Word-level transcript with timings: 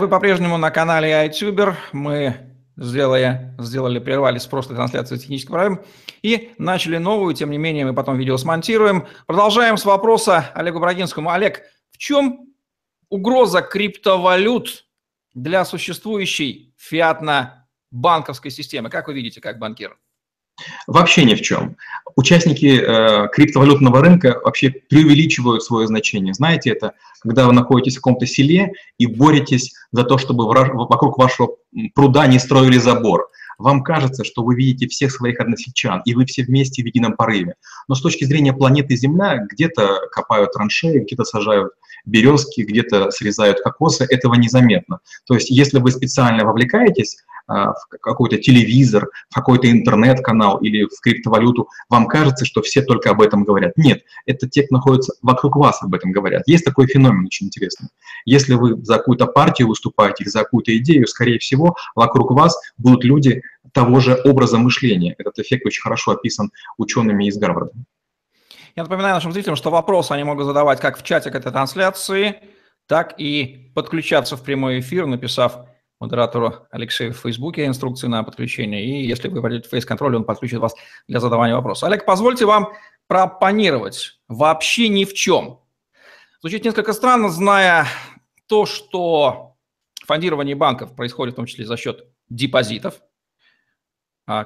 Вы 0.00 0.08
по-прежнему 0.08 0.56
на 0.56 0.70
канале 0.70 1.10
iTuber. 1.26 1.74
Мы 1.92 2.34
сделали, 2.74 3.54
сделали, 3.58 3.98
прервали 3.98 4.38
с 4.38 4.46
прошлой 4.46 4.76
трансляции 4.76 5.18
технических 5.18 5.50
проблем 5.50 5.84
и 6.22 6.54
начали 6.56 6.96
новую. 6.96 7.34
Тем 7.34 7.50
не 7.50 7.58
менее, 7.58 7.84
мы 7.84 7.92
потом 7.92 8.16
видео 8.16 8.38
смонтируем. 8.38 9.06
Продолжаем 9.26 9.76
с 9.76 9.84
вопроса 9.84 10.52
Олегу 10.54 10.80
Брагинскому. 10.80 11.28
Олег, 11.28 11.64
в 11.90 11.98
чем 11.98 12.46
угроза 13.10 13.60
криптовалют 13.60 14.86
для 15.34 15.66
существующей 15.66 16.74
фиатно-банковской 16.78 18.50
системы? 18.50 18.88
Как 18.88 19.06
вы 19.06 19.12
видите, 19.12 19.42
как 19.42 19.58
банкир? 19.58 19.98
Вообще 20.86 21.24
ни 21.24 21.34
в 21.34 21.42
чем. 21.42 21.76
Участники 22.16 22.80
э, 22.80 23.28
криптовалютного 23.28 24.00
рынка 24.00 24.40
вообще 24.42 24.70
преувеличивают 24.70 25.62
свое 25.62 25.86
значение. 25.86 26.34
Знаете, 26.34 26.70
это 26.70 26.92
когда 27.22 27.46
вы 27.46 27.52
находитесь 27.52 27.94
в 27.94 28.00
каком-то 28.00 28.26
селе 28.26 28.72
и 28.98 29.06
боретесь 29.06 29.72
за 29.92 30.04
то, 30.04 30.18
чтобы 30.18 30.46
вокруг 30.46 31.18
вашего 31.18 31.56
пруда 31.94 32.26
не 32.26 32.38
строили 32.38 32.78
забор. 32.78 33.28
Вам 33.58 33.82
кажется, 33.82 34.24
что 34.24 34.42
вы 34.42 34.54
видите 34.54 34.88
всех 34.88 35.12
своих 35.12 35.38
односельчан, 35.38 36.00
и 36.06 36.14
вы 36.14 36.24
все 36.24 36.42
вместе 36.42 36.82
в 36.82 36.86
едином 36.86 37.14
порыве. 37.14 37.56
Но 37.88 37.94
с 37.94 38.00
точки 38.00 38.24
зрения 38.24 38.54
планеты 38.54 38.96
Земля, 38.96 39.36
где-то 39.50 40.08
копают 40.10 40.52
траншеи, 40.52 41.00
где-то 41.00 41.24
сажают 41.24 41.74
березки, 42.06 42.62
где-то 42.62 43.10
срезают 43.10 43.60
кокосы, 43.60 44.04
этого 44.08 44.34
незаметно. 44.34 45.00
То 45.26 45.34
есть 45.34 45.50
если 45.50 45.78
вы 45.78 45.90
специально 45.90 46.44
вовлекаетесь 46.44 47.18
а, 47.50 47.72
в 47.72 47.88
какой-то 48.00 48.38
телевизор, 48.38 49.08
в 49.28 49.34
какой-то 49.34 49.68
интернет-канал 49.68 50.58
или 50.58 50.84
в 50.84 51.00
криптовалюту, 51.02 51.68
вам 51.88 52.06
кажется, 52.06 52.44
что 52.44 52.62
все 52.62 52.80
только 52.80 53.10
об 53.10 53.20
этом 53.20 53.42
говорят. 53.42 53.72
Нет, 53.76 54.02
это 54.24 54.48
те, 54.48 54.62
кто 54.62 54.76
находится 54.76 55.14
вокруг 55.20 55.56
вас, 55.56 55.82
об 55.82 55.92
этом 55.94 56.12
говорят. 56.12 56.44
Есть 56.46 56.64
такой 56.64 56.86
феномен 56.86 57.26
очень 57.26 57.48
интересный. 57.48 57.88
Если 58.24 58.54
вы 58.54 58.80
за 58.84 58.98
какую-то 58.98 59.26
партию 59.26 59.66
выступаете 59.66 60.22
или 60.22 60.30
за 60.30 60.40
какую-то 60.40 60.76
идею, 60.78 61.08
скорее 61.08 61.40
всего, 61.40 61.74
вокруг 61.96 62.30
вас 62.30 62.56
будут 62.78 63.02
люди 63.02 63.42
того 63.72 63.98
же 63.98 64.14
образа 64.24 64.58
мышления. 64.58 65.16
Этот 65.18 65.40
эффект 65.40 65.66
очень 65.66 65.82
хорошо 65.82 66.12
описан 66.12 66.52
учеными 66.78 67.26
из 67.26 67.36
Гарварда. 67.36 67.72
Я 68.76 68.84
напоминаю 68.84 69.14
нашим 69.14 69.32
зрителям, 69.32 69.56
что 69.56 69.70
вопросы 69.70 70.12
они 70.12 70.24
могут 70.24 70.46
задавать 70.46 70.80
как 70.80 70.98
в 70.98 71.02
чате 71.02 71.30
к 71.30 71.34
этой 71.34 71.50
трансляции, 71.50 72.40
так 72.86 73.14
и 73.18 73.72
подключаться 73.74 74.36
в 74.36 74.42
прямой 74.42 74.80
эфир, 74.80 75.06
написав 75.06 75.66
модератору 76.00 76.66
Алексею 76.70 77.12
в 77.12 77.18
Фейсбуке 77.18 77.66
инструкции 77.66 78.06
на 78.06 78.22
подключение. 78.24 78.84
И 78.84 79.06
если 79.06 79.28
вы 79.28 79.40
войдете 79.40 79.68
в 79.68 79.70
фейс-контроль, 79.70 80.16
он 80.16 80.24
подключит 80.24 80.58
вас 80.58 80.74
для 81.06 81.20
задавания 81.20 81.54
вопроса. 81.54 81.86
Олег, 81.86 82.04
позвольте 82.04 82.46
вам 82.46 82.72
пропонировать 83.06 84.18
вообще 84.28 84.88
ни 84.88 85.04
в 85.04 85.12
чем. 85.14 85.60
Звучит 86.40 86.64
несколько 86.64 86.92
странно, 86.92 87.28
зная 87.28 87.86
то, 88.46 88.66
что 88.66 89.56
фондирование 90.06 90.54
банков 90.56 90.96
происходит 90.96 91.34
в 91.34 91.36
том 91.36 91.46
числе 91.46 91.66
за 91.66 91.76
счет 91.76 92.06
депозитов, 92.28 93.00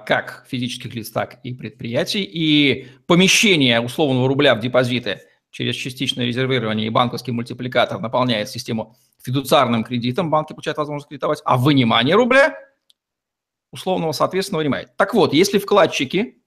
как 0.07 0.47
физических 0.49 0.95
лиц, 0.95 1.11
так 1.11 1.41
и 1.43 1.53
предприятий, 1.55 2.23
и 2.23 2.89
помещение 3.07 3.81
условного 3.81 4.29
рубля 4.29 4.55
в 4.55 4.61
депозиты 4.61 5.21
через 5.51 5.77
частичное 5.77 6.27
резервирование 6.27 6.87
и 6.87 6.91
банковский 6.91 7.33
мультипликатор 7.33 8.01
наполняет 8.01 8.49
систему 8.49 8.97
фидуциарным 9.23 9.85
кредитом 9.85 10.31
банки 10.31 10.53
получают 10.53 10.79
возможность 10.79 11.09
кредитовать, 11.09 11.41
а 11.45 11.57
вынимание 11.57 12.15
рубля 12.15 12.59
условного, 13.71 14.13
соответственно, 14.13 14.59
вынимает. 14.59 14.97
Так 14.97 15.15
вот, 15.15 15.33
если 15.33 15.59
вкладчики 15.59 16.43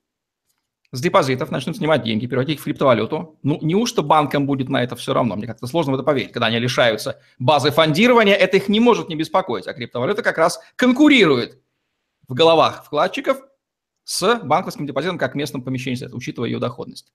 с 0.91 1.01
депозитов 1.01 1.51
начнут 1.51 1.77
снимать 1.77 2.03
деньги, 2.03 2.27
переводить 2.27 2.55
их 2.55 2.61
в 2.61 2.63
криптовалюту, 2.63 3.37
ну, 3.43 3.59
неужто 3.61 4.01
банкам 4.01 4.45
будет 4.45 4.69
на 4.69 4.83
это 4.83 4.95
все 4.95 5.13
равно? 5.13 5.35
Мне 5.35 5.47
как-то 5.47 5.67
сложно 5.67 5.91
в 5.91 5.95
это 5.95 6.03
поверить. 6.03 6.31
Когда 6.31 6.47
они 6.47 6.59
лишаются 6.59 7.19
базы 7.39 7.71
фондирования, 7.71 8.35
это 8.35 8.57
их 8.57 8.69
не 8.69 8.79
может 8.79 9.09
не 9.09 9.15
беспокоить, 9.15 9.67
а 9.67 9.73
криптовалюта 9.73 10.21
как 10.21 10.37
раз 10.37 10.59
конкурирует 10.75 11.61
в 12.27 12.33
головах 12.33 12.83
вкладчиков 12.85 13.37
с 14.03 14.39
банковским 14.43 14.85
депозитом 14.85 15.17
как 15.17 15.35
местным 15.35 15.61
помещением, 15.61 16.09
учитывая 16.13 16.49
ее 16.49 16.59
доходность. 16.59 17.11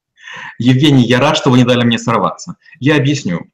Евгений, 0.59 1.05
я 1.05 1.21
рад, 1.21 1.37
что 1.37 1.51
вы 1.51 1.59
не 1.59 1.65
дали 1.65 1.85
мне 1.85 1.99
сорваться. 1.99 2.57
Я 2.81 2.97
объясню. 2.97 3.47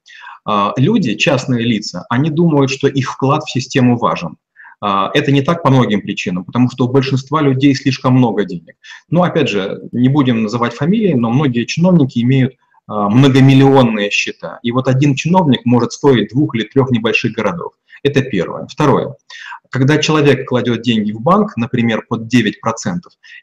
А, 0.44 0.72
люди, 0.77 1.15
частные 1.15 1.65
лица, 1.65 2.05
они 2.10 2.31
думают, 2.31 2.71
что 2.71 2.88
их 2.88 3.12
вклад 3.12 3.44
в 3.44 3.50
систему 3.50 3.97
важен. 3.97 4.37
А, 4.81 5.10
это 5.15 5.33
не 5.33 5.43
так 5.43 5.62
по 5.62 5.71
многим 5.71 6.00
причинам, 6.00 6.44
потому 6.44 6.71
что 6.71 6.87
у 6.87 6.88
большинства 6.88 7.41
людей 7.41 7.75
слишком 7.75 8.15
много 8.15 8.44
денег. 8.44 8.77
Но, 9.09 9.22
опять 9.22 9.49
же, 9.49 9.83
не 9.93 10.09
будем 10.09 10.43
называть 10.43 10.75
фамилии, 10.75 11.15
но 11.15 11.31
многие 11.31 11.65
чиновники 11.65 12.21
имеют 12.21 12.54
а, 12.87 13.09
многомиллионные 13.09 14.10
счета. 14.10 14.59
И 14.62 14.72
вот 14.72 14.88
один 14.88 15.15
чиновник 15.15 15.65
может 15.65 15.93
стоить 15.93 16.31
двух 16.31 16.54
или 16.54 16.65
трех 16.65 16.91
небольших 16.91 17.33
городов. 17.33 17.72
Это 18.03 18.22
первое. 18.22 18.66
Второе. 18.66 19.16
Когда 19.71 19.99
человек 19.99 20.49
кладет 20.49 20.83
деньги 20.83 21.12
в 21.12 21.21
банк, 21.21 21.56
например, 21.56 22.05
под 22.09 22.33
9%, 22.33 22.53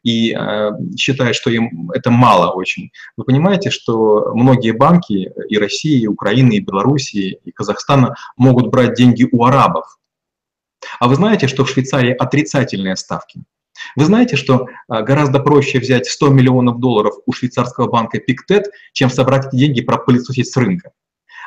и 0.04 0.34
э, 0.34 0.72
считает, 0.98 1.36
что 1.36 1.50
им 1.50 1.92
это 1.92 2.12
мало 2.12 2.52
очень, 2.52 2.92
вы 3.18 3.24
понимаете, 3.24 3.70
что 3.70 4.32
многие 4.34 4.72
банки 4.72 5.32
и 5.50 5.58
России, 5.58 6.02
и 6.02 6.08
Украины, 6.08 6.54
и 6.54 6.60
Белоруссии, 6.60 7.40
и 7.44 7.52
Казахстана 7.52 8.16
могут 8.38 8.68
брать 8.68 8.96
деньги 8.96 9.28
у 9.32 9.44
арабов. 9.46 9.98
А 11.00 11.08
вы 11.08 11.16
знаете, 11.16 11.48
что 11.48 11.66
в 11.66 11.70
Швейцарии 11.70 12.14
отрицательные 12.14 12.96
ставки? 12.96 13.44
Вы 13.96 14.06
знаете, 14.06 14.36
что 14.36 14.68
э, 14.68 15.02
гораздо 15.04 15.40
проще 15.40 15.80
взять 15.80 16.08
100 16.08 16.30
миллионов 16.30 16.80
долларов 16.80 17.16
у 17.26 17.32
швейцарского 17.32 17.90
банка 17.90 18.20
Пиктет, 18.20 18.70
чем 18.94 19.10
собрать 19.10 19.48
эти 19.48 19.58
деньги 19.58 19.82
пропылесосить 19.82 20.52
с 20.52 20.58
рынка. 20.58 20.92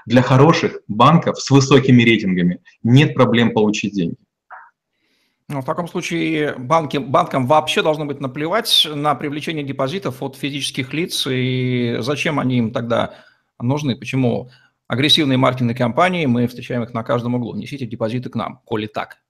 Для 0.06 0.22
хороших 0.22 0.80
банков 0.88 1.40
с 1.40 1.50
высокими 1.50 2.02
рейтингами 2.02 2.60
нет 2.82 3.14
проблем 3.14 3.52
получить 3.52 3.94
деньги. 3.94 4.16
Ну, 5.50 5.62
в 5.62 5.64
таком 5.64 5.88
случае 5.88 6.54
банки, 6.58 6.98
банкам 6.98 7.46
вообще 7.46 7.82
должно 7.82 8.04
быть 8.04 8.20
наплевать 8.20 8.86
на 8.94 9.14
привлечение 9.14 9.64
депозитов 9.64 10.22
от 10.22 10.36
физических 10.36 10.92
лиц, 10.92 11.26
и 11.26 11.96
зачем 12.00 12.38
они 12.38 12.58
им 12.58 12.70
тогда 12.70 13.14
нужны? 13.58 13.96
Почему 13.96 14.50
агрессивные 14.88 15.38
маркетинговые 15.38 15.76
компании, 15.76 16.26
мы 16.26 16.48
встречаем 16.48 16.82
их 16.82 16.92
на 16.92 17.02
каждом 17.02 17.34
углу. 17.34 17.54
Несите 17.54 17.86
депозиты 17.86 18.28
к 18.28 18.34
нам, 18.34 18.60
коли 18.66 18.86
так. 18.86 19.22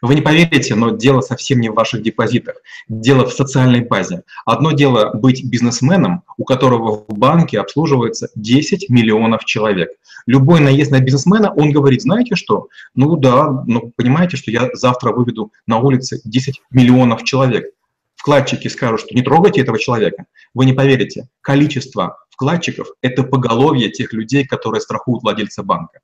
Вы 0.00 0.14
не 0.14 0.20
поверите, 0.20 0.74
но 0.74 0.90
дело 0.90 1.20
совсем 1.20 1.60
не 1.60 1.68
в 1.68 1.74
ваших 1.74 2.02
депозитах. 2.02 2.56
Дело 2.88 3.26
в 3.26 3.32
социальной 3.32 3.80
базе. 3.80 4.22
Одно 4.44 4.72
дело 4.72 5.10
быть 5.14 5.44
бизнесменом, 5.44 6.22
у 6.36 6.44
которого 6.44 7.04
в 7.08 7.18
банке 7.18 7.60
обслуживается 7.60 8.28
10 8.34 8.88
миллионов 8.88 9.44
человек. 9.44 9.90
Любой 10.26 10.60
наезд 10.60 10.90
на 10.90 11.00
бизнесмена, 11.00 11.52
он 11.52 11.72
говорит, 11.72 12.02
знаете 12.02 12.36
что? 12.36 12.68
Ну 12.94 13.16
да, 13.16 13.62
ну 13.66 13.92
понимаете, 13.96 14.36
что 14.36 14.50
я 14.50 14.70
завтра 14.72 15.12
выведу 15.12 15.52
на 15.66 15.78
улице 15.78 16.20
10 16.24 16.62
миллионов 16.70 17.24
человек. 17.24 17.66
Вкладчики 18.16 18.68
скажут, 18.68 19.00
что 19.00 19.14
не 19.14 19.22
трогайте 19.22 19.60
этого 19.60 19.78
человека. 19.78 20.24
Вы 20.52 20.64
не 20.64 20.72
поверите. 20.72 21.28
Количество 21.42 22.18
вкладчиков– 22.30 22.88
это 23.02 23.22
поголовье 23.22 23.90
тех 23.90 24.12
людей, 24.12 24.44
которые 24.44 24.80
страхуют 24.80 25.22
владельца 25.22 25.62
банка. 25.62 26.00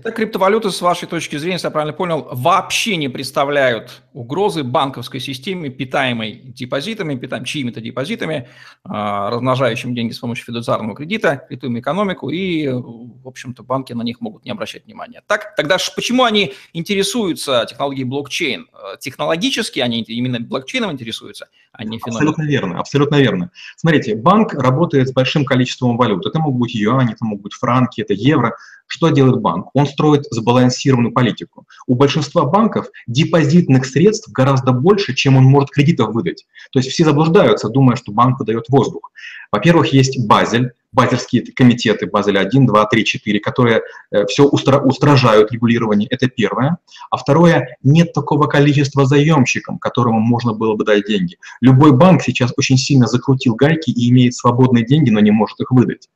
Итак, 0.00 0.14
криптовалюты, 0.14 0.70
с 0.70 0.80
вашей 0.80 1.08
точки 1.08 1.34
зрения, 1.38 1.54
если 1.54 1.66
я 1.66 1.72
правильно 1.72 1.92
понял, 1.92 2.28
вообще 2.30 2.94
не 2.94 3.08
представляют 3.08 4.02
угрозы 4.12 4.62
банковской 4.62 5.18
системе, 5.18 5.70
питаемой 5.70 6.40
депозитами, 6.44 7.16
питаем 7.16 7.42
чьими-то 7.42 7.80
депозитами, 7.80 8.48
а, 8.84 9.28
размножающим 9.30 9.96
деньги 9.96 10.12
с 10.12 10.20
помощью 10.20 10.46
фидуциарного 10.46 10.94
кредита, 10.94 11.44
кредитуем 11.48 11.80
экономику, 11.80 12.30
и, 12.30 12.68
в 12.68 13.26
общем-то, 13.26 13.64
банки 13.64 13.92
на 13.92 14.02
них 14.02 14.20
могут 14.20 14.44
не 14.44 14.52
обращать 14.52 14.86
внимания. 14.86 15.20
Так, 15.26 15.56
тогда 15.56 15.78
почему 15.96 16.22
они 16.22 16.54
интересуются 16.72 17.66
технологией 17.68 18.04
блокчейн? 18.04 18.68
Э, 18.72 18.98
технологически 19.00 19.80
они 19.80 20.02
именно 20.02 20.38
блокчейном 20.38 20.92
интересуются, 20.92 21.48
а 21.72 21.82
не 21.82 21.98
феноменом? 21.98 22.28
Абсолютно 22.28 22.42
верно, 22.42 22.78
абсолютно 22.78 23.16
верно. 23.16 23.50
Смотрите, 23.76 24.14
банк 24.14 24.54
работает 24.54 25.08
с 25.08 25.12
большим 25.12 25.44
количеством 25.44 25.96
валют. 25.96 26.24
Это 26.24 26.38
могут 26.38 26.60
быть 26.60 26.74
юани, 26.76 27.14
это 27.14 27.24
могут 27.24 27.42
быть 27.42 27.54
франки, 27.54 28.00
это 28.00 28.14
евро. 28.14 28.54
Что 28.88 29.10
делает 29.10 29.40
банк? 29.40 29.68
Он 29.74 29.86
строит 29.86 30.24
сбалансированную 30.30 31.12
политику. 31.12 31.66
У 31.86 31.94
большинства 31.94 32.44
банков 32.44 32.88
депозитных 33.06 33.84
средств 33.84 34.30
гораздо 34.32 34.72
больше, 34.72 35.14
чем 35.14 35.36
он 35.36 35.44
может 35.44 35.70
кредитов 35.70 36.14
выдать. 36.14 36.46
То 36.72 36.78
есть 36.78 36.90
все 36.90 37.04
заблуждаются, 37.04 37.68
думая, 37.68 37.96
что 37.96 38.12
банк 38.12 38.40
выдает 38.40 38.64
воздух. 38.70 39.12
Во-первых, 39.52 39.92
есть 39.92 40.26
Базель, 40.26 40.72
базельские 40.90 41.52
комитеты, 41.52 42.06
Базель 42.06 42.38
1, 42.38 42.66
2, 42.66 42.84
3, 42.86 43.04
4, 43.04 43.40
которые 43.40 43.82
э, 44.10 44.24
все 44.26 44.44
устра 44.44 44.78
устражают 44.80 45.52
регулирование, 45.52 46.08
это 46.10 46.28
первое. 46.28 46.78
А 47.10 47.16
второе, 47.18 47.76
нет 47.82 48.14
такого 48.14 48.46
количества 48.46 49.04
заемщиков, 49.04 49.78
которому 49.80 50.20
можно 50.20 50.54
было 50.54 50.74
бы 50.74 50.84
дать 50.84 51.06
деньги. 51.06 51.36
Любой 51.60 51.92
банк 51.92 52.22
сейчас 52.22 52.52
очень 52.56 52.78
сильно 52.78 53.06
закрутил 53.06 53.54
гайки 53.54 53.90
и 53.90 54.10
имеет 54.10 54.34
свободные 54.34 54.84
деньги, 54.84 55.10
но 55.10 55.20
не 55.20 55.30
может 55.30 55.60
их 55.60 55.70
выдать. 55.70 56.08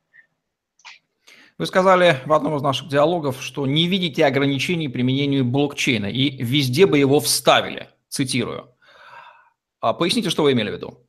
Вы 1.63 1.67
сказали 1.67 2.17
в 2.25 2.33
одном 2.33 2.57
из 2.57 2.61
наших 2.61 2.89
диалогов, 2.89 3.37
что 3.41 3.65
не 3.65 3.87
видите 3.87 4.25
ограничений 4.25 4.89
применению 4.89 5.45
блокчейна 5.45 6.07
и 6.07 6.43
везде 6.43 6.85
бы 6.85 6.97
его 6.97 7.21
вставили, 7.21 7.87
цитирую. 8.09 8.65
А 9.79 9.93
поясните, 9.93 10.29
что 10.29 10.43
вы 10.43 10.51
имели 10.51 10.71
в 10.71 10.73
виду? 10.73 11.07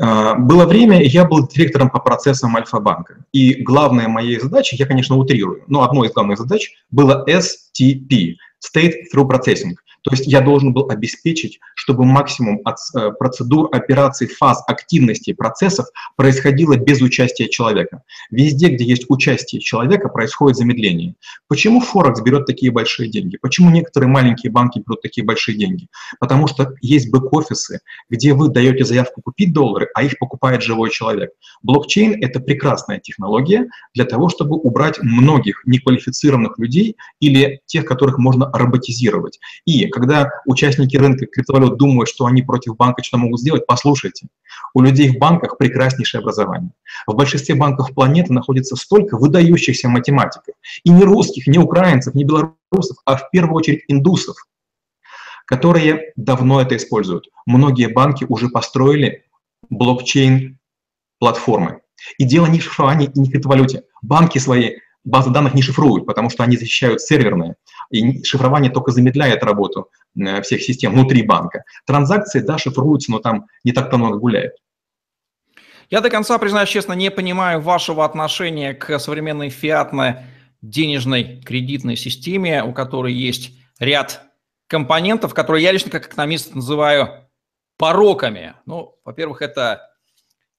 А, 0.00 0.34
было 0.34 0.66
время, 0.66 1.00
я 1.04 1.24
был 1.24 1.46
директором 1.46 1.88
по 1.88 2.00
процессам 2.00 2.56
Альфа-банка. 2.56 3.24
И 3.30 3.62
главная 3.62 4.08
моей 4.08 4.40
задачей, 4.40 4.74
я, 4.74 4.86
конечно, 4.86 5.16
утрирую, 5.16 5.62
но 5.68 5.84
одной 5.84 6.08
из 6.08 6.12
главных 6.14 6.36
задач 6.38 6.72
было 6.90 7.24
STP– 7.28 8.34
State 8.76 9.02
Through 9.14 9.28
Processing– 9.28 9.76
то 10.02 10.10
есть 10.10 10.26
я 10.26 10.40
должен 10.40 10.72
был 10.72 10.90
обеспечить, 10.90 11.60
чтобы 11.74 12.04
максимум 12.04 12.60
от 12.64 12.76
э, 12.94 13.12
процедур, 13.12 13.68
операций, 13.72 14.26
фаз, 14.26 14.62
активностей, 14.66 15.34
процессов 15.34 15.86
происходило 16.16 16.76
без 16.76 17.00
участия 17.00 17.48
человека. 17.48 18.02
Везде, 18.30 18.68
где 18.68 18.84
есть 18.84 19.04
участие 19.08 19.60
человека, 19.60 20.08
происходит 20.08 20.56
замедление. 20.56 21.14
Почему 21.48 21.80
Форекс 21.80 22.20
берет 22.20 22.46
такие 22.46 22.72
большие 22.72 23.08
деньги? 23.08 23.38
Почему 23.40 23.70
некоторые 23.70 24.10
маленькие 24.10 24.50
банки 24.50 24.80
берут 24.84 25.02
такие 25.02 25.24
большие 25.24 25.56
деньги? 25.56 25.86
Потому 26.18 26.48
что 26.48 26.74
есть 26.80 27.12
бэк-офисы, 27.12 27.80
где 28.10 28.34
вы 28.34 28.48
даете 28.48 28.84
заявку 28.84 29.22
купить 29.22 29.52
доллары, 29.52 29.88
а 29.94 30.02
их 30.02 30.18
покупает 30.18 30.62
живой 30.62 30.90
человек. 30.90 31.30
Блокчейн— 31.62 32.16
это 32.22 32.40
прекрасная 32.40 32.98
технология 32.98 33.68
для 33.94 34.04
того, 34.04 34.28
чтобы 34.28 34.56
убрать 34.56 34.98
многих 35.00 35.62
неквалифицированных 35.64 36.58
людей 36.58 36.96
или 37.20 37.60
тех, 37.66 37.84
которых 37.84 38.18
можно 38.18 38.50
роботизировать. 38.52 39.38
И 39.64 39.91
когда 39.92 40.30
участники 40.46 40.96
рынка 40.96 41.26
криптовалют 41.26 41.78
думают, 41.78 42.08
что 42.08 42.26
они 42.26 42.42
против 42.42 42.76
банка 42.76 43.02
что-то 43.02 43.22
могут 43.22 43.40
сделать, 43.40 43.66
послушайте. 43.66 44.28
У 44.74 44.80
людей 44.80 45.10
в 45.10 45.18
банках 45.18 45.58
прекраснейшее 45.58 46.20
образование. 46.20 46.72
В 47.06 47.14
большинстве 47.14 47.54
банков 47.54 47.94
планеты 47.94 48.32
находится 48.32 48.76
столько 48.76 49.16
выдающихся 49.16 49.88
математиков. 49.88 50.54
И 50.84 50.90
не 50.90 51.04
русских, 51.04 51.46
не 51.46 51.58
украинцев, 51.58 52.14
не 52.14 52.24
белорусов, 52.24 52.98
а 53.04 53.16
в 53.16 53.30
первую 53.30 53.54
очередь 53.54 53.84
индусов, 53.88 54.36
которые 55.46 56.12
давно 56.16 56.60
это 56.60 56.76
используют. 56.76 57.28
Многие 57.46 57.88
банки 57.88 58.24
уже 58.28 58.48
построили 58.48 59.24
блокчейн-платформы. 59.70 61.80
И 62.18 62.24
дело 62.24 62.46
не 62.46 62.58
в 62.58 62.64
шифровании 62.64 63.10
и 63.14 63.18
не 63.18 63.28
в 63.28 63.32
криптовалюте. 63.32 63.84
Банки 64.02 64.38
свои 64.38 64.76
базы 65.04 65.30
данных 65.30 65.54
не 65.54 65.62
шифруют, 65.62 66.06
потому 66.06 66.30
что 66.30 66.44
они 66.44 66.56
защищают 66.56 67.00
серверные. 67.00 67.56
И 67.92 68.24
шифрование 68.24 68.70
только 68.70 68.90
замедляет 68.90 69.44
работу 69.44 69.90
э, 70.18 70.40
всех 70.42 70.62
систем 70.62 70.92
внутри 70.94 71.22
банка. 71.22 71.62
Транзакции, 71.86 72.40
да, 72.40 72.58
шифруются, 72.58 73.12
но 73.12 73.18
там 73.18 73.46
не 73.64 73.72
так-то 73.72 73.98
много 73.98 74.18
гуляет. 74.18 74.54
Я 75.90 76.00
до 76.00 76.08
конца, 76.08 76.38
признаюсь 76.38 76.70
честно, 76.70 76.94
не 76.94 77.10
понимаю 77.10 77.60
вашего 77.60 78.04
отношения 78.06 78.72
к 78.72 78.98
современной 78.98 79.50
фиатно-денежной 79.50 81.42
кредитной 81.42 81.96
системе, 81.96 82.64
у 82.64 82.72
которой 82.72 83.12
есть 83.12 83.52
ряд 83.78 84.22
компонентов, 84.68 85.34
которые 85.34 85.62
я 85.62 85.70
лично 85.70 85.90
как 85.90 86.06
экономист 86.06 86.54
называю 86.54 87.28
пороками. 87.76 88.54
Ну, 88.64 88.96
во-первых, 89.04 89.42
это 89.42 89.90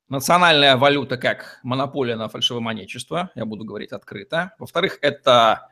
национальная 0.08 0.78
валюта 0.78 1.18
как 1.18 1.60
монополия 1.64 2.16
на 2.16 2.30
фальшивомонечество, 2.30 3.32
я 3.34 3.46
буду 3.46 3.66
говорить 3.66 3.92
открыто. 3.92 4.54
Во-вторых, 4.60 5.00
это 5.02 5.68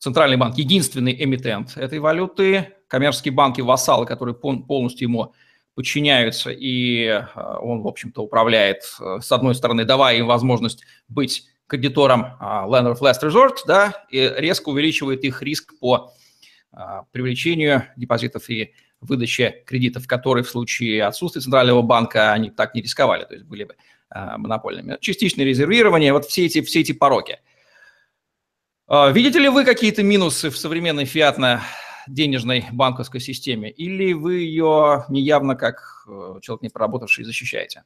Центральный 0.00 0.38
банк 0.38 0.56
единственный 0.56 1.14
эмитент 1.22 1.76
этой 1.76 1.98
валюты, 1.98 2.72
коммерческие 2.88 3.32
банки 3.32 3.60
вассалы, 3.60 4.06
которые 4.06 4.34
полностью 4.34 5.06
ему 5.06 5.34
подчиняются, 5.74 6.50
и 6.50 7.04
э, 7.04 7.22
он, 7.60 7.82
в 7.82 7.86
общем-то, 7.86 8.22
управляет, 8.22 8.82
э, 8.98 9.18
с 9.20 9.30
одной 9.30 9.54
стороны, 9.54 9.84
давая 9.84 10.16
им 10.16 10.26
возможность 10.26 10.84
быть 11.08 11.44
кредитором 11.66 12.24
э, 12.24 12.28
Land 12.40 12.94
of 12.94 13.00
Last 13.00 13.22
Resort, 13.22 13.58
да, 13.66 14.06
и 14.08 14.20
резко 14.38 14.70
увеличивает 14.70 15.22
их 15.22 15.42
риск 15.42 15.78
по 15.78 16.12
привлечению 17.10 17.86
депозитов 17.96 18.48
и 18.48 18.72
выдаче 19.00 19.64
кредитов, 19.66 20.06
которые 20.06 20.44
в 20.44 20.48
случае 20.48 21.04
отсутствия 21.04 21.42
Центрального 21.42 21.82
банка 21.82 22.32
они 22.32 22.48
так 22.48 22.76
не 22.76 22.80
рисковали, 22.80 23.24
то 23.24 23.34
есть 23.34 23.44
были 23.44 23.64
бы 23.64 23.74
монопольными. 24.14 24.96
Частичное 25.00 25.44
резервирование, 25.44 26.12
вот 26.12 26.26
все 26.26 26.46
эти, 26.46 26.62
все 26.62 26.80
эти 26.80 26.92
пороки– 26.92 27.40
а, 27.48 27.49
видите 29.12 29.38
ли 29.38 29.48
вы 29.48 29.64
какие-то 29.64 30.02
минусы 30.02 30.50
в 30.50 30.58
современной 30.58 31.04
фиатно-денежной 31.04 32.66
банковской 32.72 33.20
системе? 33.20 33.70
Или 33.70 34.14
вы 34.14 34.38
ее 34.38 35.04
неявно, 35.08 35.54
как 35.54 36.04
э, 36.08 36.40
человек 36.42 36.62
не 36.62 36.68
проработавший, 36.70 37.24
защищаете? 37.24 37.84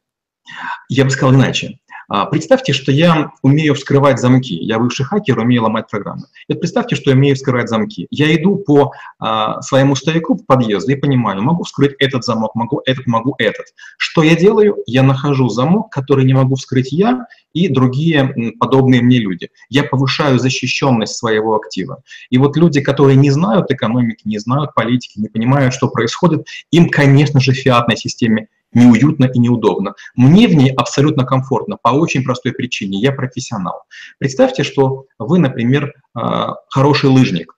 Я 0.89 1.05
бы 1.05 1.11
сказал 1.11 1.35
иначе. 1.35 1.79
А, 2.09 2.27
представьте, 2.27 2.73
что 2.73 2.93
я 2.93 3.33
умею 3.43 3.75
вскрывать 3.75 4.21
замки. 4.21 4.55
Я 4.55 4.79
бывший 4.79 5.05
хакер, 5.05 5.39
умею 5.39 5.63
ломать 5.63 5.89
программы. 5.91 6.25
И 6.49 6.55
представьте, 6.55 6.97
что 6.97 7.11
я 7.11 7.17
умею 7.17 7.37
вскрывать 7.37 7.69
замки. 7.69 8.07
Я 8.11 8.35
иду 8.35 8.57
по 8.57 8.93
а, 9.19 9.61
своему 9.63 9.97
стояку 9.97 10.35
в 10.35 10.45
подъезд 10.45 10.89
и 10.89 10.97
понимаю, 10.97 11.43
могу 11.43 11.65
вскрыть 11.65 11.95
этот 11.99 12.25
замок, 12.25 12.55
могу 12.55 12.83
этот, 12.85 13.07
могу 13.07 13.35
этот. 13.39 13.67
Что 13.99 14.23
я 14.23 14.37
делаю? 14.37 14.77
Я 14.87 15.03
нахожу 15.03 15.49
замок, 15.49 15.91
который 15.91 16.25
не 16.25 16.35
могу 16.35 16.57
вскрыть 16.57 16.93
я 16.93 17.27
и 17.53 17.69
другие 17.69 18.53
подобные 18.59 19.01
мне 19.01 19.19
люди. 19.19 19.49
Я 19.71 19.85
повышаю 19.85 20.39
защищенность 20.39 21.17
своего 21.17 21.55
актива. 21.55 22.03
И 22.29 22.37
вот 22.37 22.57
люди, 22.57 22.81
которые 22.81 23.17
не 23.17 23.31
знают 23.31 23.71
экономики, 23.71 24.23
не 24.25 24.39
знают 24.39 24.75
политики, 24.75 25.19
не 25.19 25.29
понимают, 25.29 25.73
что 25.73 25.89
происходит, 25.89 26.47
им, 26.73 26.91
конечно 26.91 27.41
же, 27.41 27.53
фиатной 27.53 27.97
системе 27.97 28.49
неуютно 28.75 29.25
и 29.27 29.39
неудобно. 29.39 29.95
Мне 30.15 30.49
в 30.49 30.55
ней 30.55 30.73
абсолютно 30.73 31.25
комфортно 31.25 31.77
по 31.81 31.89
очень 31.89 32.25
простой 32.25 32.53
причине. 32.53 32.99
Я 33.01 33.13
профессионал. 33.13 33.83
Представьте, 34.19 34.65
что 34.65 35.07
вы, 35.19 35.39
например, 35.39 35.93
а, 36.15 36.55
хороший 36.69 37.11
лыжник. 37.11 37.55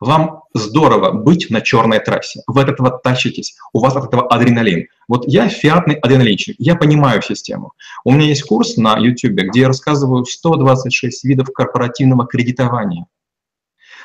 Вам 0.00 0.42
здорово 0.52 1.12
быть 1.12 1.48
на 1.50 1.60
черной 1.60 2.00
трассе. 2.00 2.42
Вы 2.46 2.62
от 2.62 2.68
этого 2.68 2.90
тащитесь, 2.90 3.56
у 3.72 3.80
вас 3.80 3.96
от 3.96 4.06
этого 4.06 4.28
адреналин. 4.28 4.88
Вот 5.08 5.24
я 5.26 5.48
фиатный 5.48 5.94
адреналинчик, 5.94 6.56
я 6.58 6.76
понимаю 6.76 7.22
систему. 7.22 7.72
У 8.04 8.12
меня 8.12 8.26
есть 8.26 8.42
курс 8.42 8.76
на 8.76 8.98
YouTube, 8.98 9.32
где 9.32 9.60
я 9.60 9.68
рассказываю 9.68 10.24
126 10.24 11.24
видов 11.24 11.48
корпоративного 11.52 12.26
кредитования. 12.26 13.06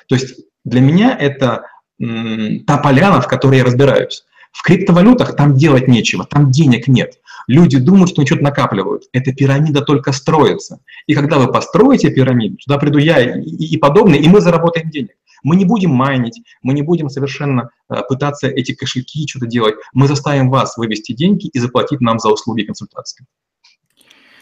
То 0.07 0.15
есть 0.15 0.45
для 0.63 0.81
меня 0.81 1.15
это 1.17 1.65
та 1.99 2.77
поляна, 2.77 3.21
в 3.21 3.27
которой 3.27 3.57
я 3.57 3.63
разбираюсь. 3.63 4.23
В 4.51 4.63
криптовалютах 4.63 5.35
там 5.35 5.55
делать 5.55 5.87
нечего, 5.87 6.25
там 6.25 6.51
денег 6.51 6.87
нет. 6.87 7.19
Люди 7.47 7.77
думают, 7.77 8.09
что 8.09 8.21
они 8.21 8.27
что-то 8.27 8.43
накапливают. 8.43 9.03
Эта 9.13 9.33
пирамида 9.33 9.81
только 9.81 10.11
строится. 10.11 10.79
И 11.07 11.15
когда 11.15 11.39
вы 11.39 11.51
построите 11.51 12.11
пирамиду, 12.11 12.57
туда 12.57 12.77
приду 12.77 12.99
я 12.99 13.19
и, 13.19 13.41
и, 13.41 13.73
и 13.73 13.77
подобные, 13.77 14.21
и 14.21 14.29
мы 14.29 14.41
заработаем 14.41 14.89
денег. 14.89 15.11
Мы 15.43 15.55
не 15.55 15.65
будем 15.65 15.91
майнить, 15.91 16.41
мы 16.61 16.73
не 16.73 16.83
будем 16.83 17.09
совершенно 17.09 17.71
э, 17.89 18.01
пытаться 18.07 18.47
эти 18.47 18.73
кошельки 18.73 19.27
что-то 19.27 19.47
делать. 19.47 19.75
Мы 19.93 20.07
заставим 20.07 20.51
вас 20.51 20.77
вывести 20.77 21.13
деньги 21.13 21.47
и 21.47 21.59
заплатить 21.59 21.99
нам 21.99 22.19
за 22.19 22.29
услуги 22.29 22.63
консультации. 22.63 23.25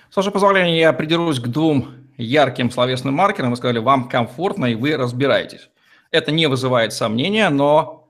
С 0.10 0.16
вашего 0.16 0.34
позволения, 0.34 0.80
я 0.80 0.92
придерусь 0.92 1.40
к 1.40 1.48
двум 1.48 1.90
ярким 2.18 2.70
словесным 2.72 3.14
маркерам. 3.14 3.52
Вы 3.52 3.58
сказали, 3.58 3.80
вам 3.80 4.10
комфортно, 4.10 4.66
и 4.66 4.76
вы 4.76 4.98
разбираетесь. 4.98 5.70
Это 6.12 6.32
не 6.32 6.48
вызывает 6.48 6.92
сомнения, 6.92 7.50
но 7.50 8.09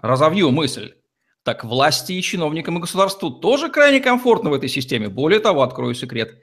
Разовью 0.00 0.52
мысль. 0.52 0.94
Так 1.42 1.64
власти 1.64 2.12
и 2.12 2.22
чиновникам 2.22 2.78
и 2.78 2.80
государству 2.80 3.30
тоже 3.30 3.68
крайне 3.68 3.98
комфортно 3.98 4.50
в 4.50 4.54
этой 4.54 4.68
системе. 4.68 5.08
Более 5.08 5.40
того, 5.40 5.62
открою 5.62 5.94
секрет. 5.94 6.38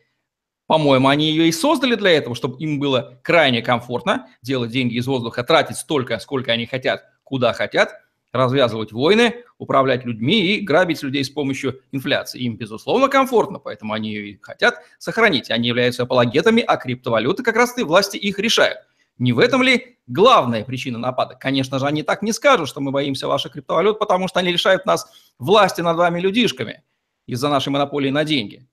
По-моему, 0.67 1.07
они 1.07 1.29
ее 1.29 1.47
и 1.47 1.53
создали 1.53 1.95
для 1.95 2.11
этого, 2.11 2.35
чтобы 2.35 2.57
им 2.59 2.79
было 2.79 3.21
крайне 3.23 3.61
комфортно 3.61 4.27
делать 4.41 4.71
деньги 4.71 4.95
из 4.95 5.07
воздуха, 5.07 5.43
тратить 5.43 5.77
столько, 5.77 6.19
сколько 6.19 6.51
они 6.51 6.65
хотят, 6.65 7.05
куда 7.23 7.53
хотят, 7.53 7.93
развязывать 8.33 8.91
войны, 8.91 9.45
управлять 9.57 10.03
людьми 10.03 10.47
и 10.47 10.59
грабить 10.59 11.01
людей 11.01 11.23
с 11.23 11.29
помощью 11.29 11.81
инфляции. 11.93 12.41
Им, 12.41 12.57
безусловно, 12.57 13.07
комфортно, 13.07 13.59
поэтому 13.59 13.93
они 13.93 14.09
ее 14.09 14.31
и 14.31 14.39
хотят 14.41 14.81
сохранить. 14.97 15.49
Они 15.49 15.69
являются 15.69 16.03
апологетами, 16.03 16.61
а 16.61 16.75
криптовалюты 16.75 17.41
как 17.41 17.55
раз 17.55 17.77
и 17.77 17.83
власти 17.83 18.17
их 18.17 18.37
решают. 18.37 18.79
Не 19.17 19.33
в 19.33 19.39
этом 19.39 19.61
ли 19.61 19.97
главная 20.07 20.63
причина 20.63 20.97
нападок? 20.97 21.39
Конечно 21.39 21.79
же, 21.79 21.85
они 21.85 22.03
так 22.03 22.21
не 22.21 22.33
скажут, 22.33 22.67
что 22.67 22.81
мы 22.81 22.91
боимся 22.91 23.27
ваших 23.27 23.53
криптовалют, 23.53 23.97
потому 23.99 24.27
что 24.27 24.39
они 24.39 24.51
лишают 24.51 24.85
нас 24.85 25.07
власти 25.39 25.81
над 25.81 25.97
вами 25.97 26.19
людишками 26.19 26.83
из-за 27.25 27.49
нашей 27.49 27.69
монополии 27.69 28.09
на 28.09 28.23
деньги. 28.23 28.67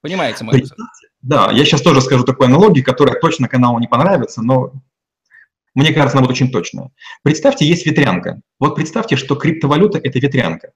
Понимаете 0.00 0.44
мысль? 0.44 0.74
Да, 1.22 1.50
я 1.52 1.64
сейчас 1.64 1.80
тоже 1.80 2.02
скажу 2.02 2.24
такой 2.24 2.48
аналогии, 2.48 2.82
которая 2.82 3.18
точно 3.18 3.48
каналу 3.48 3.78
не 3.78 3.86
понравится, 3.86 4.42
но 4.42 4.72
мне 5.74 5.92
кажется, 5.92 6.18
она 6.18 6.26
будет 6.26 6.36
очень 6.36 6.50
точная. 6.50 6.90
Представьте, 7.22 7.66
есть 7.66 7.86
ветрянка. 7.86 8.40
Вот 8.58 8.76
представьте, 8.76 9.16
что 9.16 9.34
криптовалюта– 9.34 9.98
это 10.02 10.18
ветрянка. 10.18 10.72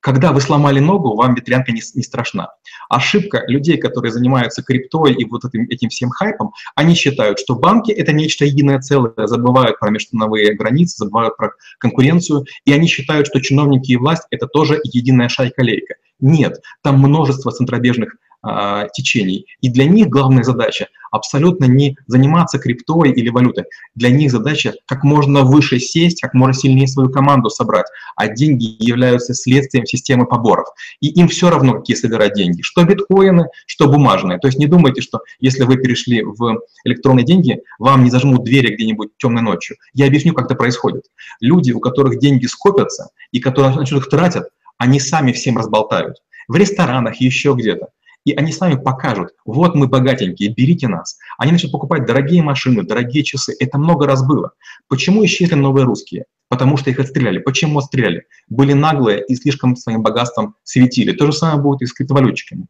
Когда 0.00 0.32
вы 0.32 0.40
сломали 0.40 0.80
ногу, 0.80 1.14
вам 1.14 1.34
ветрянка 1.34 1.72
не, 1.72 1.82
не 1.94 2.02
страшна. 2.02 2.48
Ошибка 2.88 3.44
людей, 3.46 3.76
которые 3.76 4.12
занимаются 4.12 4.62
криптой 4.62 5.12
и 5.12 5.24
вот 5.26 5.44
этим, 5.44 5.66
этим 5.68 5.90
всем 5.90 6.10
хайпом, 6.10 6.52
они 6.74 6.94
считают, 6.94 7.38
что 7.38 7.54
банки– 7.54 7.92
это 7.92 8.12
нечто 8.12 8.46
единое 8.46 8.80
целое, 8.80 9.12
забывают 9.26 9.78
про 9.78 9.90
межстановые 9.90 10.54
границы, 10.54 10.96
забывают 10.96 11.36
про 11.36 11.52
конкуренцию, 11.78 12.44
и 12.64 12.72
они 12.72 12.88
считают, 12.88 13.26
что 13.26 13.40
чиновники 13.40 13.92
и 13.92 13.96
власть– 13.96 14.26
это 14.30 14.46
тоже 14.46 14.80
единая 14.84 15.28
шайка-лейка. 15.28 15.94
Нет, 16.18 16.60
там 16.82 16.98
множество 16.98 17.52
центробежных 17.52 18.16
а, 18.42 18.88
течений. 18.88 19.46
И 19.60 19.68
для 19.68 19.84
них 19.84 20.08
главная 20.08 20.42
задача 20.42 20.88
абсолютно 21.10 21.66
не 21.66 21.96
заниматься 22.06 22.58
криптой 22.58 23.10
или 23.10 23.28
валютой. 23.28 23.64
Для 23.94 24.10
них 24.10 24.30
задача 24.30 24.74
как 24.86 25.04
можно 25.04 25.42
выше 25.42 25.78
сесть, 25.78 26.22
как 26.22 26.32
можно 26.32 26.54
сильнее 26.54 26.86
свою 26.86 27.10
команду 27.10 27.50
собрать. 27.50 27.86
А 28.16 28.28
деньги 28.28 28.76
являются 28.78 29.34
следствием 29.34 29.84
системы 29.84 30.26
поборов. 30.26 30.68
И 31.00 31.08
им 31.08 31.28
все 31.28 31.50
равно, 31.50 31.74
какие 31.74 31.96
собирать 31.96 32.34
деньги. 32.34 32.62
Что 32.62 32.84
биткоины, 32.84 33.48
что 33.66 33.88
бумажные. 33.88 34.38
То 34.38 34.48
есть 34.48 34.58
не 34.58 34.66
думайте, 34.66 35.02
что 35.02 35.20
если 35.38 35.64
вы 35.64 35.76
перешли 35.76 36.22
в 36.22 36.60
электронные 36.84 37.24
деньги, 37.24 37.60
вам 37.78 38.04
не 38.04 38.10
зажмут 38.10 38.44
двери 38.44 38.74
где-нибудь 38.74 39.10
темной 39.18 39.42
ночью. 39.42 39.76
Я 39.92 40.06
объясню, 40.06 40.32
как 40.32 40.46
это 40.46 40.54
происходит. 40.54 41.04
Люди, 41.40 41.72
у 41.72 41.80
которых 41.80 42.18
деньги 42.18 42.46
скопятся 42.46 43.10
и 43.32 43.40
которые 43.40 43.74
начнут 43.74 44.02
их 44.02 44.08
тратят, 44.08 44.48
они 44.78 44.98
сами 44.98 45.32
всем 45.32 45.58
разболтают. 45.58 46.16
В 46.48 46.56
ресторанах, 46.56 47.16
еще 47.16 47.54
где-то 47.54 47.88
и 48.24 48.32
они 48.34 48.52
с 48.52 48.60
вами 48.60 48.76
покажут, 48.76 49.30
вот 49.44 49.74
мы 49.74 49.86
богатенькие, 49.86 50.52
берите 50.52 50.88
нас. 50.88 51.18
Они 51.38 51.52
начнут 51.52 51.72
покупать 51.72 52.06
дорогие 52.06 52.42
машины, 52.42 52.82
дорогие 52.82 53.24
часы. 53.24 53.54
Это 53.58 53.78
много 53.78 54.06
раз 54.06 54.26
было. 54.26 54.52
Почему 54.88 55.24
исчезли 55.24 55.54
новые 55.54 55.84
русские? 55.84 56.26
Потому 56.48 56.76
что 56.76 56.90
их 56.90 56.98
отстреляли. 56.98 57.38
Почему 57.38 57.78
отстреляли? 57.78 58.26
Были 58.48 58.72
наглые 58.72 59.24
и 59.24 59.34
слишком 59.36 59.76
своим 59.76 60.02
богатством 60.02 60.56
светили. 60.64 61.12
То 61.12 61.26
же 61.26 61.32
самое 61.32 61.62
будет 61.62 61.82
и 61.82 61.86
с 61.86 61.92
криптовалютчиками. 61.92 62.66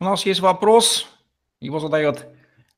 У 0.00 0.04
нас 0.04 0.26
есть 0.26 0.40
вопрос, 0.40 1.06
его 1.60 1.78
задает 1.78 2.26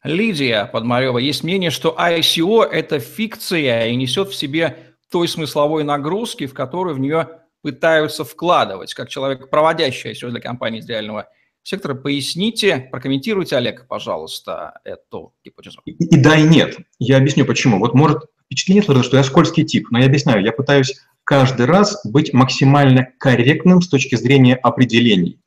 Лидия 0.02 0.66
Подмарева. 0.66 1.16
Есть 1.16 1.44
мнение, 1.44 1.70
что 1.70 1.96
ICO– 1.98 2.62
это 2.70 2.98
фикция 2.98 3.86
и 3.86 3.96
несет 3.96 4.28
в 4.28 4.34
себе 4.34 4.76
той 5.10 5.28
смысловой 5.28 5.84
нагрузки, 5.84 6.46
в 6.46 6.52
которую 6.52 6.96
в 6.96 7.00
нее 7.00 7.28
пытаются 7.62 8.24
вкладывать, 8.24 8.92
как 8.92 9.08
человек, 9.08 9.48
проводящий 9.48 10.10
ICO 10.10 10.28
для 10.28 10.40
компании 10.40 10.80
из 10.80 10.88
реального 10.88 11.28
сектора. 11.64 11.94
Поясните, 11.94 12.88
прокомментируйте, 12.92 13.56
Олег, 13.56 13.86
пожалуйста, 13.88 14.78
эту 14.84 15.34
гипотезу. 15.44 15.80
И, 15.84 15.92
и 15.92 16.16
да, 16.16 16.36
и 16.36 16.44
нет. 16.44 16.76
Я 17.00 17.16
объясню, 17.16 17.44
почему. 17.44 17.80
Вот 17.80 17.94
может 17.94 18.18
впечатление 18.46 18.82
что 19.02 19.16
я 19.16 19.24
скользкий 19.24 19.64
тип, 19.64 19.88
но 19.90 19.98
я 19.98 20.06
объясняю, 20.06 20.44
я 20.44 20.52
пытаюсь 20.52 20.94
каждый 21.24 21.66
раз 21.66 22.00
быть 22.04 22.32
максимально 22.32 23.08
корректным 23.18 23.80
с 23.80 23.88
точки 23.88 24.14
зрения 24.14 24.54
определений. 24.54 25.40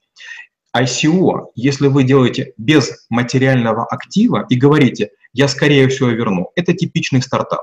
ICO, 0.75 1.47
если 1.55 1.87
вы 1.87 2.03
делаете 2.03 2.53
без 2.57 3.05
материального 3.09 3.85
актива 3.85 4.45
и 4.49 4.55
говорите, 4.55 5.11
я 5.33 5.47
скорее 5.47 5.87
всего 5.87 6.09
верну, 6.09 6.51
это 6.55 6.73
типичный 6.73 7.21
стартап. 7.21 7.61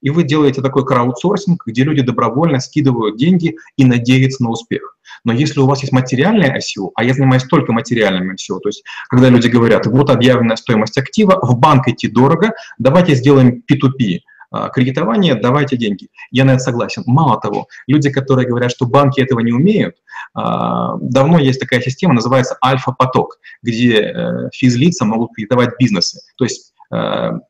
И 0.00 0.10
вы 0.10 0.24
делаете 0.24 0.62
такой 0.62 0.84
краудсорсинг, 0.84 1.64
где 1.66 1.84
люди 1.84 2.02
добровольно 2.02 2.60
скидывают 2.60 3.16
деньги 3.16 3.56
и 3.76 3.84
надеются 3.84 4.42
на 4.42 4.50
успех. 4.50 4.95
Но 5.26 5.32
если 5.32 5.58
у 5.58 5.66
вас 5.66 5.80
есть 5.80 5.92
материальное 5.92 6.56
ICO, 6.56 6.90
а 6.94 7.02
я 7.02 7.12
занимаюсь 7.12 7.42
только 7.42 7.72
материальным 7.72 8.30
ICO, 8.30 8.60
то 8.62 8.68
есть 8.68 8.84
когда 9.08 9.28
люди 9.28 9.48
говорят, 9.48 9.84
вот 9.86 10.08
объявленная 10.08 10.54
стоимость 10.54 10.96
актива, 10.96 11.40
в 11.42 11.58
банк 11.58 11.88
идти 11.88 12.06
дорого, 12.06 12.52
давайте 12.78 13.16
сделаем 13.16 13.60
P2P, 13.68 14.20
а, 14.52 14.68
кредитование, 14.68 15.34
давайте 15.34 15.76
деньги. 15.76 16.08
Я 16.30 16.44
на 16.44 16.52
это 16.52 16.60
согласен. 16.60 17.02
Мало 17.06 17.40
того, 17.40 17.66
люди, 17.88 18.08
которые 18.08 18.46
говорят, 18.46 18.70
что 18.70 18.86
банки 18.86 19.20
этого 19.20 19.40
не 19.40 19.50
умеют, 19.50 19.96
а, 20.32 20.96
давно 21.00 21.40
есть 21.40 21.58
такая 21.58 21.80
система, 21.80 22.14
называется 22.14 22.56
альфа-поток, 22.64 23.38
где 23.62 24.00
э, 24.00 24.50
физлица 24.52 25.04
могут 25.04 25.34
кредитовать 25.34 25.70
бизнесы. 25.78 26.20
То 26.36 26.44
есть 26.44 26.72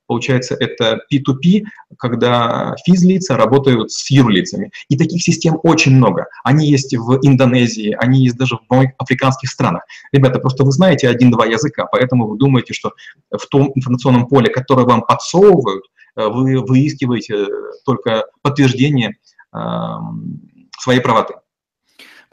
получается, 0.07 0.57
это 0.59 1.01
P2P, 1.13 1.65
когда 1.99 2.75
физлица 2.85 3.37
работают 3.37 3.91
с 3.91 4.11
юрлицами. 4.11 4.71
И 4.89 4.97
таких 4.97 5.23
систем 5.23 5.59
очень 5.63 5.97
много. 5.97 6.27
Они 6.45 6.69
есть 6.69 6.97
в 6.97 7.19
Индонезии, 7.23 7.97
они 7.99 8.25
есть 8.25 8.37
даже 8.37 8.57
в 8.57 8.73
многих 8.73 8.93
африканских 8.99 9.51
странах. 9.51 9.83
Ребята, 10.13 10.39
просто 10.39 10.65
вы 10.65 10.73
знаете 10.73 11.09
один-два 11.09 11.47
языка, 11.47 11.87
поэтому 11.91 12.27
вы 12.29 12.39
думаете, 12.39 12.73
что 12.73 12.93
в 13.31 13.47
том 13.47 13.73
информационном 13.75 14.27
поле, 14.29 14.49
которое 14.49 14.87
вам 14.87 15.03
подсовывают, 15.03 15.85
э, 16.17 16.27
вы 16.29 16.61
выискиваете 16.61 17.47
только 17.85 18.25
подтверждение 18.43 19.17
эм, 19.53 20.69
своей 20.79 21.01
правоты. 21.01 21.35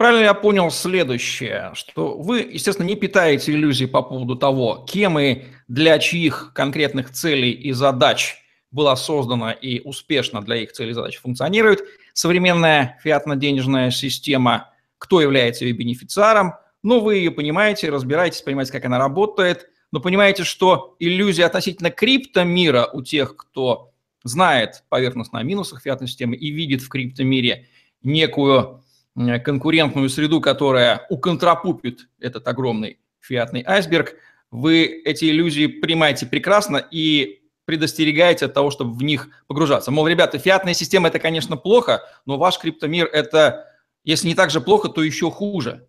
Правильно 0.04 0.26
я 0.26 0.34
понял 0.34 0.70
следующее, 0.70 1.72
что 1.76 2.18
вы, 2.18 2.40
естественно, 2.42 2.86
не 2.86 2.98
питаете 2.98 3.54
иллюзий 3.54 3.86
по 3.86 4.02
поводу 4.02 4.36
того, 4.36 4.86
кем 4.86 5.18
и 5.18 5.44
для 5.70 5.98
чьих 5.98 6.52
конкретных 6.54 7.12
целей 7.12 7.52
и 7.52 7.72
задач 7.72 8.36
была 8.70 8.98
создана 8.98 9.54
и 9.54 9.80
успешно 9.80 10.42
для 10.42 10.58
их 10.58 10.74
целей 10.74 10.90
и 10.92 10.94
задач 10.94 11.22
функционирует 11.22 11.84
современная 12.12 13.00
фиатно-денежная 13.02 13.92
система, 13.92 14.72
кто 14.98 15.22
является 15.22 15.64
ее 15.64 15.72
бенефициаром, 15.72 16.56
но 16.84 17.00
вы 17.00 17.16
ее 17.16 17.32
понимаете, 17.32 17.90
разбираетесь, 17.90 18.42
понимаете, 18.42 18.74
как 18.74 18.84
она 18.84 19.00
работает, 19.00 19.70
но 19.94 20.02
понимаете, 20.02 20.44
что 20.44 20.98
иллюзия 21.00 21.46
относительно 21.46 21.92
криптомира 21.92 22.90
у 22.92 23.04
тех, 23.04 23.38
кто 23.38 23.94
знает 24.26 24.84
поверхностно 24.90 25.40
о 25.40 25.44
минусах 25.44 25.82
фиатной 25.82 26.10
системы 26.10 26.36
и 26.36 26.52
видит 26.52 26.82
в 26.82 26.90
криптомире 26.90 27.70
некую 28.02 28.84
конкурентную 29.16 30.10
среду, 30.10 30.42
которая 30.42 31.06
уконтрапупит 31.10 32.08
этот 32.20 32.48
огромный 32.48 33.00
фиатный 33.20 33.64
айсберг, 33.66 34.16
вы 34.52 35.02
эти 35.06 35.26
иллюзии 35.26 35.68
понимаете 35.68 36.26
прекрасно 36.26 36.78
и 36.78 37.42
предостерегаете 37.66 38.46
от 38.46 38.54
того, 38.54 38.72
чтобы 38.72 38.94
в 38.94 39.04
них 39.04 39.30
погружаться. 39.48 39.92
Мол, 39.92 40.08
ребята, 40.08 40.38
фиатная 40.38 40.74
система– 40.74 41.08
это, 41.10 41.20
конечно, 41.20 41.58
плохо, 41.58 42.02
но 42.26 42.38
ваш 42.38 42.60
криптомир– 42.60 43.06
это, 43.14 43.68
если 44.04 44.28
не 44.28 44.36
так 44.36 44.52
же 44.52 44.62
плохо, 44.62 44.90
то 44.90 45.02
еще 45.02 45.32
хуже. 45.32 45.88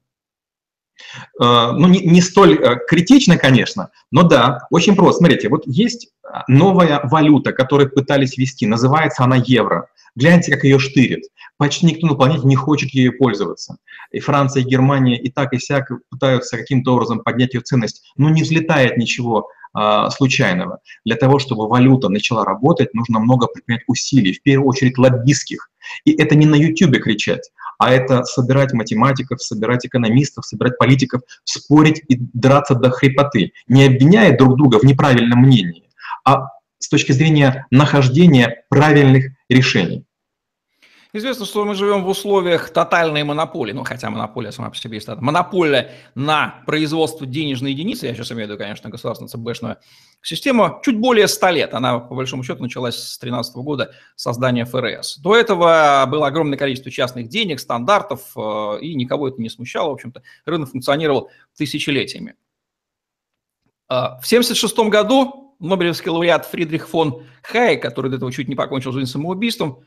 Э, 1.41 1.73
ну, 1.73 1.89
не, 1.89 2.01
не 2.01 2.23
столь 2.23 2.55
э, 2.55 2.77
критично, 2.89 3.37
конечно, 3.37 3.91
но 4.11 4.23
да, 4.23 4.67
очень 4.71 4.95
просто. 4.95 5.19
Смотрите, 5.19 5.49
вот 5.49 5.65
есть 5.67 6.11
новая 6.47 7.01
валюта, 7.05 7.53
которую 7.53 7.91
пытались 7.91 8.37
ввести, 8.37 8.67
называется 8.67 9.25
она 9.25 9.37
евро. 9.37 9.89
Гляньте, 10.17 10.53
как 10.53 10.65
ее 10.65 10.79
штырит. 10.79 11.25
Почти 11.57 11.87
никто 11.87 12.07
на 12.07 12.15
планете 12.15 12.47
не 12.47 12.57
хочет 12.57 12.91
ею 12.91 13.17
пользоваться. 13.17 13.77
И 14.13 14.21
Франция, 14.21 14.63
и 14.63 14.67
Германия 14.67 15.21
и 15.21 15.31
так 15.31 15.53
и 15.53 15.59
сяк 15.59 15.91
пытаются 16.11 16.57
каким-то 16.57 16.95
образом 16.95 17.21
поднять 17.21 17.55
ее 17.55 17.61
ценность, 17.61 18.03
но 18.17 18.31
не 18.31 18.43
взлетает 18.43 18.97
ничего 18.97 19.49
а, 19.73 20.09
случайного. 20.11 20.79
Для 21.05 21.17
того, 21.17 21.41
чтобы 21.41 21.67
валюта 21.67 22.09
начала 22.09 22.45
работать, 22.45 22.95
нужно 22.95 23.19
много 23.19 23.49
предпринять 23.49 23.83
усилий, 23.89 24.33
в 24.33 24.43
первую 24.43 24.69
очередь 24.69 24.99
лоббистских. 24.99 25.69
И 26.05 26.13
это 26.13 26.37
не 26.37 26.47
на 26.47 26.55
YouTube 26.55 27.03
кричать, 27.03 27.51
а 27.79 27.93
это 27.93 28.23
собирать 28.25 28.73
математиков, 28.73 29.43
собирать 29.43 29.85
экономистов, 29.85 30.47
собирать 30.47 30.79
политиков, 30.79 31.23
спорить 31.43 32.03
и 32.09 32.17
драться 32.33 32.77
до 32.77 32.91
хрипоты, 32.91 33.53
не 33.67 33.85
обвиняя 33.85 34.37
друг 34.37 34.57
друга 34.57 34.79
в 34.79 34.85
неправильном 34.85 35.41
мнении, 35.41 35.91
а 36.25 36.47
с 36.79 36.89
точки 36.89 37.11
зрения 37.11 37.67
нахождения 37.71 38.65
правильных 38.69 39.33
решений. 39.49 40.05
Известно, 41.17 41.47
что 41.47 41.65
мы 41.65 41.77
живем 41.77 42.03
в 42.03 42.09
условиях 42.09 42.71
тотальной 42.71 43.23
монополии, 43.23 43.71
ну, 43.71 43.85
хотя 43.85 44.11
монополия 44.11 44.51
сама 44.51 44.71
по 44.71 44.77
себе 44.77 44.97
есть, 44.97 45.07
монополия 45.07 45.93
на 46.17 46.65
производство 46.67 47.25
денежной 47.25 47.71
единицы, 47.71 48.07
я 48.07 48.15
сейчас 48.17 48.33
имею 48.33 48.49
в 48.49 48.51
виду, 48.51 48.59
конечно, 48.59 48.91
государственную 48.91 49.29
ЦБшную 49.29 49.77
систему, 50.23 50.81
чуть 50.83 50.99
более 50.99 51.29
100 51.29 51.51
лет. 51.51 51.73
Она, 51.73 52.01
по 52.01 52.17
большому 52.17 52.43
счету, 52.43 52.65
началась 52.65 52.97
с 52.97 53.17
2013 53.21 53.55
года 53.59 53.95
создания 54.17 54.65
ФРС. 54.65 55.19
До 55.19 55.37
этого 55.37 56.05
было 56.09 56.27
огромное 56.27 56.59
количество 56.59 56.91
частных 56.91 57.29
денег, 57.29 57.61
стандартов, 57.61 58.33
э, 58.37 58.79
и 58.81 58.97
никого 58.97 59.29
это 59.29 59.41
не 59.41 59.51
смущало, 59.51 59.91
в 59.91 59.93
общем-то. 59.93 60.21
Рынок 60.47 60.71
функционировал 60.71 61.31
тысячелетиями. 61.57 62.35
Э, 63.89 64.19
в 64.21 64.27
1976 64.27 64.91
году 64.91 65.54
Нобелевский 65.65 66.11
лауреат 66.11 66.47
Фридрих 66.47 66.89
фон 66.89 67.25
Хай, 67.43 67.77
который 67.77 68.11
до 68.11 68.17
этого 68.17 68.33
чуть 68.33 68.49
не 68.49 68.55
покончил 68.55 68.93
жизнь 68.93 69.11
самоубийством, 69.11 69.81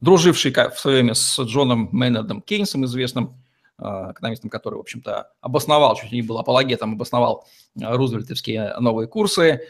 друживший 0.00 0.52
в 0.52 0.78
свое 0.78 0.98
время 0.98 1.14
с 1.14 1.38
Джоном 1.40 1.88
Мейнардом 1.92 2.40
Кейнсом, 2.42 2.84
известным 2.84 3.36
а, 3.78 4.12
экономистом, 4.12 4.50
который, 4.50 4.76
в 4.76 4.80
общем-то, 4.80 5.30
обосновал, 5.40 5.96
чуть 5.96 6.12
не 6.12 6.22
был 6.22 6.38
апологетом, 6.38 6.94
обосновал 6.94 7.46
а, 7.82 7.96
рузвельтовские 7.96 8.74
новые 8.78 9.08
курсы, 9.08 9.62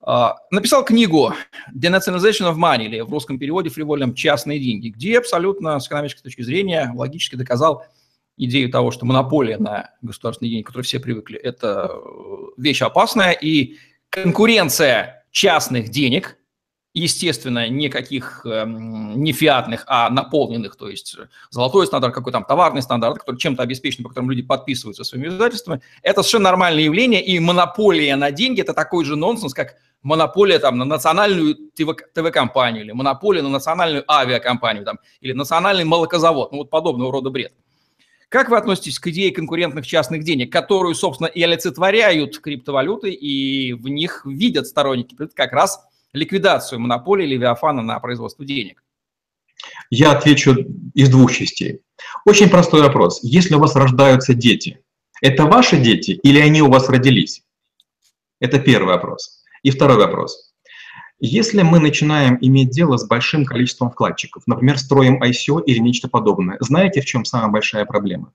а, 0.00 0.36
написал 0.50 0.84
книгу 0.84 1.32
«Denationalization 1.74 2.52
of 2.52 2.56
Money» 2.56 2.84
или 2.84 3.00
в 3.00 3.10
русском 3.10 3.38
переводе 3.38 3.70
фривольном 3.70 4.14
«Частные 4.14 4.58
деньги», 4.58 4.88
где 4.88 5.18
абсолютно 5.18 5.78
с 5.80 5.86
экономической 5.86 6.22
точки 6.22 6.42
зрения 6.42 6.92
логически 6.94 7.36
доказал 7.36 7.84
идею 8.36 8.70
того, 8.70 8.90
что 8.90 9.04
монополия 9.04 9.58
на 9.58 9.90
государственные 10.02 10.50
деньги, 10.50 10.64
к 10.64 10.66
которой 10.68 10.82
все 10.82 11.00
привыкли, 11.00 11.38
это 11.38 11.90
вещь 12.56 12.82
опасная, 12.82 13.32
и 13.32 13.76
конкуренция 14.22 15.24
частных 15.30 15.90
денег, 15.90 16.38
естественно, 16.94 17.68
никаких 17.68 18.40
э, 18.46 18.64
не 18.66 19.32
фиатных, 19.32 19.84
а 19.86 20.08
наполненных, 20.08 20.76
то 20.76 20.88
есть 20.88 21.16
золотой 21.50 21.86
стандарт, 21.86 22.14
какой 22.14 22.32
там 22.32 22.42
товарный 22.42 22.80
стандарт, 22.80 23.18
который 23.18 23.36
чем-то 23.36 23.62
обеспечен, 23.62 24.02
по 24.02 24.08
которому 24.08 24.30
люди 24.30 24.42
подписываются 24.42 25.04
своими 25.04 25.28
обязательствами, 25.28 25.82
это 26.02 26.22
совершенно 26.22 26.44
нормальное 26.44 26.84
явление, 26.84 27.22
и 27.22 27.38
монополия 27.38 28.16
на 28.16 28.30
деньги– 28.30 28.60
это 28.62 28.72
такой 28.72 29.04
же 29.04 29.16
нонсенс, 29.16 29.52
как 29.52 29.74
монополия 30.02 30.58
там, 30.58 30.78
на 30.78 30.86
национальную 30.86 31.54
ТВ-компанию 31.54 32.84
или 32.84 32.92
монополия 32.92 33.42
на 33.42 33.50
национальную 33.50 34.10
авиакомпанию 34.10 34.84
там, 34.86 34.98
или 35.20 35.32
национальный 35.32 35.84
молокозавод, 35.84 36.52
ну 36.52 36.58
вот 36.58 36.70
подобного 36.70 37.12
рода 37.12 37.28
бред. 37.28 37.52
Как 38.28 38.48
вы 38.48 38.56
относитесь 38.56 38.98
к 38.98 39.06
идее 39.06 39.30
конкурентных 39.30 39.86
частных 39.86 40.24
денег, 40.24 40.52
которую, 40.52 40.94
собственно, 40.94 41.28
и 41.28 41.42
олицетворяют 41.42 42.38
криптовалюты, 42.38 43.10
и 43.10 43.72
в 43.72 43.88
них 43.88 44.22
видят 44.24 44.66
сторонники 44.66 45.14
как 45.34 45.52
раз 45.52 45.80
ликвидацию 46.12 46.80
монополии 46.80 47.26
Левиафана 47.26 47.82
на 47.82 48.00
производство 48.00 48.44
денег? 48.44 48.82
Я 49.90 50.12
отвечу 50.12 50.56
из 50.94 51.08
двух 51.08 51.32
частей. 51.32 51.80
Очень 52.24 52.50
простой 52.50 52.82
вопрос. 52.82 53.20
Если 53.22 53.54
у 53.54 53.60
вас 53.60 53.76
рождаются 53.76 54.34
дети, 54.34 54.80
это 55.22 55.44
ваши 55.44 55.76
дети 55.76 56.12
или 56.22 56.40
они 56.40 56.62
у 56.62 56.70
вас 56.70 56.88
родились? 56.88 57.42
Это 58.40 58.58
первый 58.58 58.94
вопрос. 58.94 59.44
И 59.62 59.70
второй 59.70 59.96
вопрос. 59.96 60.45
Если 61.18 61.62
мы 61.62 61.78
начинаем 61.78 62.36
иметь 62.42 62.70
дело 62.70 62.98
с 62.98 63.06
большим 63.06 63.46
количеством 63.46 63.90
вкладчиков, 63.90 64.42
например, 64.46 64.78
строим 64.78 65.22
ICO 65.22 65.62
или 65.64 65.78
нечто 65.78 66.08
подобное, 66.08 66.58
знаете, 66.60 67.00
в 67.00 67.06
чем 67.06 67.24
самая 67.24 67.48
большая 67.48 67.86
проблема? 67.86 68.32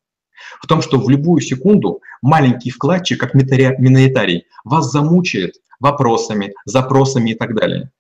В 0.60 0.66
том, 0.66 0.82
что 0.82 1.00
в 1.00 1.08
любую 1.08 1.42
секунду 1.42 2.02
маленький 2.24 2.72
вкладчик, 2.72 3.20
как 3.20 3.36
миноритарий, 3.36 4.46
вас 4.64 4.92
замучает 4.92 5.56
вопросами, 5.80 6.54
запросами 6.66 7.32
и 7.32 7.36
так 7.36 7.56
далее. 7.56 7.92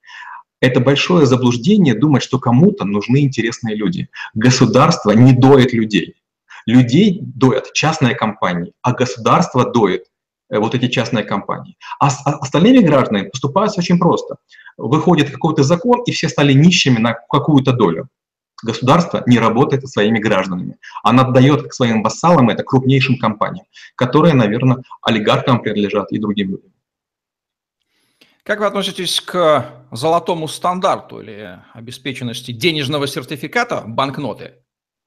Это 0.61 0.79
большое 0.79 1.27
заблуждение 1.27 1.93
думать, 1.93 2.23
что 2.23 2.39
кому-то 2.39 2.83
нужны 2.83 3.21
интересные 3.21 3.75
люди. 3.75 4.09
Государство 4.33 5.11
не 5.11 5.33
доит 5.33 5.73
людей. 5.73 6.15
Людей 6.65 7.19
доят 7.21 7.73
частные 7.73 8.15
компании, 8.15 8.73
а 8.81 8.93
государство 8.93 9.71
доит 9.71 10.05
вот 10.59 10.75
эти 10.75 10.87
частные 10.87 11.23
компании. 11.23 11.77
А 11.99 12.09
с 12.09 12.21
остальными 12.25 12.79
гражданами 12.79 13.29
поступается 13.29 13.79
очень 13.79 13.97
просто. 13.97 14.35
Выходит 14.77 15.31
какой-то 15.31 15.63
закон, 15.63 16.01
и 16.05 16.11
все 16.11 16.29
стали 16.29 16.53
нищими 16.53 16.99
на 16.99 17.13
какую-то 17.13 17.71
долю. 17.71 18.09
Государство 18.63 19.23
не 19.25 19.39
работает 19.39 19.81
со 19.81 19.87
своими 19.87 20.19
гражданами. 20.19 20.77
Оно 21.03 21.23
отдает 21.23 21.67
к 21.67 21.73
своим 21.73 22.03
вассалам, 22.03 22.49
это 22.49 22.63
крупнейшим 22.63 23.17
компаниям, 23.17 23.65
которые, 23.95 24.35
наверное, 24.35 24.83
олигархам 25.01 25.61
принадлежат 25.61 26.11
и 26.11 26.19
другим 26.19 26.51
людям. 26.51 26.71
Как 28.43 28.59
вы 28.59 28.65
относитесь 28.65 29.21
к 29.21 29.65
золотому 29.91 30.47
стандарту 30.47 31.21
или 31.21 31.59
обеспеченности 31.73 32.51
денежного 32.51 33.07
сертификата 33.07 33.83
банкноты, 33.85 34.55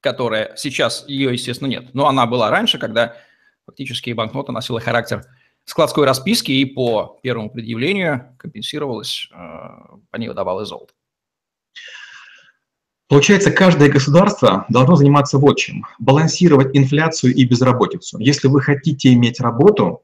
которая 0.00 0.54
сейчас, 0.56 1.04
ее, 1.08 1.32
естественно, 1.32 1.68
нет, 1.68 1.94
но 1.94 2.06
она 2.06 2.26
была 2.26 2.50
раньше, 2.50 2.78
когда 2.78 3.16
фактически 3.66 4.10
банкнота 4.12 4.52
носила 4.52 4.80
характер 4.80 5.24
складской 5.64 6.04
расписки 6.04 6.52
и 6.52 6.64
по 6.64 7.18
первому 7.22 7.50
предъявлению 7.50 8.34
компенсировалась, 8.38 9.28
э, 9.32 9.36
по 10.10 10.16
ней 10.16 10.28
выдавалось 10.28 10.68
золото. 10.68 10.92
Получается, 13.08 13.50
каждое 13.50 13.90
государство 13.90 14.64
должно 14.68 14.96
заниматься 14.96 15.38
вот 15.38 15.58
чем. 15.58 15.86
Балансировать 15.98 16.76
инфляцию 16.76 17.34
и 17.34 17.44
безработицу. 17.44 18.18
Если 18.18 18.48
вы 18.48 18.60
хотите 18.60 19.12
иметь 19.12 19.40
работу, 19.40 20.02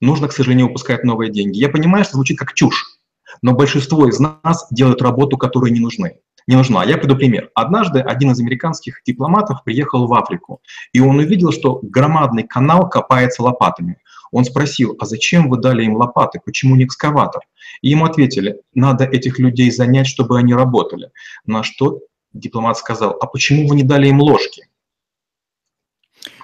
нужно, 0.00 0.28
к 0.28 0.32
сожалению, 0.32 0.68
выпускать 0.68 1.04
новые 1.04 1.30
деньги. 1.30 1.58
Я 1.58 1.68
понимаю, 1.68 2.04
что 2.04 2.14
звучит 2.14 2.38
как 2.38 2.54
чушь, 2.54 2.98
но 3.42 3.52
большинство 3.52 4.08
из 4.08 4.18
нас 4.18 4.66
делают 4.70 5.02
работу, 5.02 5.36
которая 5.36 5.70
не 5.70 5.80
нужны. 5.80 6.20
Не 6.46 6.56
нужна. 6.56 6.84
Я 6.84 6.98
приду 6.98 7.16
пример. 7.16 7.50
Однажды 7.54 8.00
один 8.00 8.32
из 8.32 8.40
американских 8.40 9.00
дипломатов 9.06 9.64
приехал 9.64 10.06
в 10.06 10.12
Африку, 10.12 10.60
и 10.92 11.00
он 11.00 11.18
увидел, 11.18 11.52
что 11.52 11.80
громадный 11.82 12.42
канал 12.42 12.88
копается 12.88 13.42
лопатами. 13.42 13.98
Он 14.30 14.44
спросил, 14.44 14.96
а 14.98 15.06
зачем 15.06 15.48
вы 15.48 15.58
дали 15.58 15.84
им 15.84 15.96
лопаты, 15.96 16.40
почему 16.44 16.76
не 16.76 16.84
экскаватор? 16.84 17.42
И 17.82 17.88
ему 17.88 18.04
ответили, 18.04 18.60
надо 18.74 19.04
этих 19.04 19.38
людей 19.38 19.70
занять, 19.70 20.06
чтобы 20.06 20.38
они 20.38 20.54
работали. 20.54 21.10
На 21.46 21.62
что 21.62 22.00
дипломат 22.32 22.76
сказал, 22.76 23.16
а 23.20 23.26
почему 23.26 23.68
вы 23.68 23.76
не 23.76 23.84
дали 23.84 24.08
им 24.08 24.20
ложки? 24.20 24.68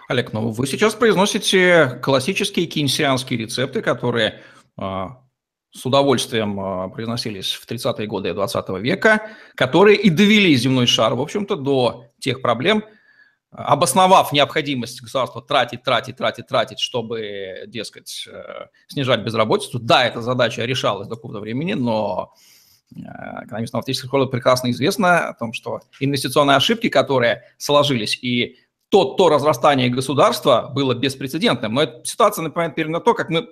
Олег, 0.09 0.33
ну 0.33 0.51
вы 0.51 0.67
сейчас 0.67 0.95
произносите 0.95 2.01
классические 2.03 2.67
кейнсианские 2.67 3.39
рецепты, 3.39 3.81
которые 3.83 4.41
э, 4.77 5.07
с 5.73 5.87
удовольствием 5.87 6.61
э, 6.61 6.91
произносились 6.91 7.53
в 7.53 7.67
30-е 7.69 8.07
годы 8.07 8.35
20 8.35 8.69
века, 8.81 9.31
которые 9.55 9.97
и 9.97 10.11
довели 10.11 10.55
земной 10.57 10.87
шар, 10.87 11.15
в 11.15 11.21
общем-то, 11.21 11.57
до 11.57 12.07
тех 12.19 12.43
проблем, 12.43 12.85
обосновав 13.51 14.33
необходимость 14.33 15.01
государства 15.01 15.43
тратить, 15.43 15.83
тратить, 15.83 16.17
тратить, 16.17 16.47
тратить, 16.47 16.81
чтобы, 16.81 17.65
дескать, 17.67 18.27
э, 18.31 18.67
снижать 18.89 19.21
безработицу. 19.21 19.79
Да, 19.79 20.05
эта 20.05 20.21
задача 20.23 20.65
решалась 20.65 21.09
до 21.09 21.17
какого-то 21.17 21.41
времени, 21.41 21.75
но 21.75 22.33
экономистам 22.93 23.79
автоматической 23.79 24.09
школы 24.09 24.27
прекрасно 24.27 24.71
известно 24.73 25.29
о 25.29 25.35
том, 25.35 25.53
что 25.53 25.81
инвестиционные 26.01 26.57
ошибки, 26.57 26.89
которые 26.89 27.45
сложились 27.57 28.19
и 28.21 28.57
то, 28.89 29.15
то 29.15 29.29
разрастание 29.29 29.89
государства 29.89 30.71
было 30.75 30.95
беспрецедентным. 30.95 31.75
Но 31.75 31.83
эта 31.83 32.05
ситуация 32.05 32.43
напоминает 32.43 32.77
на 32.89 33.01
то, 33.01 33.15
как 33.15 33.31
мы 33.31 33.49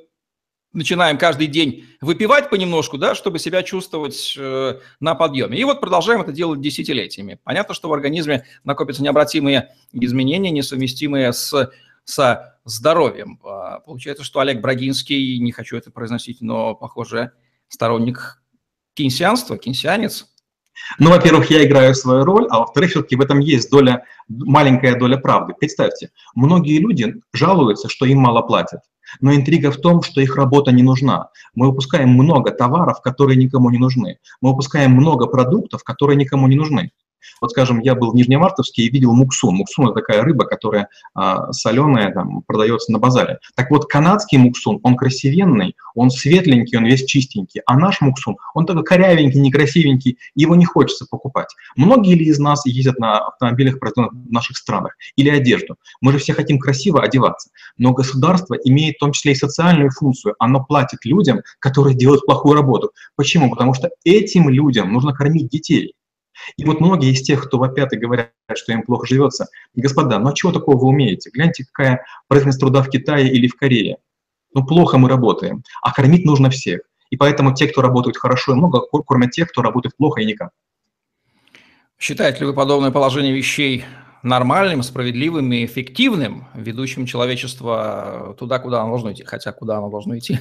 начинаем 0.72 1.18
каждый 1.18 1.46
день 1.46 1.86
выпивать 2.00 2.50
понемножку, 2.50 2.98
да, 2.98 3.14
чтобы 3.14 3.38
себя 3.38 3.62
чувствовать 3.62 4.34
э, 4.38 4.80
на 5.00 5.14
подъеме. 5.14 5.58
И 5.58 5.64
вот 5.64 5.80
продолжаем 5.80 6.20
это 6.20 6.32
делать 6.32 6.60
десятилетиями. 6.60 7.38
Понятно, 7.42 7.74
что 7.74 7.88
в 7.88 7.92
организме 7.92 8.44
накопятся 8.64 9.02
необратимые 9.02 9.74
изменения, 9.92 10.50
несовместимые 10.50 11.32
с, 11.32 11.72
со 12.04 12.58
здоровьем. 12.64 13.40
А, 13.44 13.80
получается, 13.80 14.24
что 14.24 14.40
Олег 14.40 14.60
Брагинский, 14.60 15.38
не 15.38 15.52
хочу 15.52 15.76
это 15.76 15.90
произносить, 15.90 16.40
но, 16.40 16.74
похоже, 16.74 17.32
сторонник 17.68 18.42
кейнсианства, 18.94 19.56
кейнсианец. 19.58 20.34
Ну, 20.98 21.10
во-первых, 21.10 21.50
я 21.50 21.64
играю 21.64 21.94
свою 21.94 22.24
роль, 22.24 22.46
а 22.50 22.60
во-вторых, 22.60 22.90
все-таки 22.90 23.16
в 23.16 23.20
этом 23.20 23.40
есть 23.40 23.70
доля, 23.70 24.04
маленькая 24.28 24.98
доля 24.98 25.16
правды. 25.16 25.54
Представьте, 25.58 26.10
многие 26.34 26.78
люди 26.78 27.16
жалуются, 27.32 27.88
что 27.88 28.06
им 28.06 28.18
мало 28.18 28.42
платят. 28.42 28.80
Но 29.20 29.34
интрига 29.34 29.70
в 29.70 29.78
том, 29.78 30.02
что 30.02 30.20
их 30.20 30.36
работа 30.36 30.70
не 30.70 30.82
нужна. 30.82 31.30
Мы 31.54 31.68
выпускаем 31.68 32.10
много 32.10 32.50
товаров, 32.50 33.00
которые 33.00 33.36
никому 33.36 33.70
не 33.70 33.78
нужны. 33.78 34.18
Мы 34.40 34.50
выпускаем 34.50 34.92
много 34.92 35.26
продуктов, 35.26 35.82
которые 35.82 36.16
никому 36.16 36.46
не 36.46 36.56
нужны. 36.56 36.90
Вот, 37.40 37.50
скажем, 37.50 37.80
я 37.80 37.94
был 37.94 38.12
в 38.12 38.14
Нижнемартовске 38.14 38.82
и 38.82 38.90
видел 38.90 39.14
муксун. 39.14 39.56
Муксун– 39.56 39.86
это 39.90 39.94
такая 39.94 40.22
рыба, 40.22 40.44
которая 40.44 40.88
а, 41.14 41.52
соленая, 41.52 42.12
там, 42.12 42.42
продается 42.42 42.92
на 42.92 42.98
базаре. 42.98 43.38
Так 43.54 43.70
вот, 43.70 43.86
канадский 43.86 44.38
муксун, 44.38 44.80
он 44.82 44.96
красивенный, 44.96 45.74
он 45.94 46.10
светленький, 46.10 46.78
он 46.78 46.84
весь 46.84 47.04
чистенький. 47.04 47.60
А 47.66 47.76
наш 47.76 48.00
муксун, 48.00 48.36
он 48.54 48.66
такой 48.66 48.84
корявенький, 48.84 49.40
некрасивенький, 49.40 50.18
его 50.34 50.54
не 50.56 50.64
хочется 50.64 51.06
покупать. 51.10 51.48
Многие 51.76 52.14
ли 52.14 52.26
из 52.26 52.38
нас 52.38 52.64
ездят 52.66 52.98
на 52.98 53.18
автомобилях, 53.18 53.78
произведенных 53.78 54.12
в 54.12 54.32
наших 54.32 54.56
странах, 54.56 54.96
или 55.16 55.28
одежду? 55.28 55.76
Мы 56.00 56.12
же 56.12 56.18
все 56.18 56.32
хотим 56.34 56.58
красиво 56.58 57.02
одеваться. 57.02 57.50
Но 57.76 57.92
государство 57.92 58.54
имеет 58.54 58.96
в 58.96 59.00
том 59.00 59.12
числе 59.12 59.32
и 59.32 59.34
социальную 59.34 59.90
функцию. 59.90 60.34
Оно 60.38 60.64
платит 60.64 61.04
людям, 61.04 61.40
которые 61.58 61.96
делают 61.96 62.24
плохую 62.26 62.54
работу. 62.54 62.90
Почему? 63.16 63.50
Потому 63.50 63.74
что 63.74 63.90
этим 64.04 64.48
людям 64.48 64.92
нужно 64.92 65.12
кормить 65.12 65.48
детей. 65.48 65.94
И 66.56 66.64
вот 66.64 66.80
многие 66.80 67.12
из 67.12 67.22
тех, 67.22 67.44
кто 67.44 67.58
вопят 67.58 67.92
и 67.92 67.96
говорят, 67.96 68.32
что 68.54 68.72
им 68.72 68.82
плохо 68.82 69.06
живется, 69.06 69.46
господа, 69.74 70.18
ну 70.18 70.30
а 70.30 70.34
чего 70.34 70.52
такого 70.52 70.78
вы 70.78 70.88
умеете? 70.88 71.30
Гляньте, 71.30 71.64
какая 71.64 72.04
производительность 72.28 72.60
труда 72.60 72.82
в 72.82 72.90
Китае 72.90 73.28
или 73.28 73.48
в 73.48 73.56
Корее. 73.56 73.98
Ну 74.54 74.64
плохо 74.64 74.98
мы 74.98 75.08
работаем, 75.08 75.62
а 75.82 75.92
кормить 75.92 76.24
нужно 76.24 76.50
всех. 76.50 76.80
И 77.10 77.16
поэтому 77.16 77.54
те, 77.54 77.66
кто 77.68 77.80
работают 77.80 78.16
хорошо 78.16 78.52
и 78.52 78.54
много, 78.54 78.80
кормят 78.80 79.30
тех, 79.30 79.48
кто 79.50 79.62
работает 79.62 79.96
плохо 79.96 80.20
и 80.20 80.26
никак. 80.26 80.50
Считаете 81.98 82.40
ли 82.40 82.46
вы 82.46 82.54
подобное 82.54 82.90
положение 82.90 83.32
вещей 83.32 83.84
нормальным, 84.22 84.82
справедливым 84.82 85.52
и 85.52 85.64
эффективным, 85.64 86.46
ведущим 86.54 87.06
человечество 87.06 88.36
туда, 88.38 88.58
куда 88.58 88.82
оно 88.82 88.90
должно 88.90 89.12
идти? 89.12 89.24
Хотя 89.24 89.52
куда 89.52 89.78
оно 89.78 89.90
должно 89.90 90.16
идти? 90.16 90.38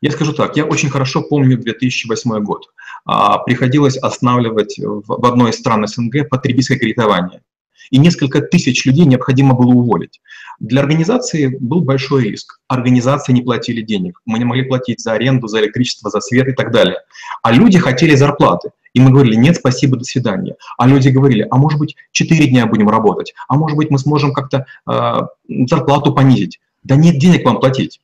Я 0.00 0.10
скажу 0.10 0.32
так, 0.32 0.56
я 0.56 0.64
очень 0.64 0.90
хорошо 0.90 1.22
помню 1.22 1.58
2008 1.58 2.42
год. 2.42 2.66
А, 3.04 3.38
приходилось 3.38 3.96
останавливать 3.96 4.76
в 4.78 5.26
одной 5.26 5.50
из 5.50 5.58
стран 5.58 5.86
СНГ 5.86 6.28
потребительское 6.28 6.78
кредитование. 6.78 7.42
И 7.90 7.98
несколько 7.98 8.40
тысяч 8.40 8.84
людей 8.86 9.04
необходимо 9.04 9.54
было 9.54 9.70
уволить. 9.70 10.20
Для 10.60 10.80
организации 10.80 11.56
был 11.60 11.82
большой 11.82 12.24
риск. 12.24 12.60
Организации 12.68 13.32
не 13.32 13.42
платили 13.42 13.82
денег. 13.82 14.20
Мы 14.24 14.38
не 14.38 14.44
могли 14.44 14.62
платить 14.64 15.00
за 15.00 15.12
аренду, 15.12 15.46
за 15.46 15.60
электричество, 15.60 16.10
за 16.10 16.20
свет 16.20 16.48
и 16.48 16.52
так 16.52 16.72
далее. 16.72 16.98
А 17.42 17.52
люди 17.52 17.78
хотели 17.78 18.14
зарплаты. 18.14 18.70
И 18.94 19.00
мы 19.00 19.10
говорили, 19.10 19.36
нет, 19.36 19.56
спасибо, 19.56 19.96
до 19.96 20.04
свидания. 20.04 20.56
А 20.78 20.86
люди 20.86 21.08
говорили, 21.08 21.46
а 21.50 21.56
может 21.56 21.78
быть, 21.78 21.96
4 22.12 22.46
дня 22.48 22.66
будем 22.66 22.88
работать, 22.88 23.34
а 23.48 23.56
может 23.56 23.76
быть, 23.76 23.90
мы 23.90 23.98
сможем 23.98 24.32
как-то 24.32 24.66
э, 24.86 25.20
зарплату 25.66 26.14
понизить. 26.14 26.60
Да 26.82 26.96
нет 26.96 27.18
денег 27.18 27.44
вам 27.44 27.58
платить. 27.58 28.00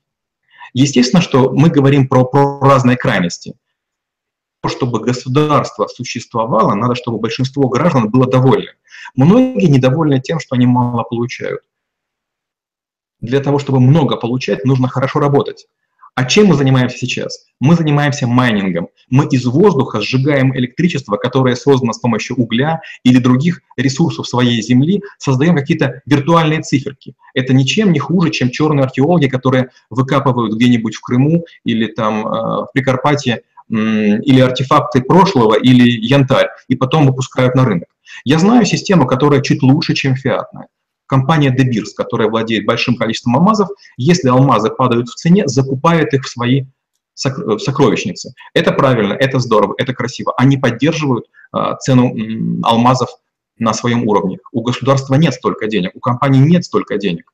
Естественно, 0.72 1.22
что 1.22 1.50
мы 1.50 1.70
говорим 1.70 2.08
про, 2.08 2.24
про 2.24 2.60
разные 2.60 2.96
крайности. 2.96 3.54
Чтобы 4.66 5.00
государство 5.00 5.86
существовало, 5.86 6.74
надо, 6.74 6.94
чтобы 6.94 7.18
большинство 7.18 7.68
граждан 7.68 8.10
было 8.10 8.26
довольны. 8.26 8.72
Многие 9.14 9.66
недовольны 9.66 10.20
тем, 10.20 10.40
что 10.40 10.56
они 10.56 10.66
мало 10.66 11.04
получают. 11.04 11.62
Для 13.20 13.40
того, 13.40 13.58
чтобы 13.58 13.80
много 13.80 14.16
получать, 14.16 14.64
нужно 14.64 14.88
хорошо 14.88 15.20
работать. 15.20 15.68
А 16.18 16.24
чем 16.24 16.46
мы 16.46 16.56
занимаемся 16.56 16.98
сейчас? 16.98 17.46
Мы 17.60 17.76
занимаемся 17.76 18.26
майнингом. 18.26 18.88
Мы 19.08 19.28
из 19.28 19.46
воздуха 19.46 20.00
сжигаем 20.00 20.52
электричество, 20.58 21.16
которое 21.16 21.54
создано 21.54 21.92
с 21.92 22.00
помощью 22.00 22.34
угля 22.34 22.80
или 23.04 23.20
других 23.20 23.60
ресурсов 23.76 24.26
своей 24.26 24.60
земли, 24.60 25.00
создаем 25.18 25.54
какие-то 25.54 26.02
виртуальные 26.06 26.62
циферки. 26.62 27.14
Это 27.34 27.54
ничем 27.54 27.92
не 27.92 28.00
хуже, 28.00 28.30
чем 28.30 28.50
черные 28.50 28.82
археологи, 28.82 29.28
которые 29.28 29.68
выкапывают 29.90 30.56
где-нибудь 30.56 30.96
в 30.96 31.02
Крыму 31.02 31.44
или 31.64 31.86
там 31.86 32.26
э, 32.26 32.30
в 32.64 32.68
Прикарпатье 32.74 33.42
или 33.68 34.40
артефакты 34.40 35.02
прошлого, 35.02 35.54
или 35.54 35.88
янтарь, 35.88 36.48
и 36.66 36.74
потом 36.74 37.06
выпускают 37.06 37.54
на 37.54 37.64
рынок. 37.64 37.86
Я 38.24 38.40
знаю 38.40 38.64
систему, 38.64 39.06
которая 39.06 39.40
чуть 39.40 39.62
лучше, 39.62 39.94
чем 39.94 40.16
фиатная. 40.16 40.66
Компания 41.08 41.50
De 41.50 41.64
Beers, 41.64 41.94
которая 41.96 42.28
владеет 42.28 42.66
большим 42.66 42.96
количеством 42.96 43.36
алмазов, 43.36 43.68
если 43.96 44.28
алмазы 44.28 44.70
падают 44.70 45.08
в 45.08 45.14
цене, 45.14 45.48
закупает 45.48 46.12
их 46.14 46.24
в 46.24 46.28
свои 46.28 46.66
сокровищницы. 47.14 48.32
Это 48.54 48.70
правильно, 48.72 49.14
это 49.14 49.40
здорово, 49.40 49.74
это 49.78 49.92
красиво. 49.92 50.32
Они 50.36 50.56
поддерживают 50.56 51.26
а, 51.50 51.74
цену 51.74 52.14
алмазов 52.62 53.08
на 53.58 53.74
своем 53.74 54.06
уровне. 54.06 54.38
У 54.52 54.60
государства 54.60 55.14
нет 55.14 55.34
столько 55.34 55.66
денег, 55.66 55.90
у 55.94 56.00
компаний 56.00 56.38
нет 56.38 56.64
столько 56.64 56.96
денег. 56.96 57.32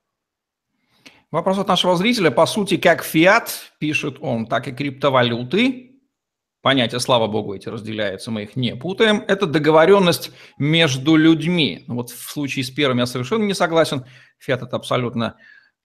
Вопрос 1.31 1.59
от 1.59 1.69
нашего 1.69 1.97
зрителя. 1.97 2.31
По 2.31 2.47
сути, 2.47 2.77
как 2.77 3.03
фиат, 3.03 3.73
пишет 3.79 4.19
он, 4.21 4.47
так 4.47 4.69
и 4.69 4.73
криптовалюты 4.73 5.94
понятия, 6.65 6.99
слава 6.99 7.27
богу, 7.27 7.55
эти 7.55 7.69
разделяются, 7.69 8.31
мы 8.31 8.45
их 8.45 8.57
не 8.57 8.75
путаем. 8.75 9.23
Это 9.29 9.45
договоренность 9.47 10.33
между 10.59 11.15
людьми. 11.15 11.85
Вот 11.87 12.09
в 12.09 12.31
случае 12.31 12.65
с 12.65 12.71
первым 12.71 12.99
я 12.99 13.07
совершенно 13.07 13.45
не 13.45 13.53
согласен. 13.53 14.07
Фиат– 14.39 14.63
это 14.63 14.75
абсолютно 14.75 15.37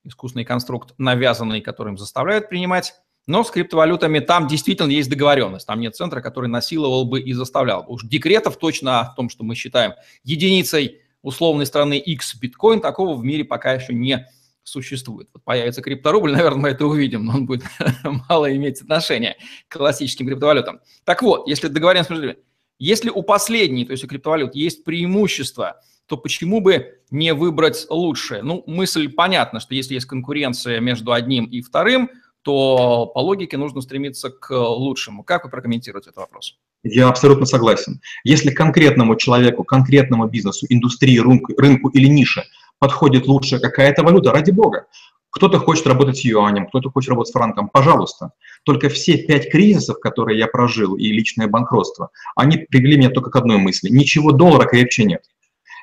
искусственный 0.04 0.46
конструкт, 0.46 0.94
навязанный, 0.96 1.60
которым 1.60 1.98
заставляют 1.98 2.48
принимать. 2.48 2.94
Но 3.26 3.44
с 3.44 3.50
криптовалютами 3.50 4.20
там 4.20 4.48
действительно 4.48 4.90
есть 4.90 5.10
договоренность. 5.10 5.66
Там 5.66 5.80
нет 5.80 5.94
центра, 5.94 6.22
который 6.22 6.48
насиловал 6.48 7.04
бы 7.04 7.20
и 7.20 7.34
заставлял. 7.34 7.84
Уж 7.86 8.04
декретов 8.04 8.56
точно 8.56 9.00
о 9.00 9.14
том, 9.14 9.28
что 9.28 9.44
мы 9.44 9.56
считаем 9.56 9.92
единицей 10.24 11.02
условной 11.20 11.66
страны 11.66 11.98
X 11.98 12.36
биткоин, 12.36 12.80
такого 12.80 13.14
в 13.14 13.22
мире 13.22 13.44
пока 13.44 13.74
еще 13.74 13.92
не. 13.92 14.26
Вот 14.74 15.42
появится 15.44 15.82
крипторубль, 15.82 16.32
наверное, 16.36 16.62
мы 16.62 16.68
это 16.70 16.86
увидим, 16.86 17.24
но 17.24 17.34
он 17.34 17.46
будет 17.46 17.64
мало 18.28 18.54
иметь 18.54 18.80
отношения 18.80 19.36
к 19.68 19.78
классическим 19.78 20.26
криптовалютам. 20.26 20.80
Так 21.04 21.22
вот, 21.22 21.48
если 21.48 21.68
договоримся 21.68 22.36
если 22.78 23.10
у 23.10 23.22
последней, 23.22 23.84
то 23.84 23.92
есть 23.92 24.04
у 24.04 24.08
криптовалют, 24.08 24.54
есть 24.54 24.84
преимущество, 24.84 25.82
то 26.06 26.16
почему 26.16 26.60
бы 26.60 26.98
не 27.10 27.34
выбрать 27.34 27.86
лучшее? 27.90 28.42
Ну, 28.42 28.64
мысль 28.66 29.10
понятна, 29.10 29.60
что 29.60 29.74
если 29.74 29.94
есть 29.94 30.06
конкуренция 30.06 30.80
между 30.80 31.12
одним 31.12 31.44
и 31.44 31.60
вторым, 31.60 32.10
то 32.42 33.06
по 33.14 33.18
логике 33.18 33.58
нужно 33.58 33.82
стремиться 33.82 34.30
к 34.30 34.50
лучшему. 34.50 35.22
Как 35.24 35.44
вы 35.44 35.50
прокомментируете 35.50 36.08
этот 36.08 36.20
вопрос? 36.22 36.56
Я 36.82 37.08
абсолютно 37.08 37.44
согласен. 37.44 38.00
Если 38.24 38.50
конкретному 38.50 39.14
человеку, 39.16 39.62
конкретному 39.62 40.26
бизнесу, 40.26 40.64
индустрии, 40.70 41.18
рынку, 41.18 41.52
рынку 41.58 41.90
или 41.90 42.06
нише 42.06 42.44
подходит 42.80 43.26
лучше 43.26 43.60
какая-то 43.60 44.02
валюта, 44.02 44.32
ради 44.32 44.50
бога. 44.50 44.86
Кто-то 45.30 45.60
хочет 45.60 45.86
работать 45.86 46.18
с 46.18 46.24
юанем, 46.24 46.66
кто-то 46.66 46.90
хочет 46.90 47.10
работать 47.10 47.30
с 47.30 47.32
франком, 47.32 47.68
пожалуйста. 47.68 48.32
Только 48.64 48.88
все 48.88 49.16
пять 49.16 49.48
кризисов, 49.48 50.00
которые 50.00 50.38
я 50.38 50.48
прожил, 50.48 50.96
и 50.96 51.06
личное 51.12 51.46
банкротство, 51.46 52.10
они 52.34 52.56
привели 52.56 52.96
меня 52.96 53.10
только 53.10 53.30
к 53.30 53.36
одной 53.36 53.58
мысли. 53.58 53.90
Ничего 53.90 54.32
доллара 54.32 54.66
крепче 54.66 55.04
нет. 55.04 55.22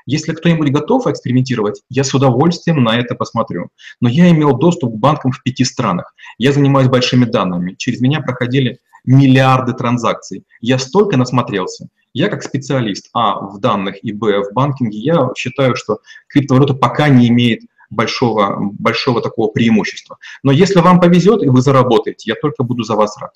Если 0.05 0.33
кто-нибудь 0.33 0.71
готов 0.71 1.07
экспериментировать, 1.07 1.81
я 1.89 2.03
с 2.03 2.13
удовольствием 2.13 2.81
на 2.81 2.97
это 2.97 3.13
посмотрю. 3.13 3.69
Но 3.99 4.10
я 4.10 4.29
имел 4.31 4.57
доступ 4.57 4.93
к 4.93 4.97
банкам 4.97 5.31
в 5.31 5.43
пяти 5.43 5.65
странах. 5.65 6.13
Я 6.38 6.53
занимаюсь 6.53 6.88
большими 6.88 7.25
данными. 7.25 7.75
Через 7.77 7.99
меня 7.99 8.21
проходили 8.21 8.79
миллиарды 9.08 9.74
транзакций. 9.74 10.46
Я 10.62 10.78
столько 10.78 11.17
насмотрелся. 11.17 11.88
Я 12.13 12.30
как 12.30 12.43
специалист, 12.43 13.10
а, 13.13 13.39
в 13.39 13.60
данных 13.60 14.04
и, 14.04 14.12
б, 14.12 14.43
в 14.43 14.54
банкинге, 14.54 15.00
я 15.00 15.30
считаю, 15.36 15.76
что 15.76 16.02
криптовалюта 16.28 16.74
пока 16.74 17.10
не 17.10 17.30
имеет 17.30 17.62
большого, 17.89 18.58
большого 18.74 19.22
такого 19.22 19.48
преимущества. 19.48 20.17
Но 20.43 20.52
если 20.52 20.80
вам 20.80 21.00
повезет 21.00 21.41
и 21.41 21.48
вы 21.48 21.62
заработаете, 21.62 22.32
я 22.32 22.36
только 22.36 22.63
буду 22.63 22.84
за 22.84 22.96
вас 22.96 23.17
рад. 23.20 23.32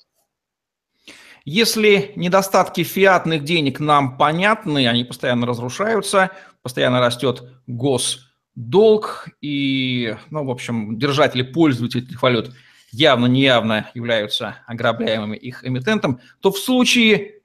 Если 1.44 2.12
недостатки 2.14 2.84
фиатных 2.84 3.42
денег 3.42 3.80
нам 3.80 4.16
понятны, 4.16 4.86
они 4.86 5.04
постоянно 5.04 5.46
разрушаются, 5.46 6.30
постоянно 6.62 7.00
растет 7.00 7.42
госдолг, 7.66 9.28
и, 9.40 10.14
ну, 10.30 10.44
в 10.44 10.50
общем, 10.50 10.98
держатели, 10.98 11.42
пользователи 11.42 12.04
этих 12.04 12.22
валют 12.22 12.52
явно 12.92 13.26
неявно 13.26 13.90
являются 13.94 14.58
ограбляемыми 14.66 15.36
их 15.36 15.64
эмитентом, 15.66 16.20
то 16.40 16.52
в 16.52 16.58
случае 16.58 17.40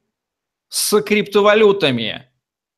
с 0.69 1.01
криптовалютами, 1.01 2.29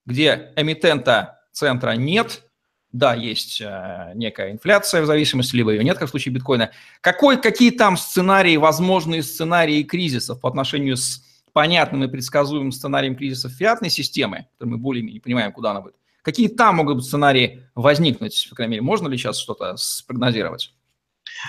где 0.05 0.53
эмитента 0.55 1.41
центра 1.51 1.91
нет, 1.91 2.43
да, 2.91 3.13
есть 3.13 3.62
э, 3.62 4.13
некая 4.15 4.51
инфляция 4.51 5.01
в 5.01 5.05
зависимости, 5.05 5.55
либо 5.55 5.71
ее 5.71 5.84
нет, 5.84 5.97
как 5.97 6.08
в 6.08 6.12
случае 6.12 6.34
биткоина. 6.34 6.71
Какой, 7.01 7.39
какие 7.39 7.69
там 7.69 7.97
сценарии, 7.97 8.58
возможные 8.58 9.21
сценарии 9.21 9.84
кризисов 9.84 10.41
по 10.41 10.49
отношению 10.49 10.97
с 10.97 11.23
понятным 11.53 12.03
и 12.03 12.08
предсказуемым 12.08 12.71
сценарием 12.71 13.15
кризисов 13.15 13.51
фиатной 13.51 13.89
системы, 13.89 14.47
мы 14.60 14.77
более-менее 14.77 15.21
понимаем, 15.21 15.51
куда 15.51 15.71
она 15.71 15.82
будет, 15.82 15.95
какие 16.23 16.47
там 16.47 16.77
могут 16.77 16.97
быть 16.97 17.05
сценарии 17.05 17.63
возникнуть, 17.75 18.47
по 18.49 18.55
крайней 18.55 18.73
мере, 18.73 18.82
можно 18.82 19.08
ли 19.08 19.17
сейчас 19.17 19.38
что-то 19.38 19.75
спрогнозировать? 19.77 20.73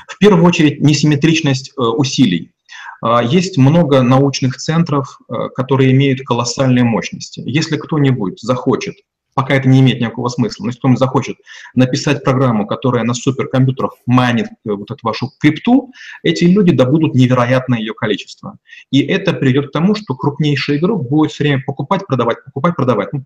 В 0.07 0.19
первую 0.19 0.45
очередь, 0.45 0.81
несимметричность 0.81 1.71
э, 1.71 1.81
усилий. 1.81 2.53
А, 3.03 3.23
есть 3.23 3.57
много 3.59 4.03
научных 4.03 4.57
центров, 4.57 5.19
э, 5.29 5.49
которые 5.55 5.93
имеют 5.93 6.21
колоссальные 6.23 6.85
мощности. 6.85 7.43
Если 7.45 7.77
кто-нибудь 7.77 8.41
захочет 8.41 8.97
пока 9.35 9.55
это 9.55 9.69
не 9.69 9.81
имеет 9.81 10.01
никакого 10.01 10.29
смысла. 10.29 10.65
Но 10.65 10.69
если 10.69 10.79
кто-нибудь 10.79 10.99
захочет 10.99 11.37
написать 11.75 12.25
программу, 12.25 12.67
которая 12.67 13.05
на 13.05 13.15
суперкомпьютерах 13.15 13.95
майнит 14.07 14.47
э, 14.47 14.73
вот 14.73 14.91
эту 14.91 14.99
вашу 15.03 15.31
крипту, 15.39 15.93
эти 16.23 16.45
люди 16.45 16.73
добудут 16.73 17.15
невероятное 17.15 17.79
ее 17.79 17.95
количество. 17.95 18.59
И 18.91 19.01
это 19.01 19.33
приведет 19.33 19.69
к 19.69 19.73
тому, 19.73 19.95
что 19.95 20.15
крупнейший 20.15 20.79
игрок 20.79 21.09
будет 21.09 21.33
все 21.33 21.45
время 21.45 21.63
покупать, 21.65 22.07
продавать, 22.07 22.45
покупать, 22.45 22.77
продавать. 22.77 23.13
Ну, 23.13 23.25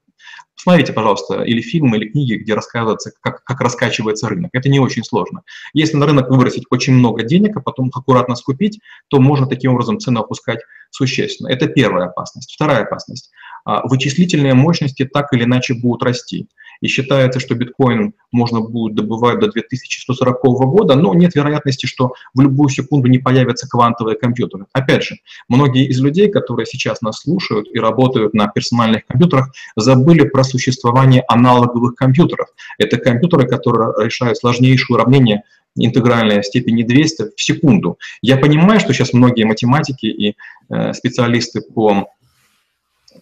посмотрите, 0.55 0.93
пожалуйста, 0.93 1.43
или 1.43 1.61
фильмы, 1.61 1.97
или 1.97 2.09
книги, 2.09 2.35
где 2.35 2.55
рассказывается, 2.55 3.12
как, 3.21 3.45
как 3.45 3.61
раскачивается 3.61 4.29
рынок. 4.29 4.51
Это 4.53 4.69
не 4.69 4.81
очень 4.81 5.05
сложно. 5.05 5.43
Если 5.73 5.97
на 5.97 6.07
рынок 6.07 6.31
выбросить 6.31 6.64
очень 6.71 6.95
много 6.95 7.23
денег, 7.23 7.57
а 7.57 7.61
потом 7.61 7.90
аккуратно 7.95 8.35
скупить, 8.35 8.81
то 9.09 9.21
можно 9.21 9.47
таким 9.47 9.73
образом 9.73 9.99
цену 9.99 10.21
опускать 10.21 10.61
существенно. 10.90 11.49
Это 11.49 11.67
первая 11.67 12.07
опасность. 12.07 12.55
Вторая 12.55 12.85
опасность. 12.85 13.31
А, 13.64 13.87
вычислительные 13.87 14.55
мощности 14.55 15.05
так 15.05 15.33
или 15.33 15.44
иначе 15.44 15.74
будут 15.74 16.03
расти. 16.03 16.46
И 16.81 16.87
считается, 16.87 17.40
что 17.40 17.55
биткоин 17.55 18.12
можно 18.31 18.61
будет 18.61 18.94
добывать 18.94 19.38
до 19.38 19.50
2140 19.50 20.42
года, 20.42 20.96
но 20.96 21.14
нет 21.14 21.35
вероятности, 21.35 21.87
что 21.87 22.12
в 22.35 22.40
любую 22.40 22.68
секунду 22.68 23.09
не 23.09 23.18
появятся 23.18 23.68
квантовые 23.68 24.18
компьютеры. 24.18 24.66
Опять 24.72 25.05
же, 25.05 25.16
многие 25.48 25.87
из 25.87 26.00
людей, 26.00 26.29
которые 26.29 26.66
сейчас 26.66 27.00
нас 27.00 27.20
слушают 27.20 27.68
и 27.72 27.79
работают 27.79 28.35
на 28.35 28.48
персональных 28.48 29.07
компьютерах, 29.07 29.53
забыли 29.77 30.24
про 30.24 30.44
существование 30.44 31.24
аналоговых 31.29 31.94
компьютеров. 31.94 32.48
Это 32.77 32.98
компьютеры, 32.98 33.46
которые 33.46 33.94
решают 34.05 34.37
сложнейшие 34.37 34.96
уравнения 34.96 35.44
интегральной 35.77 36.42
степени 36.44 36.83
200 36.83 37.35
в 37.37 37.42
секунду. 37.42 37.98
Я 38.22 38.37
понимаю, 38.37 38.81
что 38.81 38.92
сейчас 38.92 39.12
многие 39.12 39.44
математики 39.44 40.07
и 40.07 40.37
э, 40.70 40.92
специалисты 40.92 41.62
по 41.62 42.09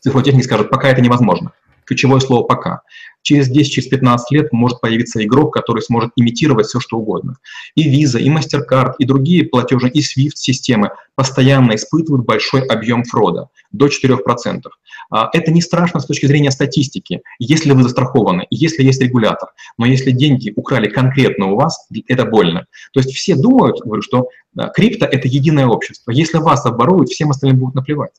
цифротехники 0.03 0.45
скажут, 0.45 0.71
пока 0.71 0.89
это 0.89 1.01
невозможно. 1.01 1.53
Ключевое 1.85 2.21
слово 2.21 2.45
«пока». 2.45 2.83
Через 3.23 3.49
10-15 3.51 3.55
через 3.77 4.31
лет 4.31 4.53
может 4.53 4.81
появиться 4.81 5.23
игрок, 5.23 5.55
который 5.55 5.81
сможет 5.81 6.11
имитировать 6.17 6.67
все, 6.67 6.81
что 6.81 6.97
угодно. 6.97 7.37
И 7.77 7.89
Visa, 7.89 8.21
и 8.21 8.29
MasterCard, 8.29 8.95
и 8.99 9.05
другие 9.05 9.45
платежи, 9.45 9.89
и 9.89 10.01
SWIFT-системы 10.01 10.91
постоянно 11.15 11.75
испытывают 11.75 12.27
большой 12.27 12.63
объем 12.63 13.05
фрода, 13.05 13.49
до 13.71 13.87
4%. 13.87 14.63
А, 15.11 15.31
это 15.33 15.53
не 15.53 15.61
страшно 15.61 16.01
с 16.01 16.07
точки 16.07 16.27
зрения 16.27 16.51
статистики, 16.51 17.23
если 17.39 17.73
вы 17.73 17.83
застрахованы, 17.85 18.47
если 18.51 18.83
есть 18.83 19.01
регулятор. 19.01 19.51
Но 19.79 19.87
если 19.87 20.11
деньги 20.11 20.53
украли 20.57 20.89
конкретно 20.89 21.53
у 21.53 21.57
вас, 21.57 21.87
это 22.09 22.25
больно. 22.25 22.67
То 22.93 23.01
есть 23.01 23.13
все 23.13 23.37
думают, 23.37 23.81
говорю, 23.85 24.03
что 24.03 24.29
крипто– 24.75 25.07
это 25.11 25.29
единое 25.29 25.67
общество. 25.67 26.11
Если 26.11 26.39
вас 26.39 26.67
оборуют, 26.67 27.11
всем 27.11 27.31
остальным 27.31 27.61
будут 27.61 27.77
наплевать 27.77 28.13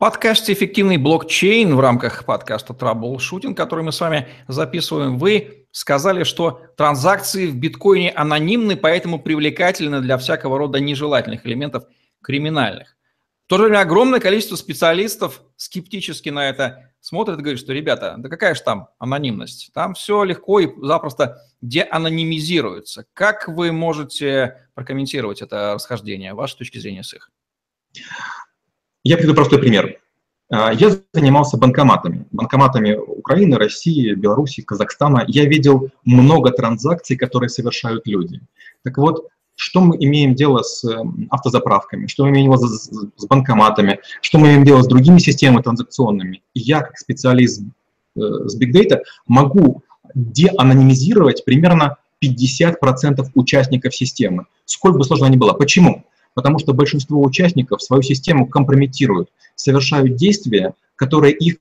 подкасте 0.00 0.54
«Эффективный 0.54 0.96
блокчейн» 0.96 1.76
в 1.76 1.80
рамках 1.80 2.24
подкаста 2.24 2.72
«Траблшутинг», 2.72 3.54
который 3.54 3.84
мы 3.84 3.92
с 3.92 4.00
вами 4.00 4.28
записываем, 4.48 5.18
вы 5.18 5.66
сказали, 5.72 6.24
что 6.24 6.62
транзакции 6.78 7.46
в 7.46 7.56
биткоине 7.56 8.10
анонимны, 8.10 8.76
поэтому 8.76 9.20
привлекательны 9.20 10.00
для 10.00 10.16
всякого 10.16 10.56
рода 10.56 10.80
нежелательных 10.80 11.44
элементов 11.44 11.84
криминальных. 12.22 12.96
то 13.46 13.58
же 13.58 13.64
время 13.64 13.80
огромное 13.80 14.20
количество 14.20 14.56
специалистов 14.56 15.42
скептически 15.56 16.30
на 16.30 16.48
это 16.48 16.92
смотрят 17.00 17.38
и 17.38 17.42
говорят, 17.42 17.60
что, 17.60 17.74
ребята, 17.74 18.14
да 18.16 18.30
какая 18.30 18.54
же 18.54 18.62
там 18.62 18.88
анонимность? 18.98 19.70
Там 19.74 19.92
все 19.92 20.24
легко 20.24 20.60
и 20.60 20.70
запросто 20.80 21.42
деанонимизируется. 21.60 23.04
Как 23.12 23.48
вы 23.48 23.70
можете 23.70 24.66
прокомментировать 24.72 25.42
это 25.42 25.74
расхождение, 25.74 26.32
вашей 26.32 26.56
точки 26.56 26.78
зрения 26.78 27.02
с 27.02 27.12
их? 27.12 27.30
Я 29.02 29.16
приведу 29.16 29.34
простой 29.34 29.58
пример. 29.58 29.98
А, 30.50 30.72
я 30.72 30.96
занимался 31.12 31.56
банкоматами. 31.56 32.26
Банкоматами 32.32 32.94
Украины, 32.94 33.56
России, 33.56 34.14
Беларуси, 34.14 34.62
Казахстана. 34.62 35.24
Я 35.26 35.44
видел 35.46 35.88
много 36.04 36.50
транзакций, 36.50 37.16
которые 37.16 37.48
совершают 37.48 38.06
люди. 38.06 38.40
Так 38.82 38.98
вот, 38.98 39.28
что 39.54 39.80
мы 39.80 39.96
имеем 39.96 40.34
дело 40.34 40.62
с 40.62 40.84
эм, 40.84 41.28
автозаправками, 41.30 42.06
что 42.06 42.24
мы 42.24 42.30
имеем 42.30 42.50
дело 42.50 42.66
с, 42.66 43.26
банкоматами, 43.26 44.00
что 44.22 44.38
мы 44.38 44.48
имеем 44.48 44.64
дело 44.64 44.82
с 44.82 44.86
другими 44.86 45.18
системами 45.18 45.62
транзакционными. 45.62 46.42
Я, 46.54 46.80
как 46.80 46.98
специалист 46.98 47.62
э, 48.16 48.20
с 48.20 48.58
Big 48.60 48.72
Data, 48.72 49.00
могу 49.26 49.82
деанонимизировать 50.14 51.44
примерно 51.44 51.96
50% 52.24 53.26
участников 53.34 53.94
системы. 53.94 54.46
Сколько 54.64 54.98
бы 54.98 55.04
сложно 55.04 55.26
ни 55.26 55.36
было. 55.36 55.52
Почему? 55.52 56.04
Потому 56.40 56.58
что 56.58 56.72
большинство 56.72 57.22
участников 57.22 57.82
свою 57.82 58.00
систему 58.00 58.46
компрометируют, 58.46 59.28
совершают 59.56 60.16
действия, 60.16 60.72
которые 60.96 61.34
их 61.34 61.58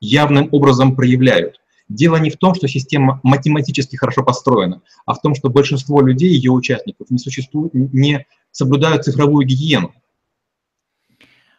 явным 0.00 0.48
образом 0.52 0.96
проявляют. 0.96 1.60
Дело 1.90 2.16
не 2.16 2.30
в 2.30 2.38
том, 2.38 2.54
что 2.54 2.66
система 2.66 3.20
математически 3.22 3.96
хорошо 3.96 4.24
построена, 4.24 4.80
а 5.04 5.12
в 5.12 5.20
том, 5.20 5.34
что 5.34 5.50
большинство 5.50 6.00
людей, 6.00 6.30
ее 6.30 6.50
участников, 6.50 7.10
не, 7.10 7.18
существуют, 7.18 7.74
не 7.74 8.24
соблюдают 8.50 9.04
цифровую 9.04 9.46
гигиену. 9.46 9.92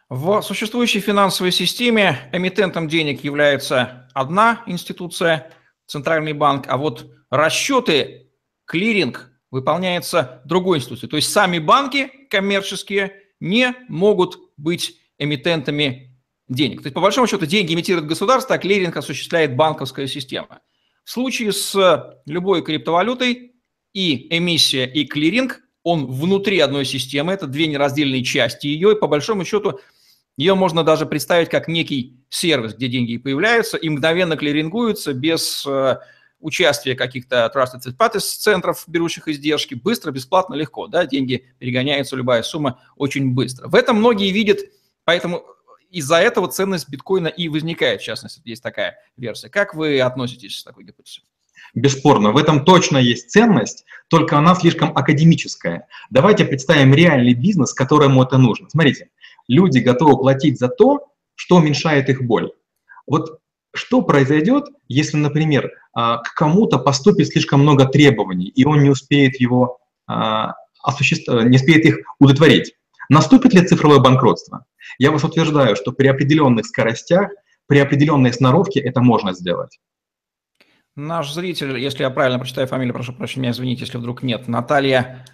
В 0.08 0.42
существующей 0.42 0.98
финансовой 0.98 1.52
системе 1.52 2.18
эмитентом 2.32 2.88
денег 2.88 3.22
является 3.22 4.08
одна 4.14 4.64
институция, 4.66 5.52
Центральный 5.86 6.32
банк, 6.32 6.64
а 6.66 6.76
вот 6.76 7.08
расчеты, 7.30 8.32
клиринг 8.64 9.30
выполняется 9.54 10.42
другой 10.44 10.78
институцией. 10.78 11.08
То 11.08 11.14
есть 11.14 11.30
сами 11.30 11.60
банки 11.60 12.10
коммерческие 12.28 13.12
не 13.38 13.72
могут 13.88 14.36
быть 14.56 14.98
эмитентами 15.16 16.18
денег. 16.48 16.82
То 16.82 16.86
есть, 16.86 16.94
по 16.94 17.00
большому 17.00 17.28
счету, 17.28 17.46
деньги 17.46 17.72
имитирует 17.72 18.08
государство, 18.08 18.56
а 18.56 18.58
клиринг 18.58 18.96
осуществляет 18.96 19.54
банковская 19.54 20.08
система. 20.08 20.58
В 21.04 21.10
случае 21.12 21.52
с 21.52 22.16
любой 22.26 22.62
криптовалютой 22.62 23.52
и 23.92 24.36
эмиссия, 24.36 24.86
и 24.86 25.04
клиринг, 25.04 25.60
он 25.84 26.06
внутри 26.06 26.58
одной 26.58 26.84
системы, 26.84 27.32
это 27.32 27.46
две 27.46 27.68
нераздельные 27.68 28.24
части 28.24 28.66
ее, 28.66 28.92
и 28.92 28.98
по 28.98 29.06
большому 29.06 29.44
счету 29.44 29.78
ее 30.36 30.54
можно 30.56 30.82
даже 30.82 31.06
представить 31.06 31.48
как 31.48 31.68
некий 31.68 32.24
сервис, 32.28 32.74
где 32.74 32.88
деньги 32.88 33.18
появляются 33.18 33.76
и 33.76 33.88
мгновенно 33.88 34.36
клирингуются 34.36 35.12
без 35.12 35.64
участия 36.44 36.94
каких-то 36.94 37.50
trusted 37.54 37.96
parties 37.96 38.20
центров, 38.20 38.84
берущих 38.86 39.28
издержки, 39.28 39.74
быстро, 39.74 40.12
бесплатно, 40.12 40.54
легко, 40.54 40.86
да, 40.86 41.06
деньги 41.06 41.46
перегоняются, 41.58 42.16
любая 42.16 42.42
сумма 42.42 42.80
очень 42.96 43.32
быстро. 43.32 43.66
В 43.68 43.74
этом 43.74 43.96
многие 43.96 44.30
видят, 44.30 44.58
поэтому 45.04 45.42
из-за 45.90 46.16
этого 46.16 46.48
ценность 46.48 46.88
биткоина 46.90 47.28
и 47.28 47.48
возникает, 47.48 48.02
в 48.02 48.04
частности, 48.04 48.42
есть 48.44 48.62
такая 48.62 48.98
версия. 49.16 49.48
Как 49.48 49.74
вы 49.74 50.00
относитесь 50.00 50.60
к 50.60 50.64
такой 50.64 50.84
гипотезе? 50.84 51.22
Бесспорно, 51.72 52.32
в 52.32 52.36
этом 52.36 52.64
точно 52.64 52.98
есть 52.98 53.30
ценность, 53.30 53.86
только 54.08 54.36
она 54.36 54.54
слишком 54.54 54.94
академическая. 54.94 55.88
Давайте 56.10 56.44
представим 56.44 56.92
реальный 56.92 57.32
бизнес, 57.32 57.72
которому 57.72 58.22
это 58.22 58.36
нужно. 58.36 58.68
Смотрите, 58.68 59.08
люди 59.48 59.78
готовы 59.78 60.18
платить 60.18 60.58
за 60.58 60.68
то, 60.68 61.08
что 61.36 61.56
уменьшает 61.56 62.10
их 62.10 62.22
боль. 62.22 62.52
Вот 63.06 63.40
что 63.74 64.02
произойдет, 64.02 64.66
если, 64.88 65.16
например, 65.16 65.70
а, 65.92 66.18
к 66.18 66.34
кому-то 66.34 66.78
поступит 66.78 67.28
слишком 67.28 67.60
много 67.60 67.86
требований, 67.86 68.48
и 68.48 68.64
он 68.64 68.82
не 68.82 68.90
успеет 68.90 69.40
его 69.40 69.78
а, 70.06 70.54
осуществить, 70.82 71.44
не 71.44 71.56
успеет 71.56 71.84
их 71.84 71.98
удовлетворить? 72.18 72.74
Наступит 73.08 73.52
ли 73.52 73.66
цифровое 73.66 73.98
банкротство? 73.98 74.64
Я 74.98 75.10
вас 75.10 75.24
утверждаю, 75.24 75.76
что 75.76 75.92
при 75.92 76.06
определенных 76.06 76.66
скоростях, 76.66 77.30
при 77.66 77.78
определенной 77.78 78.32
сноровке 78.32 78.80
это 78.80 79.00
можно 79.00 79.32
сделать. 79.32 79.78
Наш 80.96 81.32
зритель, 81.32 81.76
если 81.78 82.02
я 82.04 82.10
правильно 82.10 82.38
прочитаю 82.38 82.68
фамилию, 82.68 82.94
прошу 82.94 83.12
прощения, 83.12 83.50
извините, 83.50 83.80
если 83.80 83.98
вдруг 83.98 84.22
нет, 84.22 84.46
Наталья 84.46 85.26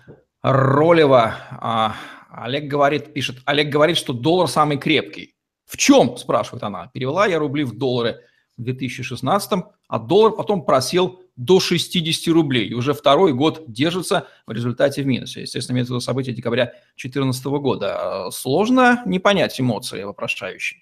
Ролева, 0.42 1.34
а, 1.50 1.94
Олег 2.30 2.64
говорит, 2.64 3.12
пишет, 3.12 3.38
Олег 3.44 3.68
говорит, 3.68 3.98
что 3.98 4.12
доллар 4.12 4.48
самый 4.48 4.78
крепкий. 4.78 5.34
В 5.66 5.76
чем, 5.76 6.16
спрашивает 6.16 6.62
она. 6.62 6.88
Перевела 6.92 7.26
я 7.26 7.38
рубли 7.38 7.64
в 7.64 7.76
доллары 7.76 8.20
в 8.60 8.64
2016, 8.64 9.64
а 9.88 9.98
доллар 9.98 10.32
потом 10.32 10.64
просел 10.64 11.20
до 11.36 11.58
60 11.58 12.32
рублей. 12.34 12.68
И 12.68 12.74
уже 12.74 12.92
второй 12.92 13.32
год 13.32 13.64
держится 13.66 14.26
в 14.46 14.52
результате 14.52 15.02
в 15.02 15.06
минусе. 15.06 15.42
Естественно, 15.42 15.76
имеется 15.76 15.92
в 15.92 15.96
виду 15.96 16.00
события 16.00 16.32
декабря 16.32 16.66
2014 16.96 17.44
года. 17.46 18.28
Сложно 18.30 19.02
не 19.06 19.18
понять 19.18 19.58
эмоции 19.60 20.02
вопрошающие. 20.02 20.80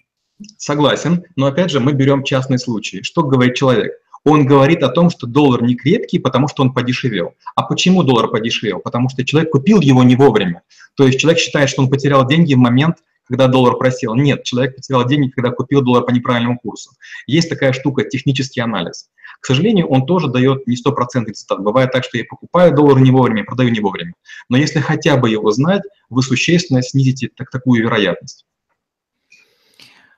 Согласен, 0.57 1.23
но 1.35 1.47
опять 1.47 1.71
же 1.71 1.79
мы 1.79 1.93
берем 1.93 2.23
частный 2.23 2.59
случай. 2.59 3.03
Что 3.03 3.23
говорит 3.23 3.55
человек? 3.55 3.91
Он 4.25 4.45
говорит 4.45 4.83
о 4.83 4.89
том, 4.89 5.09
что 5.09 5.27
доллар 5.27 5.63
не 5.63 5.75
крепкий, 5.75 6.19
потому 6.19 6.47
что 6.49 6.63
он 6.63 6.73
подешевел. 6.73 7.35
А 7.55 7.63
почему 7.63 8.03
доллар 8.03 8.27
подешевел? 8.27 8.79
Потому 8.79 9.09
что 9.09 9.23
человек 9.25 9.51
купил 9.51 9.79
его 9.79 10.03
не 10.03 10.15
вовремя. 10.15 10.61
То 10.95 11.05
есть 11.05 11.19
человек 11.19 11.39
считает, 11.39 11.69
что 11.69 11.81
он 11.81 11.89
потерял 11.89 12.27
деньги 12.27 12.53
в 12.53 12.57
момент, 12.57 12.97
когда 13.29 13.47
доллар 13.47 13.77
просел. 13.77 14.15
Нет, 14.15 14.43
человек 14.43 14.75
потерял 14.75 15.05
деньги, 15.05 15.29
когда 15.29 15.51
купил 15.51 15.81
доллар 15.81 16.03
по 16.03 16.11
неправильному 16.11 16.59
курсу. 16.59 16.91
Есть 17.27 17.49
такая 17.49 17.71
штука, 17.73 18.03
технический 18.03 18.59
анализ. 18.59 19.09
К 19.39 19.45
сожалению, 19.45 19.87
он 19.87 20.05
тоже 20.05 20.27
дает 20.27 20.67
не 20.67 20.75
стопроцентный 20.75 21.31
результат. 21.31 21.59
Бывает 21.61 21.91
так, 21.91 22.03
что 22.03 22.17
я 22.17 22.25
покупаю 22.27 22.75
доллар 22.75 22.99
не 22.99 23.11
вовремя, 23.11 23.45
продаю 23.45 23.69
не 23.69 23.79
вовремя. 23.79 24.13
Но 24.49 24.57
если 24.57 24.79
хотя 24.79 25.15
бы 25.15 25.29
его 25.29 25.49
знать, 25.51 25.83
вы 26.09 26.23
существенно 26.23 26.81
снизите 26.81 27.29
так, 27.33 27.49
такую 27.51 27.83
вероятность. 27.83 28.45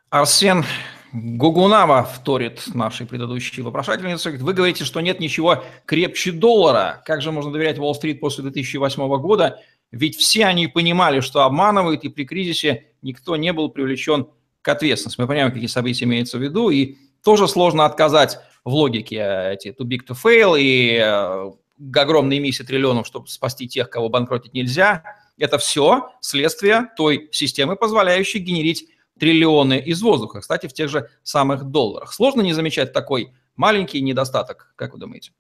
Арсен 0.09 0.65
Гугунава 1.13 2.03
вторит 2.03 2.73
нашей 2.73 3.05
предыдущей 3.05 3.61
вопрошательнице. 3.61 4.31
Вы 4.31 4.53
говорите, 4.53 4.85
что 4.85 5.01
нет 5.01 5.19
ничего 5.19 5.63
крепче 5.85 6.31
доллара. 6.31 7.01
Как 7.05 7.21
же 7.21 7.33
можно 7.33 7.51
доверять 7.51 7.77
Уолл-стрит 7.77 8.21
после 8.21 8.43
2008 8.43 9.17
года? 9.19 9.59
Ведь 9.91 10.15
все 10.15 10.45
они 10.45 10.67
понимали, 10.67 11.19
что 11.19 11.43
обманывают, 11.43 12.03
и 12.03 12.09
при 12.09 12.23
кризисе 12.23 12.87
никто 13.01 13.35
не 13.35 13.51
был 13.53 13.69
привлечен 13.69 14.27
к 14.61 14.67
ответственности. 14.67 15.19
Мы 15.19 15.27
понимаем, 15.27 15.51
какие 15.51 15.67
события 15.67 16.05
имеются 16.05 16.37
в 16.37 16.41
виду, 16.41 16.69
и 16.69 16.95
тоже 17.23 17.47
сложно 17.47 17.85
отказать 17.85 18.39
в 18.63 18.73
логике 18.73 19.17
э, 19.17 19.53
эти 19.53 19.69
too 19.69 19.85
big 19.85 20.05
to 20.07 20.15
fail 20.15 20.59
и 20.59 20.97
э, 20.97 21.51
огромные 21.95 22.39
эмиссии 22.39 22.63
триллионов, 22.63 23.07
чтобы 23.07 23.27
спасти 23.27 23.67
тех, 23.67 23.89
кого 23.89 24.09
банкротить 24.09 24.53
нельзя. 24.53 25.03
Это 25.37 25.57
все 25.57 26.11
следствие 26.21 26.89
той 26.95 27.29
системы, 27.31 27.75
позволяющей 27.75 28.39
генерить 28.39 28.87
триллионы 29.19 29.79
из 29.79 30.01
воздуха, 30.01 30.41
кстати, 30.41 30.67
в 30.67 30.73
тех 30.73 30.89
же 30.89 31.09
самых 31.23 31.65
долларах. 31.65 32.13
Сложно 32.13 32.41
не 32.41 32.53
замечать 32.53 32.93
такой 32.93 33.33
маленький 33.55 34.01
недостаток, 34.01 34.73
как 34.75 34.93
вы 34.93 34.99
думаете? 34.99 35.31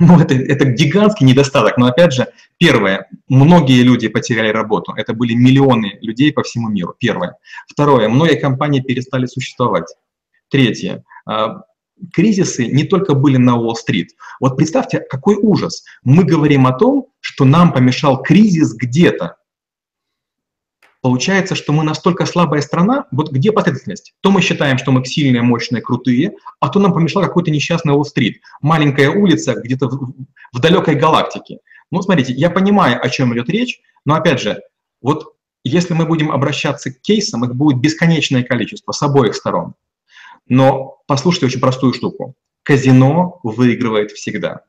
Ну, 0.08 0.18
это, 0.18 0.34
это 0.34 0.64
гигантский 0.64 1.26
недостаток. 1.26 1.76
Но 1.76 1.86
опять 1.86 2.14
же, 2.14 2.28
первое, 2.56 3.06
многие 3.28 3.82
люди 3.82 4.08
потеряли 4.08 4.48
работу. 4.48 4.94
Это 4.96 5.12
были 5.12 5.34
миллионы 5.34 5.98
людей 6.00 6.32
по 6.32 6.42
всему 6.42 6.68
миру. 6.70 6.94
Первое. 6.98 7.36
Второе, 7.68 8.08
многие 8.08 8.36
компании 8.36 8.80
перестали 8.80 9.26
существовать. 9.26 9.94
Третье, 10.48 11.04
а, 11.26 11.64
кризисы 12.14 12.66
не 12.66 12.84
только 12.84 13.14
были 13.14 13.36
на 13.36 13.56
Уолл-стрит. 13.56 14.12
Вот 14.40 14.56
представьте, 14.56 15.00
какой 15.00 15.36
ужас. 15.36 15.84
Мы 16.02 16.24
говорим 16.24 16.66
о 16.66 16.72
том, 16.72 17.08
что 17.20 17.44
нам 17.44 17.72
помешал 17.72 18.22
кризис 18.22 18.74
где-то. 18.74 19.36
Получается, 21.02 21.54
что 21.54 21.72
мы 21.72 21.82
настолько 21.82 22.26
слабая 22.26 22.60
страна, 22.60 23.06
вот 23.10 23.32
где 23.32 23.52
последовательность? 23.52 24.12
То 24.20 24.30
мы 24.30 24.42
считаем, 24.42 24.76
что 24.76 24.92
мы 24.92 25.04
сильные, 25.04 25.40
мощные, 25.40 25.80
крутые, 25.80 26.34
а 26.60 26.68
то 26.68 26.78
нам 26.78 26.92
помешал 26.92 27.22
какой-то 27.22 27.50
несчастный 27.50 27.94
Уолл-стрит, 27.94 28.42
маленькая 28.60 29.10
улица 29.10 29.54
где-то 29.54 29.88
в, 29.88 30.12
в 30.52 30.58
далекой 30.60 30.96
галактике. 30.96 31.60
Ну, 31.90 32.02
смотрите, 32.02 32.34
я 32.34 32.50
понимаю, 32.50 33.02
о 33.02 33.08
чем 33.08 33.32
идет 33.32 33.48
речь, 33.48 33.80
но 34.04 34.14
опять 34.14 34.40
же, 34.40 34.60
вот 35.00 35.34
если 35.64 35.94
мы 35.94 36.04
будем 36.04 36.30
обращаться 36.30 36.92
к 36.92 37.00
кейсам, 37.00 37.44
их 37.44 37.54
будет 37.54 37.80
бесконечное 37.80 38.42
количество 38.42 38.92
с 38.92 39.02
обоих 39.02 39.34
сторон. 39.34 39.74
Но 40.46 40.98
послушайте 41.06 41.46
очень 41.46 41.60
простую 41.60 41.94
штуку. 41.94 42.34
Казино 42.62 43.40
выигрывает 43.42 44.10
всегда. 44.10 44.62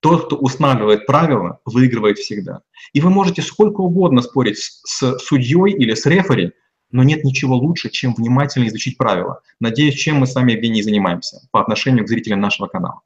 Тот, 0.00 0.26
кто 0.26 0.36
устанавливает 0.36 1.06
правила, 1.06 1.60
выигрывает 1.64 2.18
всегда. 2.18 2.62
И 2.92 3.00
вы 3.00 3.10
можете 3.10 3.42
сколько 3.42 3.82
угодно 3.82 4.22
спорить 4.22 4.58
с, 4.58 4.82
с 4.84 5.18
судьей 5.18 5.74
или 5.74 5.94
с 5.94 6.06
рефери, 6.06 6.52
но 6.90 7.02
нет 7.02 7.22
ничего 7.22 7.56
лучше, 7.56 7.90
чем 7.90 8.14
внимательно 8.14 8.66
изучить 8.68 8.96
правила. 8.96 9.42
Надеюсь, 9.60 9.94
чем 9.94 10.16
мы 10.16 10.26
с 10.26 10.34
вами, 10.34 10.52
Евгений, 10.52 10.82
занимаемся 10.82 11.46
по 11.50 11.60
отношению 11.60 12.04
к 12.04 12.08
зрителям 12.08 12.40
нашего 12.40 12.66
канала. 12.66 13.02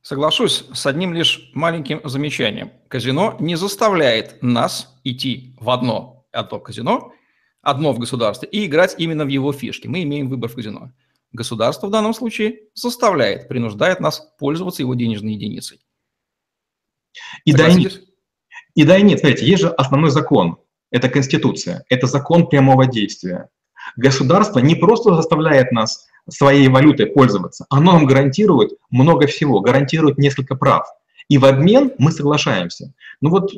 Соглашусь 0.00 0.64
с 0.72 0.86
одним 0.86 1.12
лишь 1.12 1.50
маленьким 1.52 2.00
замечанием. 2.04 2.70
Казино 2.88 3.36
не 3.40 3.56
заставляет 3.56 4.42
нас 4.42 4.96
идти 5.04 5.56
в 5.60 5.68
одно, 5.68 6.26
одно 6.32 6.60
казино, 6.60 7.12
одно 7.60 7.92
в 7.92 7.98
государстве 7.98 8.48
и 8.48 8.64
играть 8.64 8.94
именно 8.98 9.24
в 9.24 9.28
его 9.28 9.52
фишки. 9.52 9.86
Мы 9.88 10.04
имеем 10.04 10.28
выбор 10.28 10.48
в 10.48 10.54
казино. 10.54 10.92
Государство 11.32 11.88
в 11.88 11.90
данном 11.90 12.14
случае 12.14 12.60
заставляет, 12.74 13.48
принуждает 13.48 14.00
нас 14.00 14.20
пользоваться 14.38 14.82
его 14.82 14.94
денежной 14.94 15.34
единицей. 15.34 15.80
И 17.44 17.52
да, 17.52 17.68
и 17.68 17.74
нет. 17.74 18.00
И 18.74 18.84
да, 18.84 18.96
и 18.96 19.02
нет. 19.02 19.20
Смотрите, 19.20 19.46
есть 19.46 19.62
же 19.62 19.68
основной 19.68 20.10
закон. 20.10 20.58
Это 20.90 21.08
Конституция. 21.08 21.84
Это 21.88 22.06
закон 22.06 22.48
прямого 22.48 22.86
действия. 22.86 23.48
Государство 23.96 24.58
не 24.58 24.74
просто 24.74 25.14
заставляет 25.14 25.72
нас 25.72 26.06
своей 26.28 26.68
валютой 26.68 27.06
пользоваться, 27.06 27.66
оно 27.70 27.92
нам 27.92 28.06
гарантирует 28.06 28.72
много 28.90 29.26
всего, 29.26 29.60
гарантирует 29.60 30.18
несколько 30.18 30.54
прав. 30.54 30.86
И 31.28 31.38
в 31.38 31.44
обмен 31.44 31.92
мы 31.98 32.10
соглашаемся. 32.10 32.92
Ну 33.20 33.30
вот, 33.30 33.52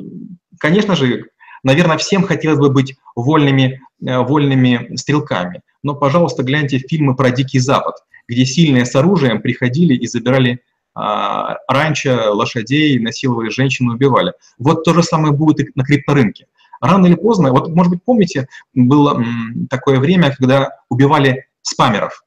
конечно 0.59 0.95
же, 0.95 1.25
наверное, 1.63 1.97
всем 1.97 2.23
хотелось 2.23 2.59
бы 2.59 2.69
быть 2.69 2.95
вольными, 3.15 3.81
э, 4.05 4.17
вольными 4.19 4.95
стрелками. 4.95 5.61
Но, 5.83 5.95
пожалуйста, 5.95 6.43
гляньте 6.43 6.79
фильмы 6.79 7.15
про 7.15 7.31
Дикий 7.31 7.59
Запад, 7.59 7.95
где 8.27 8.45
сильные 8.45 8.85
с 8.85 8.95
оружием 8.95 9.41
приходили 9.41 9.95
и 9.95 10.05
забирали 10.07 10.61
а, 10.93 11.57
раньше 11.67 12.13
лошадей, 12.13 12.99
насиловали 12.99 13.49
женщин, 13.49 13.89
убивали. 13.89 14.33
Вот 14.57 14.83
то 14.83 14.93
же 14.93 15.03
самое 15.03 15.33
будет 15.33 15.59
и 15.59 15.71
на 15.75 15.83
крипторынке. 15.83 16.47
Рано 16.81 17.05
или 17.05 17.15
поздно, 17.15 17.51
вот, 17.51 17.69
может 17.69 17.91
быть, 17.91 18.03
помните, 18.03 18.47
было 18.73 19.23
такое 19.69 19.99
время, 19.99 20.35
когда 20.35 20.71
убивали 20.89 21.45
спамеров. 21.61 22.23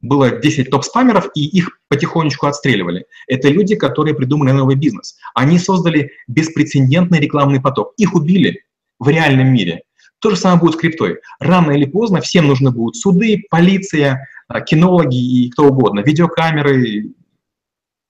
Было 0.00 0.30
10 0.30 0.70
топ-спамеров, 0.70 1.30
и 1.34 1.44
их 1.44 1.80
потихонечку 1.88 2.46
отстреливали. 2.46 3.06
Это 3.26 3.48
люди, 3.48 3.74
которые 3.74 4.14
придумали 4.14 4.52
новый 4.52 4.76
бизнес. 4.76 5.16
Они 5.34 5.58
создали 5.58 6.12
беспрецедентный 6.28 7.18
рекламный 7.18 7.60
поток. 7.60 7.94
Их 7.96 8.14
убили 8.14 8.62
в 9.00 9.08
реальном 9.08 9.48
мире. 9.48 9.82
То 10.20 10.30
же 10.30 10.36
самое 10.36 10.60
будет 10.60 10.74
с 10.74 10.78
криптой. 10.78 11.18
Рано 11.40 11.72
или 11.72 11.84
поздно 11.84 12.20
всем 12.20 12.46
нужны 12.46 12.70
будут 12.70 12.96
суды, 12.96 13.44
полиция, 13.50 14.28
а, 14.48 14.60
кинологи 14.60 15.16
и 15.16 15.50
кто 15.50 15.64
угодно, 15.64 16.00
видеокамеры, 16.00 17.10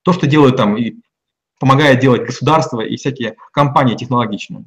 то, 0.07 0.13
что 0.13 0.29
делают 0.29 0.57
там 0.57 0.77
и 0.77 0.95
помогает 1.59 1.99
делать 1.99 2.23
государство 2.23 2.81
и 2.81 2.95
всякие 2.95 3.35
компании 3.53 3.97
технологичные. 3.97 4.65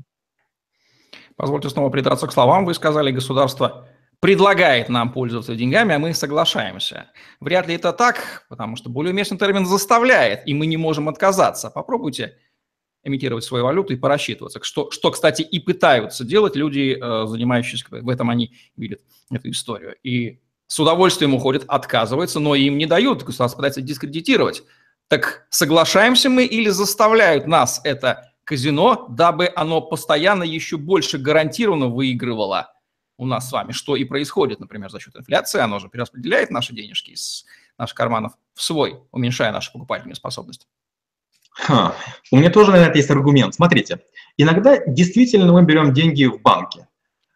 Позвольте 1.38 1.70
снова 1.70 1.90
придраться 1.90 2.28
к 2.28 2.34
словам. 2.34 2.66
Вы 2.66 2.74
сказали, 2.74 3.12
государство 3.12 3.88
предлагает 4.20 4.90
нам 4.90 5.14
пользоваться 5.14 5.56
деньгами, 5.56 5.96
а 5.96 6.00
мы 6.00 6.14
соглашаемся. 6.14 7.10
Вряд 7.40 7.70
ли 7.70 7.76
это 7.76 7.94
так, 7.94 8.48
потому 8.50 8.76
что 8.76 8.90
более 8.90 9.14
уместный 9.14 9.38
термин 9.38 9.66
заставляет, 9.66 10.46
и 10.46 10.54
мы 10.54 10.66
не 10.66 10.76
можем 10.76 11.08
отказаться. 11.08 11.70
Попробуйте 11.70 12.36
имитировать 13.06 13.46
свою 13.46 13.64
валюту 13.64 13.94
и 13.94 13.96
порасчитываться. 13.96 14.60
Что, 14.62 14.92
что 14.92 15.10
кстати, 15.10 15.42
и 15.42 15.60
пытаются 15.62 16.26
делать 16.26 16.58
люди, 16.58 16.98
э, 17.02 17.28
занимающиеся, 17.28 17.86
в 17.90 18.10
этом 18.10 18.30
они 18.30 18.58
видят 18.76 19.00
эту 19.32 19.52
историю. 19.52 19.96
И 20.04 20.42
с 20.68 20.78
удовольствием 20.82 21.34
уходят, 21.34 21.64
отказываются, 21.70 22.42
но 22.42 22.56
им 22.56 22.78
не 22.78 22.88
дают, 22.88 23.24
государство 23.24 23.58
пытается 23.58 23.82
дискредитировать. 23.82 24.64
Так 25.10 25.48
соглашаемся 25.50 26.30
мы 26.30 26.46
или 26.46 26.70
заставляют 26.70 27.48
нас 27.48 27.82
это 27.84 28.32
казино, 28.44 29.08
дабы 29.10 29.52
оно 29.56 29.82
постоянно 29.82 30.44
еще 30.44 30.78
больше 30.78 31.18
гарантированно 31.18 31.88
выигрывало 31.88 32.72
у 33.18 33.26
нас 33.26 33.50
с 33.50 33.52
вами, 33.52 33.72
что 33.72 33.96
и 33.96 34.06
происходит, 34.06 34.60
например, 34.60 34.92
за 34.92 35.00
счет 35.00 35.16
инфляции, 35.16 35.60
оно 35.60 35.80
же 35.80 35.90
перераспределяет 35.90 36.52
наши 36.52 36.74
денежки 36.74 37.12
из 37.12 37.46
наших 37.78 37.98
карманов 37.98 38.34
в 38.54 38.62
свой, 38.62 39.00
уменьшая 39.12 39.52
нашу 39.52 39.74
покупательную 39.74 40.16
способность. 40.16 40.68
Ха. 41.52 41.96
У 42.32 42.38
меня 42.38 42.52
тоже 42.52 42.72
на 42.72 42.78
это 42.78 42.98
есть 42.98 43.10
аргумент. 43.10 43.56
Смотрите, 43.56 44.02
иногда 44.38 44.78
действительно 44.86 45.52
мы 45.52 45.64
берем 45.64 45.94
деньги 45.94 46.26
в 46.26 46.40
банке, 46.40 46.88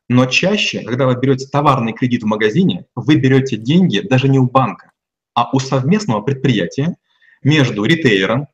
но 0.08 0.28
чаще, 0.28 0.84
когда 0.84 1.08
вы 1.08 1.16
берете 1.16 1.48
товарный 1.48 1.94
кредит 1.94 2.22
в 2.22 2.28
магазине, 2.28 2.86
вы 2.96 3.16
берете 3.16 3.58
деньги 3.58 4.00
даже 4.00 4.30
не 4.30 4.38
у 4.38 4.48
банка, 4.48 4.92
а 5.34 5.50
у 5.52 5.60
совместного 5.60 6.22
предприятия, 6.22 6.98
между 7.44 7.84
ритейлером 7.86 8.48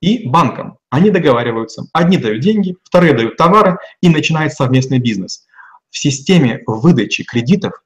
и 0.00 0.28
банком. 0.28 0.78
Они 0.90 1.10
договариваются. 1.10 1.86
Одни 1.92 2.18
дают 2.18 2.40
деньги, 2.40 2.76
вторые 2.84 3.14
дают 3.14 3.36
товары, 3.36 3.78
и 4.00 4.08
начинается 4.08 4.64
совместный 4.64 4.98
бизнес. 4.98 5.46
В 5.90 5.98
системе 5.98 6.62
выдачи 6.66 7.24
кредитов 7.24 7.82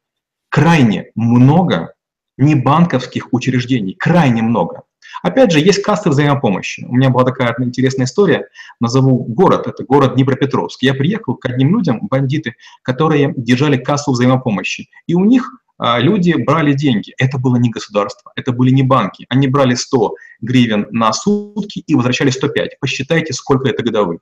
крайне 0.48 1.10
много 1.14 1.94
небанковских 2.36 3.32
учреждений, 3.32 3.94
крайне 3.94 4.42
много. 4.42 4.82
Опять 5.22 5.52
же, 5.52 5.60
есть 5.60 5.82
кассы 5.82 6.08
взаимопомощи. 6.08 6.84
У 6.88 6.94
меня 6.94 7.10
была 7.10 7.24
такая 7.24 7.54
интересная 7.58 8.06
история, 8.06 8.48
назову 8.80 9.24
город, 9.24 9.66
это 9.66 9.84
город 9.84 10.14
Днепропетровск. 10.14 10.82
Я 10.82 10.94
приехал 10.94 11.34
к 11.34 11.44
одним 11.46 11.76
людям, 11.76 12.06
бандиты, 12.08 12.54
которые 12.82 13.34
держали 13.36 13.76
кассу 13.76 14.12
взаимопомощи. 14.12 14.88
И 15.06 15.14
у 15.14 15.24
них 15.24 15.59
люди 15.80 16.32
брали 16.32 16.72
деньги. 16.72 17.14
Это 17.18 17.38
было 17.38 17.56
не 17.56 17.70
государство, 17.70 18.32
это 18.36 18.52
были 18.52 18.70
не 18.70 18.82
банки. 18.82 19.26
Они 19.28 19.48
брали 19.48 19.74
100 19.74 20.14
гривен 20.40 20.86
на 20.90 21.12
сутки 21.12 21.82
и 21.86 21.94
возвращали 21.94 22.30
105. 22.30 22.78
Посчитайте, 22.80 23.32
сколько 23.32 23.68
это 23.68 23.82
годовых. 23.82 24.20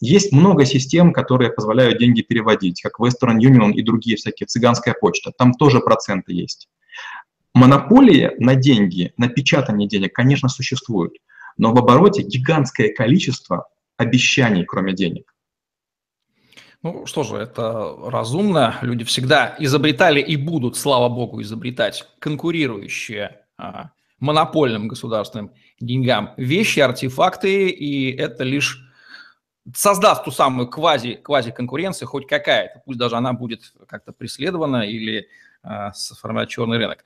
Есть 0.00 0.32
много 0.32 0.64
систем, 0.64 1.12
которые 1.12 1.50
позволяют 1.50 1.98
деньги 1.98 2.22
переводить, 2.22 2.80
как 2.80 3.00
Western 3.00 3.38
Union 3.38 3.72
и 3.72 3.82
другие 3.82 4.16
всякие, 4.16 4.46
цыганская 4.46 4.94
почта. 4.94 5.32
Там 5.36 5.54
тоже 5.54 5.80
проценты 5.80 6.32
есть. 6.32 6.68
Монополия 7.52 8.34
на 8.38 8.54
деньги, 8.54 9.12
на 9.16 9.28
печатание 9.28 9.88
денег, 9.88 10.12
конечно, 10.12 10.48
существует, 10.48 11.14
но 11.56 11.72
в 11.72 11.78
обороте 11.78 12.22
гигантское 12.22 12.94
количество 12.94 13.66
обещаний, 13.96 14.64
кроме 14.64 14.92
денег. 14.92 15.34
Ну 16.82 17.06
что 17.06 17.24
же, 17.24 17.36
это 17.36 17.96
разумно. 18.04 18.78
Люди 18.82 19.04
всегда 19.04 19.56
изобретали 19.58 20.20
и 20.20 20.36
будут, 20.36 20.76
слава 20.76 21.08
богу, 21.08 21.42
изобретать 21.42 22.06
конкурирующие 22.20 23.40
а, 23.56 23.90
монопольным 24.20 24.86
государственным 24.86 25.52
деньгам 25.80 26.34
вещи, 26.36 26.78
артефакты, 26.78 27.68
и 27.68 28.14
это 28.14 28.44
лишь 28.44 28.84
создаст 29.74 30.24
ту 30.24 30.30
самую 30.30 30.68
квази, 30.68 31.14
квази-конкуренцию, 31.14 32.08
хоть 32.08 32.26
какая-то, 32.26 32.82
пусть 32.86 32.98
даже 32.98 33.16
она 33.16 33.32
будет 33.32 33.72
как-то 33.86 34.12
преследована 34.12 34.82
или 34.88 35.28
а, 35.62 35.92
сформировать 35.92 36.48
черный 36.48 36.78
рынок. 36.78 37.04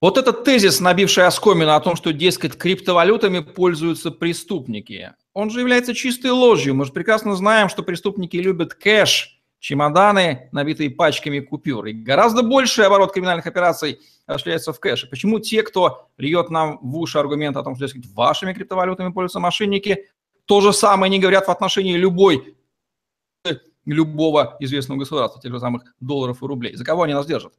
Вот 0.00 0.16
этот 0.16 0.44
тезис, 0.44 0.78
набивший 0.78 1.26
оскомину 1.26 1.74
о 1.74 1.80
том, 1.80 1.96
что, 1.96 2.12
дескать, 2.12 2.56
криптовалютами 2.56 3.40
пользуются 3.40 4.10
преступники, 4.12 5.14
он 5.38 5.50
же 5.50 5.60
является 5.60 5.94
чистой 5.94 6.32
ложью. 6.32 6.74
Мы 6.74 6.84
же 6.84 6.90
прекрасно 6.90 7.36
знаем, 7.36 7.68
что 7.68 7.84
преступники 7.84 8.36
любят 8.36 8.74
кэш, 8.74 9.40
чемоданы, 9.60 10.48
набитые 10.50 10.90
пачками 10.90 11.38
купюр. 11.38 11.86
И 11.86 11.92
гораздо 11.92 12.42
больший 12.42 12.84
оборот 12.84 13.12
криминальных 13.12 13.46
операций 13.46 14.00
осуществляется 14.26 14.72
в 14.72 14.80
кэше. 14.80 15.06
Почему 15.06 15.38
те, 15.38 15.62
кто 15.62 16.08
льет 16.18 16.50
нам 16.50 16.80
в 16.82 16.96
уши 16.96 17.20
аргумент 17.20 17.56
о 17.56 17.62
том, 17.62 17.76
что, 17.76 17.86
дескать, 17.86 18.06
вашими 18.14 18.52
криптовалютами 18.52 19.12
пользуются 19.12 19.38
мошенники, 19.38 20.08
то 20.44 20.60
же 20.60 20.72
самое 20.72 21.08
не 21.08 21.20
говорят 21.20 21.46
в 21.46 21.50
отношении 21.52 21.96
любой, 21.96 22.56
любого 23.84 24.56
известного 24.58 24.98
государства, 24.98 25.40
тех 25.40 25.52
же 25.52 25.60
самых 25.60 25.84
долларов 26.00 26.42
и 26.42 26.46
рублей. 26.46 26.74
За 26.74 26.84
кого 26.84 27.04
они 27.04 27.14
нас 27.14 27.26
держат? 27.26 27.52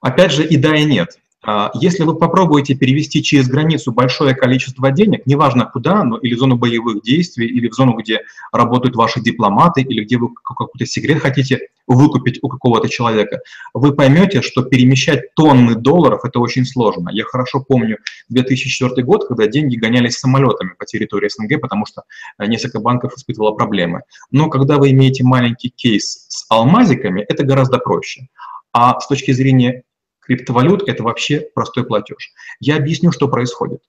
Опять 0.00 0.32
же, 0.32 0.46
и 0.46 0.56
да, 0.56 0.74
и 0.74 0.86
нет. 0.86 1.20
А, 1.42 1.70
если 1.74 2.02
вы 2.02 2.18
попробуете 2.18 2.74
перевести 2.74 3.22
через 3.22 3.48
границу 3.48 3.92
большое 3.92 4.34
количество 4.34 4.90
денег, 4.90 5.26
неважно 5.26 5.64
куда, 5.64 6.04
но 6.04 6.18
или 6.18 6.34
в 6.34 6.38
зону 6.38 6.56
боевых 6.56 7.02
действий, 7.02 7.46
или 7.46 7.68
в 7.68 7.72
зону, 7.72 7.96
где 7.96 8.20
работают 8.52 8.94
ваши 8.94 9.20
дипломаты, 9.20 9.80
или 9.80 10.04
где 10.04 10.18
вы 10.18 10.28
какой-то 10.44 10.84
секрет 10.84 11.20
хотите 11.20 11.68
выкупить 11.86 12.38
у 12.42 12.48
какого-то 12.48 12.88
человека, 12.88 13.40
вы 13.72 13.94
поймете, 13.94 14.42
что 14.42 14.62
перемещать 14.62 15.34
тонны 15.34 15.74
долларов– 15.74 16.20
это 16.24 16.38
очень 16.40 16.66
сложно. 16.66 17.08
Я 17.10 17.24
хорошо 17.24 17.64
помню 17.66 17.98
2004 18.28 19.02
год, 19.02 19.26
когда 19.26 19.46
деньги 19.46 19.76
гонялись 19.76 20.18
самолетами 20.18 20.72
по 20.78 20.84
территории 20.84 21.28
СНГ, 21.28 21.60
потому 21.60 21.86
что 21.86 22.02
э, 22.38 22.46
несколько 22.46 22.80
банков 22.80 23.14
испытывало 23.16 23.52
проблемы. 23.52 24.02
Но 24.30 24.50
когда 24.50 24.76
вы 24.76 24.90
имеете 24.90 25.24
маленький 25.24 25.70
кейс 25.70 26.26
с 26.28 26.44
алмазиками, 26.50 27.22
это 27.22 27.44
гораздо 27.44 27.78
проще. 27.78 28.28
А 28.72 29.00
с 29.00 29.08
точки 29.08 29.32
зрения 29.32 29.82
криптовалют– 30.30 30.84
это 30.88 31.02
вообще 31.02 31.40
простой 31.40 31.84
платеж. 31.84 32.32
Я 32.60 32.76
объясню, 32.76 33.10
что 33.10 33.26
происходит. 33.26 33.80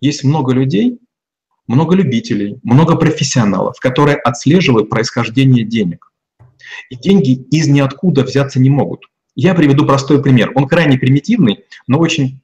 Есть 0.00 0.24
много 0.24 0.52
людей, 0.52 0.98
много 1.68 1.94
любителей, 1.94 2.58
много 2.64 2.96
профессионалов, 2.96 3.78
которые 3.78 4.16
отслеживают 4.16 4.90
происхождение 4.90 5.64
денег. 5.64 6.10
И 6.90 6.96
деньги 6.96 7.34
из 7.56 7.68
ниоткуда 7.68 8.24
взяться 8.24 8.58
не 8.58 8.70
могут. 8.70 9.02
Я 9.36 9.54
приведу 9.54 9.86
простой 9.86 10.20
пример. 10.20 10.50
Он 10.56 10.66
крайне 10.66 10.98
примитивный, 10.98 11.64
но 11.86 12.00
очень 12.00 12.40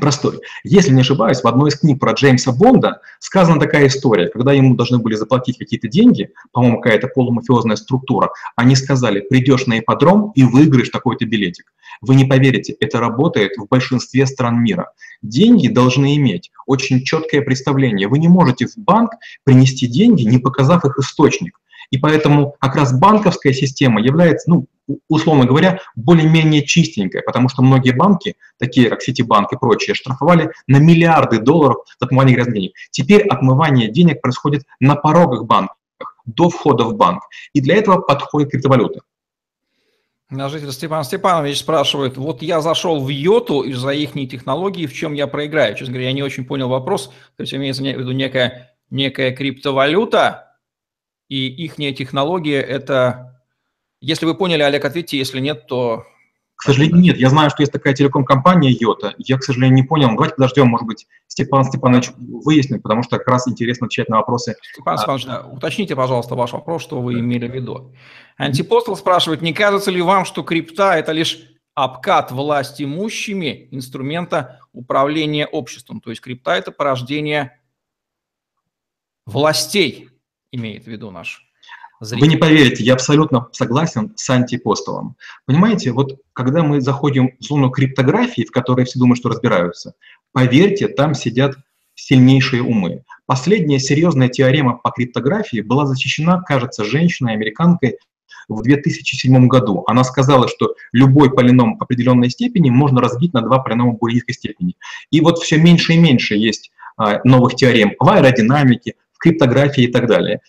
простой. 0.00 0.40
Если 0.64 0.92
не 0.92 1.02
ошибаюсь, 1.02 1.40
в 1.42 1.46
одной 1.46 1.70
из 1.70 1.78
книг 1.78 2.00
про 2.00 2.12
Джеймса 2.12 2.52
Бонда 2.52 3.00
сказана 3.18 3.60
такая 3.60 3.86
история, 3.86 4.28
когда 4.28 4.52
ему 4.52 4.74
должны 4.74 4.98
были 4.98 5.14
заплатить 5.14 5.58
какие-то 5.58 5.88
деньги, 5.88 6.30
по-моему, 6.52 6.80
какая-то 6.80 7.08
полумафиозная 7.08 7.76
структура, 7.76 8.30
они 8.56 8.74
сказали, 8.76 9.20
придешь 9.20 9.66
на 9.66 9.78
ипподром 9.78 10.32
и 10.34 10.44
выиграешь 10.44 10.88
такой-то 10.88 11.26
билетик. 11.26 11.72
Вы 12.00 12.14
не 12.14 12.24
поверите, 12.24 12.74
это 12.80 13.00
работает 13.00 13.52
в 13.56 13.66
большинстве 13.68 14.26
стран 14.26 14.62
мира. 14.62 14.92
Деньги 15.20 15.68
должны 15.68 16.16
иметь 16.16 16.50
очень 16.66 17.04
четкое 17.04 17.42
представление. 17.42 18.08
Вы 18.08 18.18
не 18.18 18.28
можете 18.28 18.66
в 18.66 18.76
банк 18.76 19.12
принести 19.44 19.86
деньги, 19.86 20.22
не 20.22 20.38
показав 20.38 20.84
их 20.84 20.98
источник. 20.98 21.58
И 21.92 21.98
поэтому 21.98 22.56
как 22.58 22.74
раз 22.74 22.98
банковская 22.98 23.52
система 23.52 24.00
является, 24.00 24.48
ну, 24.48 24.66
условно 25.08 25.44
говоря, 25.44 25.78
более-менее 25.94 26.64
чистенькая, 26.64 27.22
потому 27.22 27.50
что 27.50 27.62
многие 27.62 27.92
банки, 27.92 28.34
такие 28.58 28.88
как 28.88 29.02
Ситибанк 29.02 29.52
и 29.52 29.58
прочие, 29.58 29.94
штрафовали 29.94 30.50
на 30.66 30.78
миллиарды 30.78 31.38
долларов 31.38 31.84
за 32.00 32.06
отмывание 32.06 32.34
грязных 32.34 32.54
денег. 32.54 32.72
Теперь 32.90 33.22
отмывание 33.28 33.90
денег 33.90 34.22
происходит 34.22 34.62
на 34.80 34.96
порогах 34.96 35.44
банка, 35.44 35.74
до 36.24 36.48
входа 36.48 36.84
в 36.84 36.96
банк. 36.96 37.24
И 37.52 37.60
для 37.60 37.76
этого 37.76 38.00
подходит 38.00 38.52
криптовалюта. 38.52 39.00
Наш 40.30 40.50
житель 40.50 40.72
Степан 40.72 41.04
Степанович 41.04 41.58
спрашивает, 41.58 42.16
вот 42.16 42.40
я 42.40 42.62
зашел 42.62 43.04
в 43.04 43.10
Йоту 43.10 43.60
из-за 43.64 43.90
их 43.90 44.14
технологии, 44.30 44.86
в 44.86 44.94
чем 44.94 45.12
я 45.12 45.26
проиграю? 45.26 45.74
Честно 45.74 45.92
говоря, 45.92 46.08
я 46.08 46.14
не 46.14 46.22
очень 46.22 46.46
понял 46.46 46.70
вопрос. 46.70 47.08
То 47.36 47.42
есть 47.42 47.52
имеется 47.52 47.82
в 47.82 47.86
виду 47.86 48.12
некая, 48.12 48.74
некая 48.88 49.32
криптовалюта, 49.32 50.51
и 51.32 51.48
их 51.64 51.76
технология– 51.96 52.60
это… 52.76 53.40
Если 54.02 54.26
вы 54.26 54.34
поняли, 54.34 54.60
Олег, 54.60 54.84
ответьте, 54.84 55.16
если 55.16 55.40
нет, 55.40 55.66
то 55.66 56.04
к 56.56 56.64
сожалению, 56.64 57.00
нет. 57.00 57.16
Я 57.16 57.30
знаю, 57.30 57.50
что 57.50 57.62
есть 57.62 57.72
такая 57.72 57.94
телеком-компания 57.94 58.70
Йота. 58.70 59.14
Я, 59.18 59.38
к 59.38 59.42
сожалению, 59.42 59.74
не 59.74 59.82
понял. 59.82 60.10
Давайте 60.10 60.36
подождем, 60.36 60.68
может 60.68 60.86
быть, 60.86 61.08
Степан 61.26 61.64
Степанович 61.64 62.10
выяснит, 62.18 62.82
потому 62.82 63.02
что 63.02 63.18
как 63.18 63.26
раз 63.28 63.48
интересно 63.48 63.86
отвечать 63.86 64.08
на 64.08 64.18
вопросы. 64.18 64.54
Степан 64.74 64.98
Степанович, 64.98 65.24
да, 65.24 65.46
уточните, 65.46 65.96
пожалуйста, 65.96 66.36
ваш 66.36 66.52
вопрос, 66.52 66.82
что 66.82 67.00
вы 67.00 67.18
имели 67.18 67.48
в 67.48 67.54
виду. 67.54 67.94
Антипостол 68.36 68.94
спрашивает, 68.94 69.42
не 69.42 69.52
кажется 69.52 69.90
ли 69.90 70.02
вам, 70.02 70.24
что 70.24 70.42
крипта– 70.42 70.94
это 70.96 71.10
лишь 71.10 71.40
обкат 71.74 72.30
власть 72.30 72.80
имущими 72.80 73.68
инструмента 73.72 74.60
управления 74.72 75.46
обществом? 75.46 76.00
То 76.00 76.10
есть 76.10 76.20
крипта– 76.20 76.52
это 76.56 76.70
порождение 76.70 77.58
властей, 79.26 80.11
имеет 80.52 80.84
в 80.84 80.86
виду 80.86 81.10
наш 81.10 81.44
зрителей. 82.00 82.28
Вы 82.28 82.34
не 82.34 82.38
поверите, 82.38 82.84
я 82.84 82.94
абсолютно 82.94 83.48
согласен 83.52 84.12
с 84.16 84.28
антипостолом. 84.30 85.16
Понимаете, 85.46 85.92
вот 85.92 86.20
когда 86.32 86.62
мы 86.62 86.80
заходим 86.80 87.32
в 87.40 87.42
зону 87.42 87.70
криптографии, 87.70 88.42
в 88.42 88.50
которой 88.50 88.84
все 88.84 88.98
думают, 88.98 89.18
что 89.18 89.30
разбираются, 89.30 89.94
поверьте, 90.32 90.88
там 90.88 91.14
сидят 91.14 91.56
сильнейшие 91.94 92.62
умы. 92.62 93.04
Последняя 93.26 93.78
серьезная 93.78 94.28
теорема 94.28 94.74
по 94.76 94.90
криптографии 94.90 95.60
была 95.60 95.86
защищена, 95.86 96.40
кажется, 96.42 96.84
женщиной, 96.84 97.34
американкой 97.34 97.98
в 98.48 98.62
2007 98.62 99.46
году. 99.46 99.84
Она 99.86 100.04
сказала, 100.04 100.48
что 100.48 100.74
любой 100.92 101.32
полином 101.32 101.76
определенной 101.80 102.30
степени 102.30 102.70
можно 102.70 103.00
разбить 103.00 103.32
на 103.34 103.42
два 103.42 103.58
полинома 103.58 103.92
более 103.92 104.16
низкой 104.16 104.32
степени. 104.32 104.76
И 105.10 105.20
вот 105.20 105.38
все 105.38 105.58
меньше 105.58 105.94
и 105.94 105.98
меньше 105.98 106.34
есть 106.34 106.72
а, 106.96 107.20
новых 107.24 107.54
теорем 107.54 107.94
в 107.98 108.08
аэродинамике, 108.08 108.94
криптографии 109.22 109.84
и 109.84 109.92
так 109.92 110.06
далее 110.06 110.40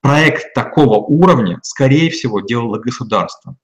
проект 0.00 0.54
такого 0.54 0.98
уровня, 0.98 1.58
скорее 1.62 2.10
всего, 2.10 2.40
делало 2.40 2.78
государство. 2.78 3.56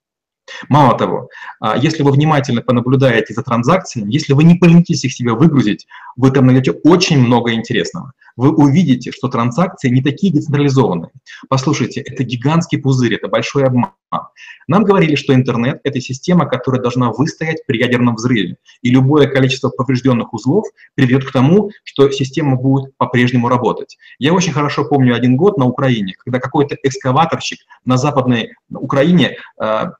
Мало 0.68 0.97
того, 0.97 1.28
а, 1.61 1.76
если 1.76 2.03
вы 2.03 2.12
внимательно 2.12 2.62
понаблюдаете 2.62 3.34
за 3.34 3.42
транзакциями, 3.42 4.12
если 4.12 4.32
вы 4.32 4.44
не 4.44 4.55
поленитесь 4.55 5.05
их 5.05 5.12
себе 5.12 5.32
выгрузить, 5.32 5.86
вы 6.16 6.30
там 6.30 6.47
найдете 6.47 6.72
очень 6.72 7.18
много 7.18 7.53
интересного. 7.53 8.12
Вы 8.36 8.55
увидите, 8.55 9.12
что 9.12 9.28
транзакции 9.28 9.88
не 9.88 10.03
такие 10.03 10.32
децентрализованные. 10.32 11.11
Послушайте, 11.49 12.01
это 12.01 12.22
гигантский 12.22 12.78
пузырь, 12.78 13.14
это 13.14 13.28
большой 13.28 13.64
обман. 13.64 13.90
Нам 14.68 14.84
говорили, 14.84 15.14
что 15.14 15.34
интернет– 15.34 15.80
это 15.84 16.01
система, 16.01 16.47
которая 16.47 16.80
должна 16.80 17.11
выстоять 17.11 17.64
при 17.66 17.78
ядерном 17.78 18.16
взрыве, 18.16 18.57
и 18.82 18.90
любое 18.90 19.26
количество 19.26 19.68
поврежденных 19.68 20.32
узлов 20.32 20.66
приведет 20.94 21.24
к 21.24 21.32
тому, 21.32 21.70
что 21.84 22.11
система 22.11 22.57
будет 22.57 22.97
по-прежнему 22.97 23.49
работать. 23.49 23.97
Я 24.18 24.32
очень 24.32 24.53
хорошо 24.53 24.84
помню 24.84 25.14
один 25.14 25.36
год 25.36 25.59
на 25.59 25.66
Украине, 25.66 26.14
когда 26.24 26.38
какой-то 26.40 26.76
экскаваторщик 26.82 27.61
на 27.84 27.97
западной 27.97 28.55
Украине 28.70 29.36
а, 29.59 29.92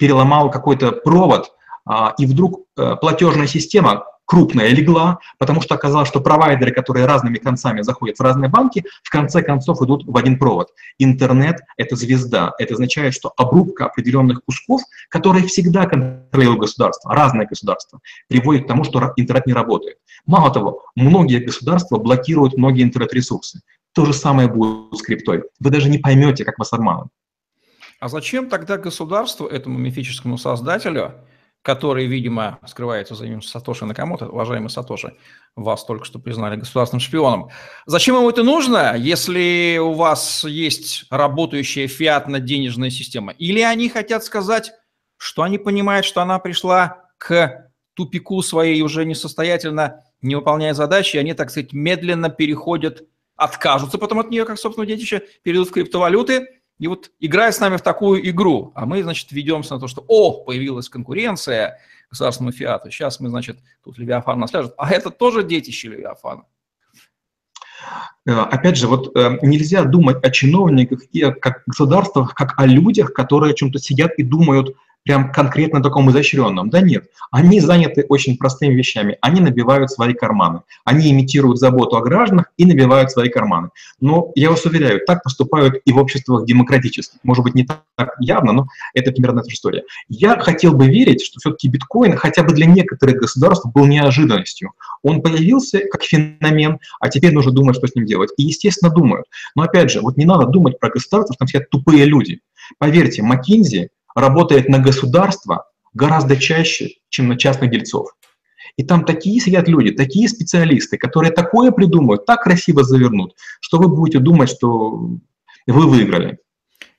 переломал 0.00 0.50
какой-то 0.50 0.92
провод, 0.92 1.52
а, 1.84 2.14
и 2.18 2.26
вдруг 2.26 2.62
э, 2.76 2.96
платежная 2.96 3.46
система 3.46 4.04
крупная 4.24 4.68
легла, 4.68 5.18
потому 5.38 5.60
что 5.60 5.74
оказалось, 5.74 6.08
что 6.08 6.20
провайдеры, 6.20 6.72
которые 6.72 7.04
разными 7.04 7.36
концами 7.36 7.82
заходят 7.82 8.16
в 8.16 8.22
разные 8.22 8.48
банки, 8.48 8.84
в 9.02 9.10
конце 9.10 9.42
концов 9.42 9.82
идут 9.82 10.04
в 10.06 10.16
один 10.16 10.38
провод. 10.38 10.68
Интернет— 10.98 11.60
это 11.76 11.96
звезда. 11.96 12.52
Это 12.58 12.74
означает, 12.74 13.12
что 13.12 13.32
обрубка 13.36 13.86
определенных 13.86 14.42
кусков, 14.44 14.82
которые 15.08 15.46
всегда 15.48 15.84
контролирует 15.86 16.60
государство, 16.60 17.12
разные 17.12 17.48
государства, 17.48 17.98
приводит 18.28 18.64
к 18.64 18.68
тому, 18.68 18.84
что 18.84 19.12
интернет 19.16 19.46
не 19.46 19.52
работает. 19.52 19.96
Мало 20.26 20.50
того, 20.52 20.84
многие 20.94 21.44
государства 21.44 21.98
блокируют 21.98 22.56
многие 22.56 22.84
интернет-ресурсы. 22.84 23.60
То 23.92 24.06
же 24.06 24.12
самое 24.14 24.48
будет 24.48 24.96
с 24.96 25.02
криптой. 25.02 25.42
Вы 25.58 25.70
даже 25.70 25.90
не 25.90 25.98
поймете, 25.98 26.44
как 26.44 26.58
вас 26.58 26.72
обманут. 26.72 27.08
А 28.00 28.08
зачем 28.08 28.48
тогда 28.48 28.78
государству, 28.78 29.46
этому 29.46 29.78
мифическому 29.78 30.38
создателю, 30.38 31.14
который, 31.60 32.06
видимо, 32.06 32.58
скрывается 32.66 33.14
за 33.14 33.26
именем 33.26 33.42
Сатоши 33.42 33.84
Накамото, 33.84 34.26
уважаемый 34.30 34.70
Сатоши, 34.70 35.12
вас 35.54 35.84
только 35.84 36.06
что 36.06 36.18
признали 36.18 36.56
государственным 36.56 37.02
шпионом. 37.02 37.50
Зачем 37.84 38.16
ему 38.16 38.30
это 38.30 38.42
нужно, 38.42 38.96
если 38.96 39.78
у 39.78 39.92
вас 39.92 40.44
есть 40.44 41.04
работающая 41.10 41.88
фиатно-денежная 41.88 42.88
система? 42.88 43.32
Или 43.32 43.60
они 43.60 43.90
хотят 43.90 44.24
сказать, 44.24 44.72
что 45.18 45.42
они 45.42 45.58
понимают, 45.58 46.06
что 46.06 46.22
она 46.22 46.38
пришла 46.38 47.04
к 47.18 47.70
тупику 47.92 48.40
своей 48.40 48.80
уже 48.80 49.04
несостоятельно, 49.04 50.02
не 50.22 50.36
выполняя 50.36 50.72
задачи, 50.72 51.16
и 51.16 51.20
они, 51.20 51.34
так 51.34 51.50
сказать, 51.50 51.74
медленно 51.74 52.30
переходят, 52.30 53.02
откажутся 53.36 53.98
потом 53.98 54.20
от 54.20 54.30
нее, 54.30 54.46
как, 54.46 54.58
собственно, 54.58 54.86
детище, 54.86 55.24
перейдут 55.42 55.68
в 55.68 55.72
криптовалюты– 55.72 56.48
и 56.80 56.86
вот 56.86 57.10
играя 57.20 57.52
с 57.52 57.60
нами 57.60 57.76
в 57.76 57.82
такую 57.82 58.26
игру, 58.30 58.72
а 58.74 58.86
мы, 58.86 59.02
значит, 59.02 59.30
ведемся 59.32 59.74
на 59.74 59.80
то, 59.80 59.86
что, 59.86 60.02
о, 60.08 60.42
появилась 60.44 60.88
конкуренция 60.88 61.78
государственному 62.08 62.52
фиату, 62.52 62.90
сейчас 62.90 63.20
мы, 63.20 63.28
значит, 63.28 63.58
тут 63.84 63.98
Левиафан 63.98 64.40
нас 64.40 64.52
ляжет, 64.54 64.72
а 64.78 64.90
это 64.90 65.10
тоже 65.10 65.42
детище 65.42 65.88
Левиафана. 65.88 66.44
Э, 68.26 68.32
опять 68.32 68.78
же, 68.78 68.88
вот 68.88 69.14
э, 69.14 69.38
нельзя 69.42 69.84
думать 69.84 70.24
о 70.24 70.30
чиновниках 70.30 71.02
и 71.12 71.22
о 71.22 71.36
государствах, 71.66 72.34
как 72.34 72.58
о 72.58 72.64
людях, 72.64 73.12
которые 73.12 73.52
о 73.52 73.54
чем-то 73.54 73.78
сидят 73.78 74.14
и 74.14 74.22
думают 74.22 74.74
прям 75.04 75.32
конкретно 75.32 75.82
таком 75.82 76.10
изощренном. 76.10 76.70
Да 76.70 76.80
нет, 76.80 77.06
они 77.30 77.60
заняты 77.60 78.04
очень 78.08 78.36
простыми 78.36 78.74
вещами. 78.74 79.16
Они 79.20 79.40
набивают 79.40 79.90
свои 79.90 80.14
карманы. 80.14 80.62
Они 80.84 81.10
имитируют 81.10 81.58
заботу 81.58 81.96
о 81.96 82.00
гражданах 82.00 82.46
и 82.56 82.64
набивают 82.64 83.10
свои 83.10 83.28
карманы. 83.28 83.70
Но 84.00 84.32
я 84.34 84.50
вас 84.50 84.64
уверяю, 84.64 85.00
так 85.06 85.22
поступают 85.22 85.76
и 85.84 85.92
в 85.92 85.98
обществах 85.98 86.44
демократических. 86.44 87.18
Может 87.22 87.44
быть, 87.44 87.54
не 87.54 87.66
так 87.66 88.14
явно, 88.20 88.52
но 88.52 88.66
это 88.94 89.12
примерно 89.12 89.40
эта 89.40 89.50
история. 89.50 89.84
Я 90.08 90.38
хотел 90.38 90.74
бы 90.74 90.86
верить, 90.86 91.22
что 91.24 91.38
все-таки 91.40 91.68
биткоин 91.68 92.16
хотя 92.16 92.42
бы 92.42 92.52
для 92.52 92.66
некоторых 92.66 93.16
государств 93.16 93.66
был 93.72 93.86
неожиданностью. 93.86 94.72
Он 95.02 95.22
появился 95.22 95.80
как 95.90 96.02
феномен, 96.02 96.78
а 97.00 97.08
теперь 97.08 97.32
нужно 97.32 97.52
думать, 97.52 97.76
что 97.76 97.86
с 97.86 97.94
ним 97.94 98.06
делать. 98.06 98.30
И, 98.36 98.42
естественно, 98.42 98.92
думают. 98.92 99.26
Но, 99.54 99.62
опять 99.62 99.90
же, 99.90 100.00
вот 100.00 100.16
не 100.16 100.24
надо 100.24 100.46
думать 100.46 100.78
про 100.78 100.90
государство, 100.90 101.34
что 101.34 101.38
там 101.38 101.48
сидят 101.48 101.70
тупые 101.70 102.04
люди. 102.04 102.40
Поверьте, 102.78 103.22
McKinsey 103.22 103.88
работает 104.14 104.68
на 104.68 104.78
государство 104.78 105.66
гораздо 105.92 106.36
чаще, 106.36 106.96
чем 107.08 107.28
на 107.28 107.36
частных 107.36 107.70
дельцов. 107.70 108.10
И 108.76 108.84
там 108.84 109.04
такие 109.04 109.40
сидят 109.40 109.68
люди, 109.68 109.90
такие 109.90 110.28
специалисты, 110.28 110.96
которые 110.96 111.32
такое 111.32 111.70
придумают, 111.70 112.26
так 112.26 112.42
красиво 112.42 112.84
завернут, 112.84 113.34
что 113.60 113.78
вы 113.78 113.88
будете 113.88 114.20
думать, 114.20 114.48
что 114.48 115.10
вы 115.66 115.88
выиграли. 115.88 116.38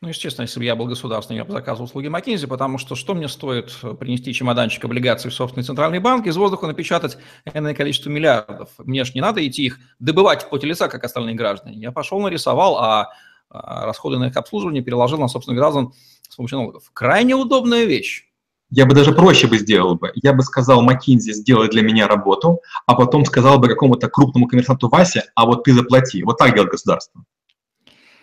Ну, 0.01 0.07
естественно, 0.09 0.45
если 0.45 0.57
бы 0.57 0.65
я 0.65 0.75
был 0.75 0.87
государственным, 0.87 1.37
я 1.37 1.45
бы 1.45 1.51
заказывал 1.51 1.85
услуги 1.85 2.07
McKinsey, 2.07 2.47
потому 2.47 2.79
что 2.79 2.95
что 2.95 3.13
мне 3.13 3.27
стоит 3.27 3.71
принести 3.99 4.33
чемоданчик 4.33 4.83
облигаций 4.83 5.29
в 5.29 5.33
собственный 5.33 5.63
центральный 5.63 5.99
банк, 5.99 6.25
из 6.25 6.35
воздуха 6.37 6.65
напечатать 6.65 7.19
энное 7.53 7.75
количество 7.75 8.09
миллиардов. 8.09 8.69
Мне 8.79 9.03
же 9.03 9.11
не 9.13 9.21
надо 9.21 9.47
идти 9.47 9.63
их 9.63 9.77
добывать 9.99 10.41
в 10.41 10.49
поте 10.49 10.65
лица, 10.65 10.87
как 10.87 11.03
остальные 11.03 11.35
граждане. 11.35 11.77
Я 11.77 11.91
пошел, 11.91 12.19
нарисовал, 12.19 12.79
а, 12.79 13.09
а 13.49 13.85
расходы 13.85 14.17
на 14.17 14.29
их 14.29 14.37
обслуживание 14.37 14.81
переложил 14.81 15.19
на 15.19 15.27
собственных 15.27 15.59
граждан 15.59 15.93
с 16.31 16.35
помощью 16.37 16.59
налогов. 16.59 16.89
Крайне 16.93 17.35
удобная 17.35 17.83
вещь. 17.83 18.23
Я 18.69 18.85
бы 18.85 18.95
даже 18.95 19.11
проще 19.11 19.47
бы 19.47 19.57
сделал 19.57 19.95
бы. 19.95 20.13
Я 20.15 20.31
бы 20.31 20.43
сказал 20.43 20.87
McKinsey, 20.87 21.33
сделай 21.33 21.67
для 21.67 21.81
меня 21.81 22.07
работу, 22.07 22.61
а 22.85 22.95
потом 22.95 23.25
сказал 23.25 23.59
бы 23.59 23.67
какому-то 23.67 24.09
крупному 24.09 24.47
коммерсанту 24.47 24.87
Васе, 24.87 25.25
а 25.35 25.45
вот 25.45 25.65
ты 25.65 25.73
заплати. 25.73 26.23
Вот 26.23 26.37
так 26.37 26.53
делает 26.53 26.71
государство. 26.71 27.21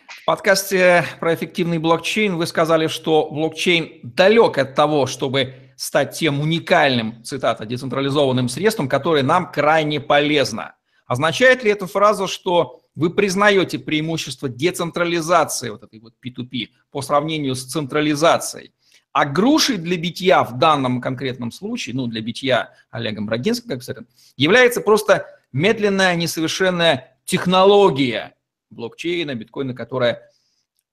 В 0.08 0.24
подкасте 0.24 1.04
про 1.20 1.34
эффективный 1.34 1.78
блокчейн 1.78 2.36
вы 2.36 2.46
сказали, 2.46 2.86
что 2.86 3.28
блокчейн 3.30 4.00
далек 4.02 4.56
от 4.56 4.74
того, 4.74 5.06
чтобы 5.06 5.54
стать 5.76 6.16
тем 6.16 6.40
уникальным, 6.40 7.22
цитата, 7.24 7.66
децентрализованным 7.66 8.48
средством, 8.48 8.88
которое 8.88 9.22
нам 9.22 9.52
крайне 9.52 10.00
полезно. 10.00 10.76
Означает 11.06 11.62
ли 11.62 11.70
эта 11.70 11.86
фраза, 11.86 12.26
что 12.26 12.80
вы 12.98 13.10
признаете 13.10 13.78
преимущество 13.78 14.48
децентрализации 14.48 15.70
вот 15.70 15.84
этой 15.84 16.00
вот 16.00 16.14
P2P 16.24 16.70
по 16.90 17.00
сравнению 17.00 17.54
с 17.54 17.62
централизацией. 17.64 18.72
А 19.12 19.24
грушей 19.24 19.76
для 19.76 19.96
битья 19.96 20.42
в 20.42 20.58
данном 20.58 21.00
конкретном 21.00 21.52
случае, 21.52 21.94
ну, 21.94 22.08
для 22.08 22.20
битья 22.20 22.74
Олегом 22.90 23.26
Брагинским, 23.26 23.68
как 23.68 23.84
сказать, 23.84 24.04
является 24.36 24.80
просто 24.80 25.26
медленная, 25.52 26.16
несовершенная 26.16 27.16
технология 27.24 28.34
блокчейна, 28.70 29.36
биткоина, 29.36 29.74
которая 29.74 30.28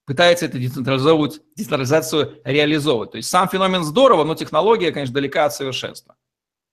пытается 0.04 0.46
это 0.46 0.58
децентрализацию 0.58 2.40
реализовывать. 2.44 3.10
То 3.10 3.16
есть 3.16 3.28
сам 3.28 3.48
феномен 3.48 3.82
здорово, 3.82 4.22
но 4.22 4.36
технология, 4.36 4.92
конечно, 4.92 5.14
далека 5.14 5.46
от 5.46 5.54
совершенства. 5.54 6.15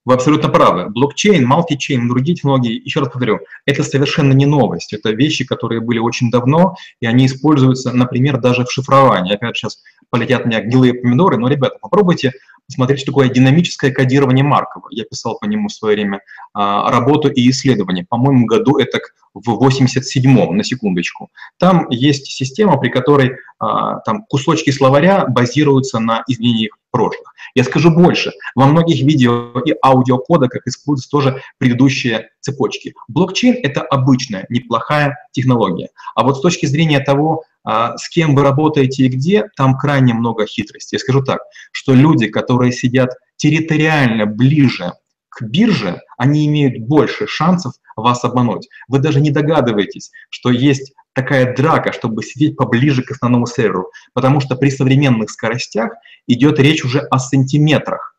Вы 0.05 0.15
абсолютно 0.15 0.49
правы. 0.49 0.89
Блокчейн, 0.89 1.45
мультичейн, 1.45 2.09
другие 2.09 2.35
технологии, 2.35 2.81
еще 2.83 2.99
раз 2.99 3.09
повторю, 3.09 3.39
это 3.65 3.83
совершенно 3.83 4.33
не 4.33 4.45
новость. 4.45 4.91
Это 4.93 5.11
вещи, 5.11 5.45
которые 5.45 5.79
были 5.79 5.99
очень 5.99 6.29
давно, 6.29 6.75
и 6.99 7.05
они 7.05 7.25
используются, 7.25 7.93
например, 7.93 8.39
даже 8.39 8.65
в 8.65 8.71
шифровании. 8.71 9.33
Опять 9.33 9.55
сейчас 9.55 9.79
полетят 10.09 10.45
меня 10.45 10.61
гнилые 10.61 10.93
помидоры, 10.93 11.37
но, 11.37 11.47
ребята, 11.47 11.77
попробуйте 11.81 12.33
посмотреть, 12.67 12.99
что 12.99 13.11
такое 13.11 13.29
динамическое 13.29 13.91
кодирование 13.91 14.43
Маркова. 14.43 14.87
Я 14.89 15.05
писал 15.05 15.37
по 15.39 15.45
нему 15.45 15.67
в 15.67 15.73
свое 15.73 15.95
время 15.95 16.21
а, 16.53 16.91
работу 16.91 17.29
и 17.29 17.49
исследование. 17.49 18.05
По-моему, 18.07 18.45
году 18.45 18.77
это 18.77 18.99
в 19.33 19.49
87-м, 19.49 20.55
на 20.55 20.63
секундочку. 20.63 21.29
Там 21.57 21.89
есть 21.89 22.27
система, 22.27 22.77
при 22.77 22.89
которой 22.89 23.37
там 23.59 24.25
кусочки 24.29 24.71
словаря 24.71 25.25
базируются 25.25 25.99
на 25.99 26.23
изменениях 26.27 26.77
прошлых. 26.91 27.33
Я 27.55 27.63
скажу 27.63 27.89
больше. 27.89 28.31
Во 28.55 28.65
многих 28.65 29.01
видео 29.01 29.59
и 29.65 29.75
аудиокодеках 29.83 30.67
используются 30.67 31.09
тоже 31.09 31.41
предыдущие 31.57 32.29
цепочки. 32.39 32.93
Блокчейн— 33.07 33.57
это 33.63 33.81
обычная, 33.81 34.45
неплохая 34.49 35.17
технология. 35.31 35.89
А 36.15 36.23
вот 36.23 36.37
с 36.37 36.41
точки 36.41 36.67
зрения 36.67 36.99
того, 36.99 37.43
а, 37.63 37.97
с 37.97 38.09
кем 38.09 38.35
вы 38.35 38.43
работаете 38.43 39.05
и 39.05 39.09
где, 39.09 39.49
там 39.55 39.77
крайне 39.77 40.13
много 40.13 40.45
хитрости. 40.45 40.95
Я 40.95 40.99
скажу 40.99 41.23
так, 41.23 41.39
что 41.71 41.93
люди, 41.93 42.27
которые 42.27 42.71
сидят 42.71 43.11
территориально 43.37 44.25
ближе 44.25 44.93
к 45.29 45.41
бирже, 45.41 46.01
они 46.17 46.45
имеют 46.45 46.77
больше 46.77 47.25
шансов 47.27 47.73
вас 47.95 48.23
обмануть. 48.23 48.69
Вы 48.87 48.99
даже 48.99 49.21
не 49.21 49.31
догадываетесь, 49.31 50.11
что 50.29 50.49
есть 50.49 50.93
такая 51.13 51.55
драка, 51.55 51.91
чтобы 51.91 52.23
сидеть 52.23 52.57
поближе 52.57 53.03
к 53.03 53.11
основному 53.11 53.45
серверу, 53.45 53.91
потому 54.13 54.39
что 54.39 54.55
при 54.55 54.69
современных 54.69 55.29
скоростях 55.29 55.91
идет 56.27 56.59
речь 56.59 56.83
уже 56.83 56.99
о 56.99 57.19
сантиметрах. 57.19 58.17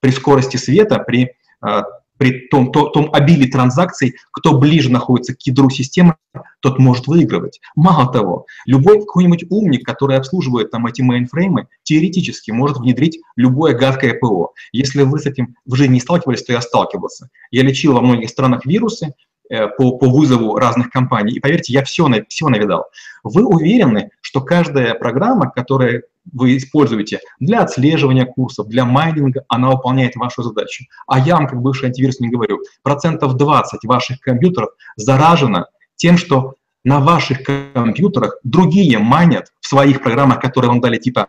При 0.00 0.10
скорости 0.12 0.56
света, 0.56 0.98
при 0.98 1.32
а, 1.60 1.84
при 2.20 2.48
том, 2.48 2.70
том, 2.70 2.92
том 2.92 3.08
обилии 3.14 3.50
транзакций, 3.50 4.14
кто 4.30 4.58
ближе 4.58 4.90
находится 4.90 5.34
к 5.34 5.40
ядру 5.46 5.70
системы, 5.70 6.16
тот 6.60 6.78
может 6.78 7.06
выигрывать. 7.06 7.62
Мало 7.74 8.12
того, 8.12 8.44
любой 8.66 9.00
какой-нибудь 9.00 9.46
умник, 9.48 9.86
который 9.86 10.18
обслуживает 10.18 10.70
там 10.70 10.86
эти 10.86 11.00
мейнфреймы, 11.00 11.68
теоретически 11.82 12.50
может 12.50 12.76
внедрить 12.76 13.20
любое 13.36 13.74
гадкое 13.74 14.12
ПО. 14.12 14.52
Если 14.70 15.02
вы 15.02 15.18
с 15.18 15.24
этим 15.24 15.56
в 15.64 15.74
жизни 15.76 15.94
не 15.94 16.00
сталкивались, 16.00 16.42
то 16.42 16.52
я 16.52 16.60
сталкивался. 16.60 17.30
Я 17.50 17.62
лечил 17.62 17.94
во 17.94 18.02
многих 18.02 18.28
странах 18.28 18.66
вирусы, 18.66 19.14
Э, 19.50 19.66
по, 19.66 19.98
по 19.98 20.08
вызову 20.08 20.54
разных 20.54 20.90
компаний. 20.90 21.32
И 21.32 21.40
поверьте, 21.40 21.72
я 21.72 21.82
все, 21.82 22.08
все 22.28 22.48
навидал. 22.48 22.84
Вы 23.24 23.44
уверены, 23.44 24.10
что 24.20 24.42
каждая 24.42 24.94
программа, 24.94 25.50
которую 25.50 26.04
вы 26.32 26.56
используете 26.56 27.20
для 27.38 27.62
отслеживания 27.62 28.26
курсов, 28.26 28.68
для 28.68 28.84
майнинга, 28.84 29.44
она 29.48 29.70
выполняет 29.70 30.16
вашу 30.16 30.42
задачу. 30.42 30.84
А 31.06 31.18
я 31.18 31.36
вам, 31.36 31.46
как 31.46 31.60
бывший 31.60 31.86
антивирусник, 31.86 32.30
говорю, 32.32 32.60
процентов 32.82 33.34
20 33.34 33.84
ваших 33.84 34.20
компьютеров 34.20 34.70
заражено 34.96 35.66
тем, 35.96 36.16
что 36.16 36.54
на 36.84 37.00
ваших 37.00 37.42
компьютерах 37.44 38.38
другие 38.42 38.98
майнят 38.98 39.52
в 39.60 39.66
своих 39.66 40.02
программах, 40.02 40.40
которые 40.40 40.70
вам 40.70 40.80
дали 40.80 40.98
типа 40.98 41.28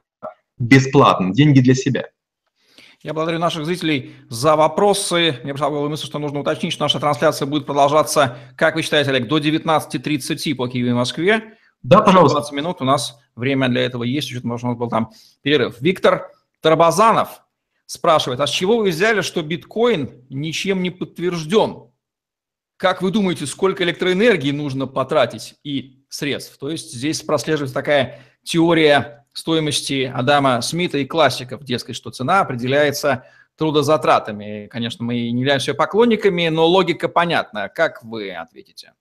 бесплатно, 0.58 1.34
деньги 1.34 1.60
для 1.60 1.76
себя. 1.76 2.06
Я 3.04 3.16
благодарю 3.16 3.40
наших 3.40 3.66
зрителей 3.66 4.14
за 4.30 4.56
вопросы. 4.56 5.40
Мне 5.44 5.54
пришла 5.54 5.70
в 5.70 5.90
мысль, 5.90 6.06
что 6.06 6.20
нужно 6.20 6.42
уточнить, 6.42 6.72
что 6.72 6.84
наша 6.84 7.00
трансляция 7.00 7.48
будет 7.48 7.66
продолжаться, 7.66 8.38
как 8.56 8.76
вы 8.76 8.84
считаете, 8.84 9.10
Олег, 9.10 9.28
до 9.28 9.40
19.30 9.40 10.54
по 10.54 10.68
Киеву 10.68 10.92
и 10.92 10.94
Москве. 10.94 11.58
Да, 11.84 12.02
пожалуйста. 12.02 12.40
20 12.40 12.54
минут 12.54 12.82
у 12.82 12.86
нас 12.86 13.20
время 13.36 13.68
для 13.68 13.82
этого 13.82 14.04
есть, 14.04 14.28
чуть-чуть, 14.28 14.44
может, 14.44 14.66
у 14.66 14.68
нас 14.70 14.78
был 14.78 14.90
там 14.90 15.12
перерыв. 15.42 15.82
Виктор 15.82 16.32
Тарабазанов 16.62 17.44
спрашивает, 17.86 18.40
а 18.40 18.48
с 18.48 18.52
чего 18.52 18.78
вы 18.78 18.90
взяли, 18.90 19.22
что 19.22 19.42
биткоин 19.42 20.26
ничем 20.30 20.84
не 20.84 20.92
подтвержден? 20.92 21.90
Как 22.78 23.02
вы 23.02 23.12
думаете, 23.12 23.46
сколько 23.46 23.84
электроэнергии 23.84 24.52
нужно 24.52 24.88
потратить 24.88 25.56
и 25.64 26.04
средств? 26.10 26.58
То 26.58 26.70
есть 26.70 26.94
здесь 26.94 27.22
прослеживается 27.22 27.76
такая 27.76 28.22
теория 28.44 29.26
стоимости 29.34 30.12
Адама 30.14 30.62
Смита 30.62 30.98
и 30.98 31.06
классиков, 31.06 31.64
дескать, 31.64 31.96
что 31.96 32.12
цена 32.12 32.42
определяется 32.42 33.26
трудозатратами. 33.56 34.68
Конечно, 34.68 35.06
мы 35.06 35.14
не 35.14 35.42
являемся 35.42 35.74
поклонниками, 35.74 36.48
но 36.48 36.66
логика 36.66 37.08
понятна. 37.08 37.70
Как 37.70 38.04
вы 38.04 38.32
ответите? 38.32 38.94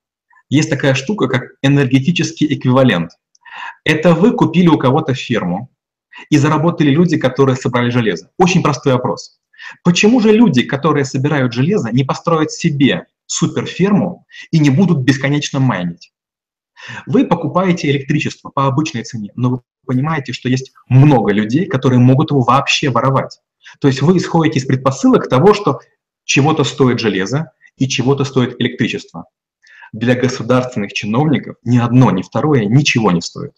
Есть 0.51 0.69
такая 0.69 0.93
штука, 0.93 1.27
как 1.27 1.43
энергетический 1.63 2.53
эквивалент. 2.53 3.11
Это 3.85 4.13
вы 4.13 4.33
купили 4.33 4.67
у 4.67 4.77
кого-то 4.77 5.15
ферму, 5.15 5.71
и 6.29 6.37
заработали 6.37 6.89
люди, 6.89 7.17
которые 7.17 7.55
собрали 7.55 7.89
железо. 7.89 8.29
Очень 8.37 8.61
простой 8.61 8.93
вопрос. 8.93 9.39
Почему 9.83 10.19
же 10.19 10.31
люди, 10.31 10.63
которые 10.63 11.05
собирают 11.05 11.53
железо, 11.53 11.89
не 11.91 12.03
построят 12.03 12.51
себе 12.51 13.05
суперферму 13.27 14.25
и 14.51 14.59
не 14.59 14.69
будут 14.69 14.99
бесконечно 14.99 15.59
майнить? 15.59 16.11
Вы 17.05 17.25
покупаете 17.25 17.89
электричество 17.89 18.49
по 18.49 18.67
обычной 18.67 19.03
цене, 19.03 19.31
но 19.35 19.49
вы 19.49 19.61
понимаете, 19.85 20.33
что 20.33 20.49
есть 20.49 20.73
много 20.89 21.31
людей, 21.31 21.65
которые 21.65 21.99
могут 21.99 22.31
его 22.31 22.41
вообще 22.41 22.89
воровать. 22.89 23.39
То 23.79 23.87
есть 23.87 24.01
вы 24.01 24.17
исходите 24.17 24.59
из 24.59 24.65
предпосылок 24.65 25.29
того, 25.29 25.53
что 25.53 25.79
чего-то 26.25 26.63
стоит 26.63 26.99
железо 26.99 27.51
и 27.77 27.87
чего-то 27.87 28.25
стоит 28.25 28.59
электричество. 28.59 29.25
Для 29.93 30.15
государственных 30.15 30.93
чиновников 30.93 31.57
ни 31.63 31.77
одно, 31.77 32.11
ни 32.11 32.21
второе 32.21 32.65
ничего 32.65 33.11
не 33.11 33.21
стоит. 33.21 33.53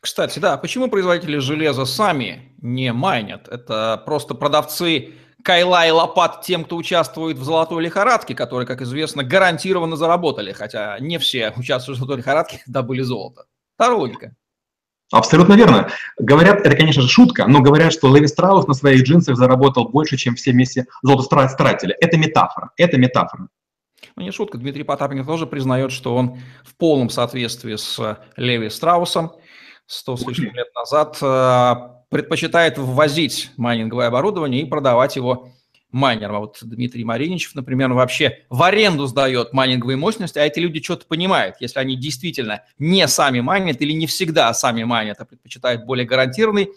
Кстати, 0.00 0.38
да, 0.38 0.56
почему 0.56 0.88
производители 0.88 1.38
железа 1.38 1.84
сами 1.84 2.52
не 2.62 2.92
майнят? 2.92 3.48
Это 3.48 4.00
просто 4.04 4.34
продавцы 4.34 5.14
кайла 5.42 5.86
и 5.86 5.90
лопат 5.90 6.42
тем, 6.42 6.64
кто 6.64 6.76
участвует 6.76 7.38
в 7.38 7.44
золотой 7.44 7.82
лихорадке, 7.82 8.34
которые, 8.34 8.66
как 8.66 8.82
известно, 8.82 9.24
гарантированно 9.24 9.96
заработали, 9.96 10.52
хотя 10.52 10.98
не 11.00 11.18
все 11.18 11.52
участвуют 11.56 11.98
в 11.98 12.00
золотой 12.00 12.18
лихорадке, 12.18 12.62
добыли 12.66 13.02
золото. 13.02 13.46
Та 13.76 13.92
логика. 13.94 14.34
Абсолютно 15.10 15.54
верно. 15.54 15.88
Говорят, 16.18 16.60
это, 16.60 16.76
конечно 16.76 17.02
же, 17.02 17.08
шутка, 17.08 17.46
но 17.46 17.60
говорят, 17.60 17.92
что 17.92 18.14
Леви 18.14 18.26
Страус 18.26 18.66
на 18.66 18.74
своих 18.74 19.04
джинсах 19.04 19.36
заработал 19.36 19.88
больше, 19.88 20.16
чем 20.18 20.34
все 20.34 20.52
вместе 20.52 20.86
золото 21.02 21.48
стратили. 21.48 21.96
Это 21.98 22.18
метафора. 22.18 22.72
Это 22.76 22.98
метафора. 22.98 23.48
Ну, 24.16 24.22
не 24.22 24.30
шутка. 24.30 24.58
Дмитрий 24.58 24.84
Потапенко 24.84 25.24
тоже 25.24 25.46
признает, 25.46 25.92
что 25.92 26.14
он 26.14 26.38
в 26.64 26.74
полном 26.76 27.10
соответствии 27.10 27.76
с 27.76 28.18
Леви 28.36 28.70
Страусом 28.70 29.32
сто 29.86 30.16
с 30.16 30.26
лишним 30.26 30.54
лет 30.54 30.68
назад 30.74 31.18
э, 31.22 31.74
предпочитает 32.10 32.78
ввозить 32.78 33.50
майнинговое 33.56 34.08
оборудование 34.08 34.62
и 34.62 34.66
продавать 34.66 35.16
его 35.16 35.50
майнерам. 35.90 36.36
А 36.36 36.40
вот 36.40 36.58
Дмитрий 36.60 37.04
Мариничев, 37.04 37.54
например, 37.54 37.92
вообще 37.92 38.44
в 38.50 38.62
аренду 38.62 39.06
сдает 39.06 39.52
майнинговые 39.52 39.96
мощности, 39.96 40.38
а 40.38 40.44
эти 40.44 40.58
люди 40.58 40.82
что-то 40.82 41.06
понимают. 41.06 41.56
Если 41.60 41.78
они 41.78 41.96
действительно 41.96 42.62
не 42.78 43.08
сами 43.08 43.40
майнят 43.40 43.80
или 43.80 43.92
не 43.92 44.06
всегда 44.06 44.52
сами 44.52 44.84
майнят, 44.84 45.18
а 45.20 45.24
предпочитают 45.24 45.84
более 45.84 46.06
гарантированный 46.06 46.70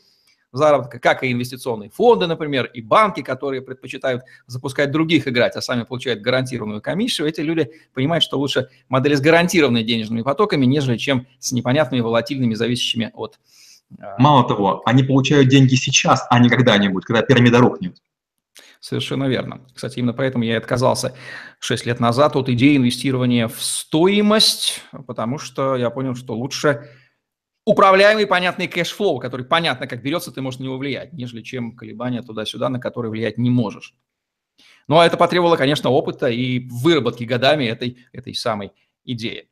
заработок, 0.51 1.01
как 1.01 1.23
и 1.23 1.31
инвестиционные 1.31 1.89
фонды, 1.89 2.27
например, 2.27 2.65
и 2.65 2.81
банки, 2.81 3.21
которые 3.21 3.61
предпочитают 3.61 4.23
запускать 4.47 4.91
других 4.91 5.27
играть, 5.27 5.55
а 5.55 5.61
сами 5.61 5.83
получают 5.83 6.21
гарантированную 6.21 6.81
комиссию, 6.81 7.27
эти 7.27 7.41
люди 7.41 7.71
понимают, 7.93 8.23
что 8.23 8.37
лучше 8.37 8.69
модель 8.89 9.15
с 9.15 9.21
гарантированными 9.21 9.83
денежными 9.83 10.21
потоками, 10.21 10.65
нежели 10.65 10.97
чем 10.97 11.27
с 11.39 11.51
непонятными, 11.51 12.01
волатильными, 12.01 12.53
зависящими 12.53 13.11
от... 13.13 13.39
А, 13.99 14.15
Мало 14.17 14.47
того, 14.47 14.81
они 14.85 15.03
получают 15.03 15.47
деньги 15.47 15.75
сейчас, 15.75 16.25
а 16.29 16.39
не 16.39 16.49
когда-нибудь, 16.49 17.05
когда 17.05 17.21
пирамида 17.21 17.59
рухнет. 17.59 17.97
Совершенно 18.81 19.25
верно. 19.25 19.61
Кстати, 19.75 19.99
именно 19.99 20.13
поэтому 20.13 20.43
я 20.43 20.53
и 20.53 20.57
отказался 20.57 21.13
6 21.59 21.85
лет 21.85 21.99
назад 21.99 22.35
от 22.35 22.49
идеи 22.49 22.77
инвестирования 22.77 23.47
в 23.47 23.61
стоимость, 23.61 24.81
потому 25.05 25.37
что 25.37 25.75
я 25.75 25.91
понял, 25.91 26.15
что 26.15 26.33
лучше 26.33 26.89
управляемый 27.65 28.27
понятный 28.27 28.67
cash 28.67 28.90
flow, 28.90 29.19
который 29.19 29.45
понятно, 29.45 29.87
как 29.87 30.01
берется, 30.01 30.31
ты 30.31 30.41
можешь 30.41 30.59
на 30.59 30.65
него 30.65 30.77
влиять, 30.77 31.13
нежели 31.13 31.41
чем 31.41 31.75
колебания 31.75 32.21
туда-сюда, 32.21 32.69
на 32.69 32.79
которые 32.79 33.11
влиять 33.11 33.37
не 33.37 33.49
можешь. 33.49 33.95
Ну, 34.87 34.99
а 34.99 35.05
это 35.05 35.17
потребовало, 35.17 35.57
конечно, 35.57 35.89
опыта 35.89 36.27
и 36.27 36.67
выработки 36.69 37.23
годами 37.23 37.65
этой, 37.65 37.97
этой 38.11 38.33
самой 38.33 38.71
идеи. 39.05 39.47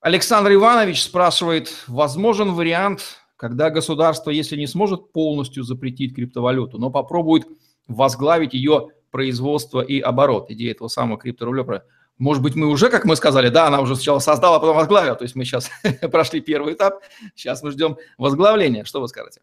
Александр 0.00 0.54
Иванович 0.54 1.02
спрашивает, 1.02 1.84
возможен 1.86 2.52
вариант, 2.52 3.20
когда 3.36 3.70
государство, 3.70 4.30
если 4.30 4.56
не 4.56 4.66
сможет 4.66 5.12
полностью 5.12 5.62
запретить 5.62 6.14
криптовалюту, 6.14 6.78
но 6.78 6.90
попробует 6.90 7.46
возглавить 7.86 8.54
ее 8.54 8.88
производство 9.10 9.80
и 9.80 10.00
оборот. 10.00 10.50
Идея 10.50 10.72
этого 10.72 10.88
самого 10.88 11.18
крипторубля. 11.18 11.84
Может 12.20 12.42
быть, 12.42 12.54
мы 12.54 12.66
уже, 12.66 12.90
как 12.90 13.06
мы 13.06 13.16
сказали, 13.16 13.48
да, 13.48 13.66
она 13.66 13.80
уже 13.80 13.96
сначала 13.96 14.18
создала, 14.18 14.56
а 14.56 14.60
потом 14.60 14.76
возглавила. 14.76 15.16
То 15.16 15.24
есть 15.24 15.34
мы 15.34 15.44
сейчас 15.46 15.70
прошли 16.12 16.40
первый 16.42 16.74
этап, 16.74 17.00
сейчас 17.34 17.62
мы 17.62 17.70
ждем 17.70 17.96
возглавления. 18.18 18.84
Что 18.84 19.00
вы 19.00 19.08
скажете? 19.08 19.40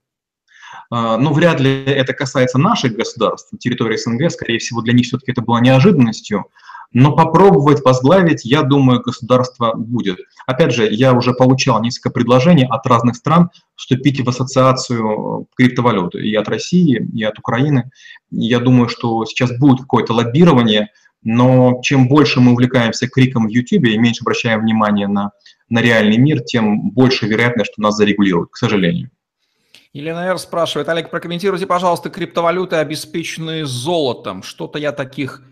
А, 0.92 1.18
ну, 1.18 1.34
вряд 1.34 1.60
ли 1.60 1.84
это 1.86 2.14
касается 2.14 2.60
наших 2.60 2.94
государств, 2.94 3.50
территории 3.60 3.98
СНГ, 3.98 4.32
скорее 4.32 4.60
всего, 4.60 4.82
для 4.82 4.94
них 4.94 5.08
все-таки 5.08 5.32
это 5.32 5.42
было 5.42 5.58
неожиданностью. 5.58 6.46
но 6.94 7.16
попробовать 7.16 7.84
возглавить, 7.84 8.46
я 8.46 8.62
думаю, 8.62 9.02
государство 9.02 9.74
будет. 9.76 10.20
Опять 10.46 10.72
же, 10.72 10.88
я 10.90 11.14
уже 11.14 11.34
получал 11.34 11.82
несколько 11.82 12.12
предложений 12.12 12.68
от 12.70 12.86
разных 12.86 13.16
стран 13.16 13.50
вступить 13.76 14.22
в 14.22 14.30
ассоциацию 14.30 15.48
криптовалюты 15.56 16.20
и 16.20 16.34
от 16.36 16.48
России, 16.48 17.06
и 17.14 17.24
от 17.24 17.40
Украины. 17.40 17.90
Я 18.32 18.60
думаю, 18.60 18.88
что 18.88 19.26
сейчас 19.26 19.52
будет 19.58 19.82
какое-то 19.82 20.14
лоббирование, 20.14 20.90
но 21.28 21.82
чем 21.84 22.08
больше 22.08 22.40
мы 22.40 22.54
увлекаемся 22.54 23.10
криком 23.10 23.48
в 23.48 23.50
YouTube 23.50 23.84
и 23.84 23.98
меньше 23.98 24.22
обращаем 24.24 24.62
внимание 24.62 25.10
на, 25.10 25.32
на 25.68 25.82
реальный 25.82 26.18
мир, 26.18 26.40
тем 26.40 26.90
больше 26.92 27.28
вероятность, 27.28 27.74
что 27.74 27.82
нас 27.82 27.98
зарегулируют, 27.98 28.52
к 28.52 28.56
сожалению. 28.56 29.12
Елена 29.92 30.20
Р. 30.28 30.38
спрашивает, 30.38 30.88
Олег, 30.88 31.10
прокомментируйте, 31.10 31.68
пожалуйста, 31.68 32.10
криптовалюты, 32.10 32.78
обеспеченные 32.78 33.66
золотом. 33.66 34.42
Что-то 34.42 34.80
я 34.80 34.94
таких, 34.94 35.44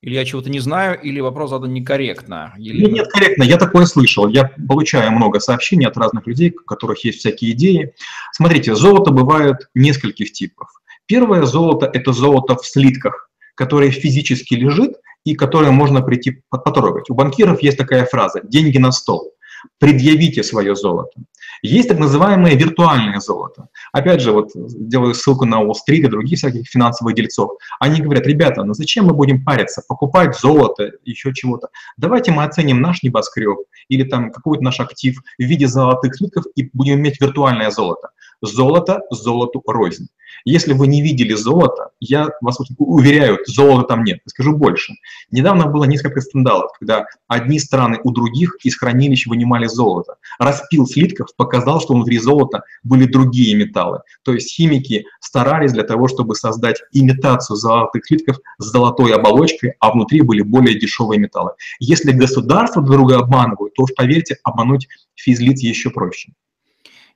или 0.00 0.14
я 0.14 0.24
чего-то 0.24 0.48
не 0.48 0.60
знаю, 0.60 0.98
или 0.98 1.20
вопрос 1.20 1.50
задан 1.50 1.74
некорректно. 1.74 2.54
Елена... 2.56 2.90
Нет, 2.90 3.08
корректно, 3.08 3.42
я 3.42 3.58
такое 3.58 3.84
слышал. 3.84 4.26
Я 4.26 4.52
получаю 4.68 5.12
много 5.12 5.38
сообщений 5.38 5.86
от 5.86 5.98
разных 5.98 6.26
людей, 6.26 6.50
у 6.50 6.64
которых 6.64 7.04
есть 7.04 7.18
всякие 7.18 7.50
идеи. 7.50 7.92
Смотрите, 8.32 8.74
золото 8.74 9.10
бывает 9.10 9.68
нескольких 9.74 10.32
типов. 10.32 10.68
Первое 11.04 11.42
золото– 11.42 11.90
это 11.92 12.14
золото 12.14 12.56
в 12.56 12.64
слитках, 12.64 13.23
которое 13.54 13.90
физически 13.90 14.54
лежит 14.54 14.94
и 15.24 15.34
которое 15.34 15.70
можно 15.70 16.02
прийти 16.02 16.42
потрогать. 16.50 17.10
У 17.10 17.14
банкиров 17.14 17.62
есть 17.62 17.78
такая 17.78 18.04
фраза 18.04 18.40
«деньги 18.44 18.78
на 18.78 18.92
стол» 18.92 19.34
предъявите 19.78 20.42
свое 20.42 20.74
золото. 20.74 21.20
Есть 21.62 21.88
так 21.88 21.98
называемое 21.98 22.54
виртуальное 22.54 23.20
золото. 23.20 23.68
Опять 23.92 24.20
же, 24.20 24.32
вот 24.32 24.50
делаю 24.54 25.14
ссылку 25.14 25.46
на 25.46 25.60
Уолл-стрит 25.60 26.04
и 26.04 26.08
других 26.08 26.38
всяких 26.38 26.68
финансовых 26.68 27.14
дельцов. 27.14 27.52
Они 27.80 28.00
говорят, 28.00 28.26
ребята, 28.26 28.64
ну 28.64 28.74
зачем 28.74 29.06
мы 29.06 29.14
будем 29.14 29.44
париться, 29.44 29.82
покупать 29.88 30.38
золото, 30.38 30.92
еще 31.04 31.32
чего-то. 31.32 31.68
Давайте 31.96 32.32
мы 32.32 32.44
оценим 32.44 32.80
наш 32.80 33.02
небоскреб 33.02 33.58
или 33.88 34.04
там 34.04 34.30
какой-то 34.30 34.62
наш 34.62 34.80
актив 34.80 35.18
в 35.38 35.42
виде 35.42 35.66
золотых 35.66 36.16
слитков 36.16 36.44
и 36.54 36.68
будем 36.72 36.96
иметь 36.96 37.20
виртуальное 37.20 37.70
золото. 37.70 38.10
Золото 38.44 39.00
золоту 39.10 39.62
рознь. 39.66 40.08
Если 40.44 40.74
вы 40.74 40.86
не 40.86 41.00
видели 41.00 41.32
золото, 41.32 41.90
я 42.00 42.28
вас 42.42 42.58
уверяю, 42.76 43.38
золота 43.46 43.88
там 43.88 44.04
нет. 44.04 44.18
Скажу 44.26 44.54
больше. 44.54 44.92
Недавно 45.30 45.66
было 45.66 45.84
несколько 45.84 46.20
скандалов, 46.20 46.70
когда 46.78 47.06
одни 47.26 47.58
страны 47.58 47.98
у 48.04 48.10
других 48.10 48.58
из 48.62 48.76
хранилищ 48.76 49.26
вынимали 49.26 49.66
золото. 49.66 50.16
Распил 50.38 50.86
слитков 50.86 51.28
показал, 51.36 51.80
что 51.80 51.94
внутри 51.94 52.18
золота 52.18 52.64
были 52.82 53.06
другие 53.06 53.56
металлы. 53.56 54.00
То 54.22 54.34
есть 54.34 54.54
химики 54.54 55.06
старались 55.20 55.72
для 55.72 55.84
того, 55.84 56.08
чтобы 56.08 56.34
создать 56.34 56.82
имитацию 56.92 57.56
золотых 57.56 58.04
слитков 58.06 58.38
с 58.58 58.64
золотой 58.66 59.14
оболочкой, 59.14 59.74
а 59.80 59.92
внутри 59.92 60.20
были 60.20 60.42
более 60.42 60.78
дешевые 60.78 61.18
металлы. 61.18 61.52
Если 61.78 62.12
государство 62.12 62.82
друга 62.82 63.20
обманывают, 63.20 63.72
то 63.72 63.84
уж 63.84 63.94
поверьте, 63.96 64.36
обмануть 64.42 64.88
физлиц 65.14 65.60
еще 65.60 65.88
проще. 65.88 66.32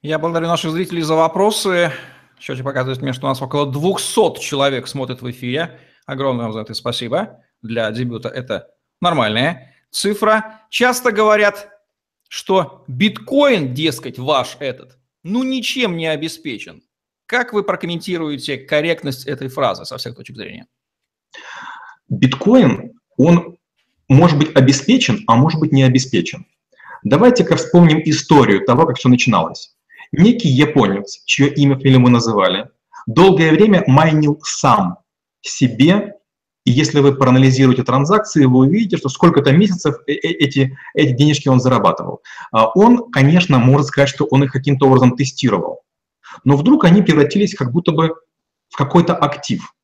Я 0.00 0.20
благодарю 0.20 0.46
наших 0.46 0.70
зрителей 0.70 1.02
за 1.02 1.16
вопросы. 1.16 1.90
Счетчик 2.38 2.64
показывает 2.64 3.02
мне, 3.02 3.12
что 3.12 3.26
у 3.26 3.30
нас 3.30 3.42
около 3.42 3.66
200 3.66 4.38
человек 4.38 4.86
смотрит 4.86 5.22
в 5.22 5.30
эфире. 5.32 5.80
Огромное 6.06 6.44
вам 6.44 6.52
за 6.52 6.60
это 6.60 6.74
спасибо. 6.74 7.42
Для 7.62 7.90
дебюта 7.90 8.28
это 8.28 8.68
нормальная 9.00 9.74
цифра. 9.90 10.62
Часто 10.70 11.10
говорят, 11.10 11.68
что 12.28 12.84
биткоин, 12.86 13.74
дескать, 13.74 14.20
ваш 14.20 14.56
этот, 14.60 14.98
ну 15.24 15.42
ничем 15.42 15.96
не 15.96 16.06
обеспечен. 16.06 16.84
Как 17.26 17.52
вы 17.52 17.64
прокомментируете 17.64 18.56
корректность 18.56 19.26
этой 19.26 19.48
фразы 19.48 19.84
со 19.84 19.98
всех 19.98 20.14
точек 20.14 20.36
зрения? 20.36 20.68
Биткоин, 22.08 22.92
он 23.16 23.58
может 24.06 24.38
быть 24.38 24.54
обеспечен, 24.54 25.24
а 25.26 25.34
может 25.34 25.58
быть 25.58 25.72
не 25.72 25.82
обеспечен. 25.82 26.46
Давайте-ка 27.02 27.56
вспомним 27.56 28.00
историю 28.04 28.64
того, 28.64 28.86
как 28.86 28.96
все 28.96 29.08
начиналось. 29.08 29.74
Некий 30.12 30.48
японец, 30.48 31.22
чье 31.24 31.52
имя 31.52 31.78
фильме 31.78 31.98
мы 31.98 32.10
называли, 32.10 32.70
долгое 33.06 33.52
время 33.52 33.84
майнил 33.86 34.40
сам 34.42 34.98
себе, 35.40 36.14
и 36.64 36.70
если 36.70 37.00
вы 37.00 37.14
проанализируете 37.14 37.82
транзакции, 37.82 38.44
вы 38.44 38.60
увидите, 38.60 38.96
что 38.96 39.08
сколько-то 39.08 39.52
месяцев 39.52 39.96
э, 40.06 40.12
э, 40.12 40.16
эти, 40.16 40.76
эти 40.94 41.12
денежки 41.12 41.48
он 41.48 41.60
зарабатывал. 41.60 42.22
А 42.52 42.68
он, 42.68 43.10
конечно, 43.10 43.58
может 43.58 43.86
сказать, 43.86 44.08
что 44.08 44.26
он 44.26 44.44
их 44.44 44.52
каким-то 44.52 44.86
образом 44.86 45.16
тестировал, 45.16 45.82
но 46.44 46.56
вдруг 46.56 46.84
они 46.84 47.02
превратились 47.02 47.54
как 47.54 47.72
будто 47.72 47.92
бы 47.92 48.14
в 48.68 48.76
какой-то 48.76 49.14
актив. 49.14 49.74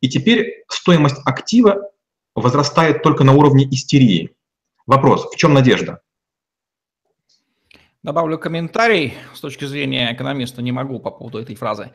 И 0.00 0.08
теперь 0.08 0.64
стоимость 0.68 1.16
актива 1.24 1.90
возрастает 2.34 3.02
только 3.02 3.24
на 3.24 3.32
уровне 3.32 3.66
истерии. 3.70 4.34
Вопрос, 4.86 5.30
в 5.32 5.36
чем 5.36 5.54
надежда? 5.54 6.00
Добавлю 8.04 8.38
комментарий 8.38 9.14
с 9.34 9.40
точки 9.40 9.64
зрения 9.64 10.12
экономиста, 10.12 10.60
не 10.60 10.72
могу 10.72 11.00
по 11.00 11.10
поводу 11.10 11.38
этой 11.38 11.56
фразы 11.56 11.92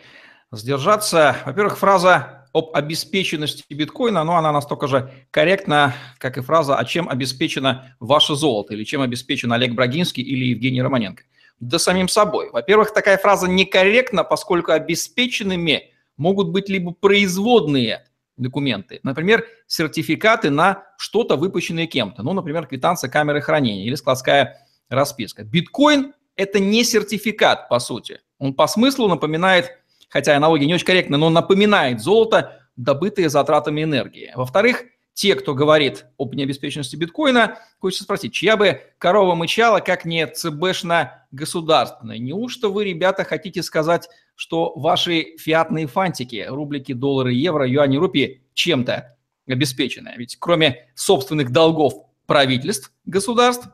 сдержаться. 0.51 1.35
Во-первых, 1.45 1.77
фраза 1.77 2.47
об 2.51 2.71
обеспеченности 2.73 3.63
биткоина, 3.71 4.23
но 4.23 4.35
она 4.35 4.51
настолько 4.51 4.87
же 4.87 5.11
корректна, 5.29 5.93
как 6.17 6.39
и 6.39 6.41
фраза 6.41 6.77
«А 6.77 6.83
чем 6.83 7.07
обеспечено 7.09 7.95
ваше 7.99 8.33
золото?» 8.33 8.73
или 8.73 8.85
«Чем 8.85 9.03
обеспечен 9.03 9.53
Олег 9.53 9.75
Брагинский 9.75 10.23
или 10.23 10.45
Евгений 10.45 10.81
Романенко?» 10.81 11.21
Да 11.59 11.77
самим 11.77 12.07
собой. 12.07 12.49
Во-первых, 12.49 12.91
такая 12.91 13.19
фраза 13.19 13.47
некорректна, 13.47 14.23
поскольку 14.23 14.71
обеспеченными 14.71 15.91
могут 16.17 16.49
быть 16.49 16.69
либо 16.69 16.91
производные 16.91 18.07
документы, 18.35 18.99
например, 19.03 19.45
сертификаты 19.67 20.49
на 20.49 20.85
что-то, 20.97 21.35
выпущенное 21.35 21.85
кем-то, 21.85 22.23
ну, 22.23 22.33
например, 22.33 22.65
квитанция 22.65 23.11
камеры 23.11 23.41
хранения 23.41 23.85
или 23.85 23.93
складская 23.93 24.65
расписка. 24.89 25.43
Биткоин– 25.43 26.13
это 26.35 26.59
не 26.59 26.83
сертификат, 26.83 27.69
по 27.69 27.79
сути. 27.79 28.21
Он 28.37 28.53
по 28.53 28.67
смыслу 28.67 29.07
напоминает, 29.07 29.71
хотя 30.09 30.35
аналогия 30.35 30.65
не 30.65 30.73
очень 30.73 30.85
корректна, 30.85 31.17
но 31.17 31.29
напоминает 31.29 32.01
золото, 32.01 32.59
добытое 32.75 33.29
затратами 33.29 33.83
энергии. 33.83 34.31
Во-вторых, 34.35 34.83
те, 35.13 35.35
кто 35.35 35.53
говорит 35.53 36.05
об 36.17 36.33
необеспеченности 36.33 36.95
биткоина, 36.95 37.59
хочется 37.79 38.05
спросить, 38.05 38.31
чья 38.31 38.55
бы 38.55 38.81
корова 38.97 39.35
мычала, 39.35 39.81
как 39.81 40.05
не 40.05 40.25
ЦБшно-государственная? 40.25 42.17
Неужто 42.17 42.69
вы, 42.69 42.85
ребята, 42.85 43.25
хотите 43.25 43.61
сказать, 43.61 44.07
что 44.35 44.71
ваши 44.77 45.35
фиатные 45.37 45.87
фантики, 45.87 46.45
рублики, 46.47 46.93
доллары, 46.93 47.33
евро, 47.33 47.67
юани, 47.67 47.97
рупии 47.97 48.43
чем-то 48.53 49.17
обеспечены? 49.45 50.13
Ведь 50.15 50.37
кроме 50.39 50.87
собственных 50.95 51.51
долгов 51.51 51.95
правительств, 52.25 52.93
государств, 53.03 53.67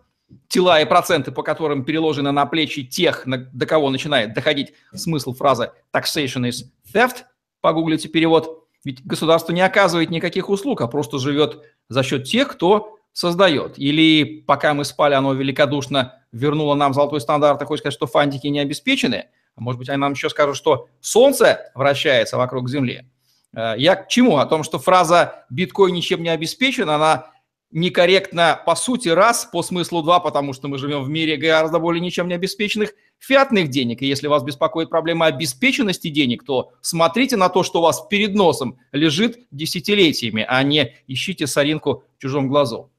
тела 0.47 0.81
и 0.81 0.85
проценты, 0.85 1.31
по 1.31 1.43
которым 1.43 1.83
переложены 1.83 2.31
на 2.31 2.45
плечи 2.45 2.83
тех, 2.83 3.25
на, 3.25 3.37
до 3.37 3.65
кого 3.65 3.89
начинает 3.89 4.33
доходить 4.33 4.73
смысл 4.93 5.33
фразы 5.33 5.71
«taxation 5.93 6.49
is 6.49 6.65
theft», 6.93 7.23
погуглите 7.61 8.09
перевод, 8.09 8.67
ведь 8.83 9.05
государство 9.05 9.51
не 9.51 9.61
оказывает 9.61 10.09
никаких 10.09 10.49
услуг, 10.49 10.81
а 10.81 10.87
просто 10.87 11.19
живет 11.19 11.63
за 11.89 12.03
счет 12.03 12.25
тех, 12.25 12.49
кто 12.49 12.97
создает. 13.13 13.79
Или 13.79 14.41
пока 14.41 14.73
мы 14.73 14.85
спали, 14.85 15.13
оно 15.13 15.33
великодушно 15.33 16.21
вернуло 16.31 16.75
нам 16.75 16.93
золотой 16.93 17.21
стандарт 17.21 17.61
и 17.61 17.65
хочет 17.65 17.83
сказать, 17.83 17.95
что 17.95 18.07
фантики 18.07 18.47
не 18.47 18.59
обеспечены. 18.59 19.27
А 19.55 19.61
может 19.61 19.79
быть, 19.79 19.89
они 19.89 19.97
нам 19.97 20.13
еще 20.13 20.29
скажут, 20.29 20.57
что 20.57 20.89
Солнце 20.99 21.71
вращается 21.73 22.37
вокруг 22.37 22.69
Земли. 22.69 23.09
Э, 23.55 23.73
я 23.77 23.95
к 23.95 24.09
чему? 24.09 24.37
О 24.37 24.45
том, 24.45 24.63
что 24.63 24.79
фраза 24.79 25.45
«биткоин 25.49 25.95
ничем 25.95 26.21
не 26.21 26.29
обеспечен», 26.29 26.89
она 26.89 27.31
некорректно 27.71 28.61
по 28.65 28.75
сути 28.75 29.09
раз, 29.09 29.45
по 29.45 29.61
смыслу 29.63 30.01
два, 30.01 30.19
потому 30.19 30.53
что 30.53 30.67
мы 30.67 30.77
живем 30.77 31.03
в 31.03 31.09
мире 31.09 31.37
гораздо 31.37 31.79
более 31.79 32.01
ничем 32.01 32.27
не 32.27 32.35
обеспеченных 32.35 32.93
фиатных 33.19 33.69
денег. 33.69 34.01
И 34.01 34.07
если 34.07 34.27
вас 34.27 34.43
беспокоит 34.43 34.89
проблема 34.89 35.25
обеспеченности 35.27 36.09
денег, 36.09 36.43
то 36.43 36.73
смотрите 36.81 37.37
на 37.37 37.49
то, 37.49 37.63
что 37.63 37.79
у 37.79 37.81
вас 37.81 38.05
перед 38.07 38.33
носом 38.35 38.79
лежит 38.91 39.39
десятилетиями, 39.51 40.45
а 40.47 40.61
не 40.63 40.95
ищите 41.07 41.47
соринку 41.47 42.03
в 42.17 42.21
чужом 42.21 42.47
глазу. 42.47 42.91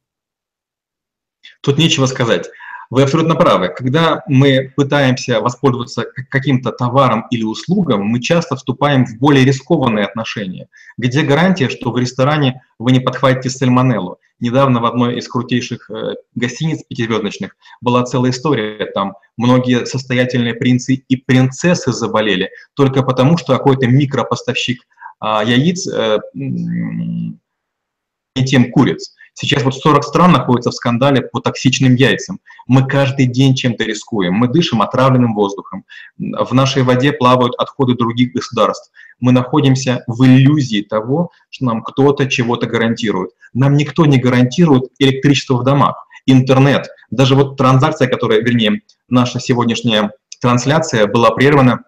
Тут 1.60 1.78
нечего 1.78 2.06
сказать. 2.06 2.48
Вы 2.90 3.02
абсолютно 3.02 3.34
правы. 3.34 3.68
Когда 3.68 4.22
мы 4.28 4.72
пытаемся 4.76 5.40
воспользоваться 5.40 6.04
каким-то 6.30 6.70
товаром 6.70 7.26
или 7.30 7.42
услугом, 7.42 8.04
мы 8.04 8.20
часто 8.20 8.56
вступаем 8.56 9.04
в 9.06 9.18
более 9.18 9.44
рискованные 9.44 10.04
отношения. 10.04 10.68
Где 10.96 11.22
гарантия, 11.22 11.68
что 11.68 11.90
в 11.90 11.98
ресторане 11.98 12.62
вы 12.78 12.92
не 12.92 13.00
подхватите 13.00 13.50
сальмонеллу? 13.50 14.18
Недавно 14.38 14.80
в 14.80 14.84
одной 14.84 15.18
из 15.18 15.26
крутейших 15.28 15.90
э, 15.90 16.14
гостиниц 16.34 16.84
пятизвездочных 16.88 17.56
была 17.80 18.04
целая 18.04 18.30
история. 18.30 18.86
Там 18.94 19.14
многие 19.36 19.86
состоятельные 19.86 20.54
принцы 20.54 20.94
и 20.94 21.16
принцессы 21.16 21.90
заболели 21.92 22.50
только 22.74 23.02
потому, 23.02 23.38
что 23.38 23.56
какой-то 23.56 23.86
микропоставщик 23.86 24.82
а, 25.18 25.42
яиц 25.42 25.88
э, 25.88 26.18
не 26.34 27.40
тем 28.44 28.70
куриц. 28.70 29.14
Сейчас 29.38 29.64
вот 29.64 29.74
40 29.74 30.02
стран 30.02 30.32
находятся 30.32 30.70
в 30.70 30.74
скандале 30.74 31.20
по 31.20 31.40
токсичным 31.40 31.94
яйцам. 31.94 32.40
Мы 32.66 32.88
каждый 32.88 33.26
день 33.26 33.54
чем-то 33.54 33.84
рискуем. 33.84 34.32
Мы 34.32 34.48
дышим 34.48 34.80
отравленным 34.80 35.34
воздухом. 35.34 35.84
В 36.16 36.54
нашей 36.54 36.82
воде 36.84 37.12
плавают 37.12 37.54
отходы 37.56 37.94
других 37.94 38.32
государств. 38.32 38.90
Мы 39.20 39.32
находимся 39.32 40.04
в 40.06 40.24
иллюзии 40.24 40.80
того, 40.80 41.32
что 41.50 41.66
нам 41.66 41.82
кто-то 41.82 42.26
чего-то 42.26 42.66
гарантирует. 42.66 43.32
Нам 43.52 43.76
никто 43.76 44.06
не 44.06 44.16
гарантирует 44.16 44.84
электричество 44.98 45.58
в 45.58 45.64
домах, 45.64 46.06
интернет. 46.24 46.88
Даже 47.10 47.34
вот 47.34 47.58
транзакция, 47.58 48.08
которая, 48.08 48.40
вернее, 48.40 48.80
наша 49.10 49.38
сегодняшняя 49.38 50.12
трансляция 50.40 51.06
была 51.06 51.30
прервана 51.30 51.84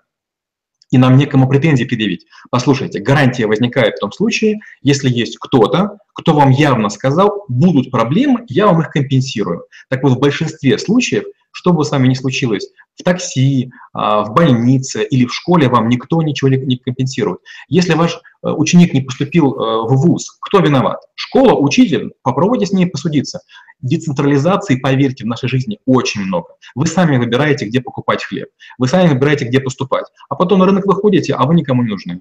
и 0.91 0.99
нам 0.99 1.16
некому 1.16 1.49
претензии 1.49 1.84
предъявить. 1.84 2.26
Послушайте, 2.51 3.01
гарантия 3.01 3.47
возникает 3.47 3.97
в 3.97 4.01
том 4.01 4.12
случае, 4.12 4.61
если 4.82 5.09
есть 5.09 5.39
кто-то, 5.39 5.99
кто 6.14 6.34
вам 6.34 6.51
явно 6.51 6.89
сказал, 6.89 7.45
будут 7.49 7.91
проблемы, 7.91 8.45
я 8.49 8.66
вам 8.66 8.80
их 8.80 8.91
компенсирую. 8.91 9.64
Так 9.89 10.03
вот, 10.03 10.12
в 10.12 10.18
большинстве 10.18 10.78
случаев, 10.78 11.24
что 11.53 11.72
бы 11.72 11.84
с 11.84 11.90
вами 11.90 12.09
ни 12.09 12.14
случилось, 12.14 12.68
в 12.99 13.05
такси, 13.05 13.70
а, 13.92 14.22
в 14.22 14.34
больнице 14.34 15.05
или 15.05 15.24
в 15.24 15.34
школе 15.34 15.68
вам 15.68 15.88
никто 15.88 16.20
ничего 16.22 16.49
не 16.51 16.76
компенсирует. 16.76 17.40
Если 17.68 17.94
ваш 17.94 18.14
э, 18.14 18.49
ученик 18.49 18.92
не 18.92 19.01
поступил 19.01 19.55
э, 19.55 19.88
в 19.88 19.96
ВУЗ, 19.96 20.36
кто 20.40 20.59
виноват? 20.59 20.99
Школа, 21.14 21.55
учитель? 21.55 22.12
Попробуйте 22.22 22.66
с 22.66 22.72
ней 22.72 22.86
посудиться. 22.86 23.40
Децентрализации, 23.80 24.76
поверьте, 24.76 25.24
в 25.24 25.28
нашей 25.28 25.49
жизни 25.49 25.78
очень 25.86 26.22
много. 26.22 26.49
Вы 26.74 26.86
сами 26.86 27.16
выбираете, 27.18 27.66
где 27.66 27.80
покупать 27.80 28.24
хлеб. 28.24 28.49
Вы 28.78 28.88
сами 28.88 29.09
выбираете, 29.09 29.44
где 29.44 29.61
поступать. 29.61 30.07
А 30.28 30.34
потом 30.34 30.59
на 30.59 30.66
рынок 30.66 30.86
выходите, 30.86 31.34
а 31.34 31.46
вы 31.46 31.55
никому 31.55 31.82
не 31.82 31.90
нужны. 31.90 32.20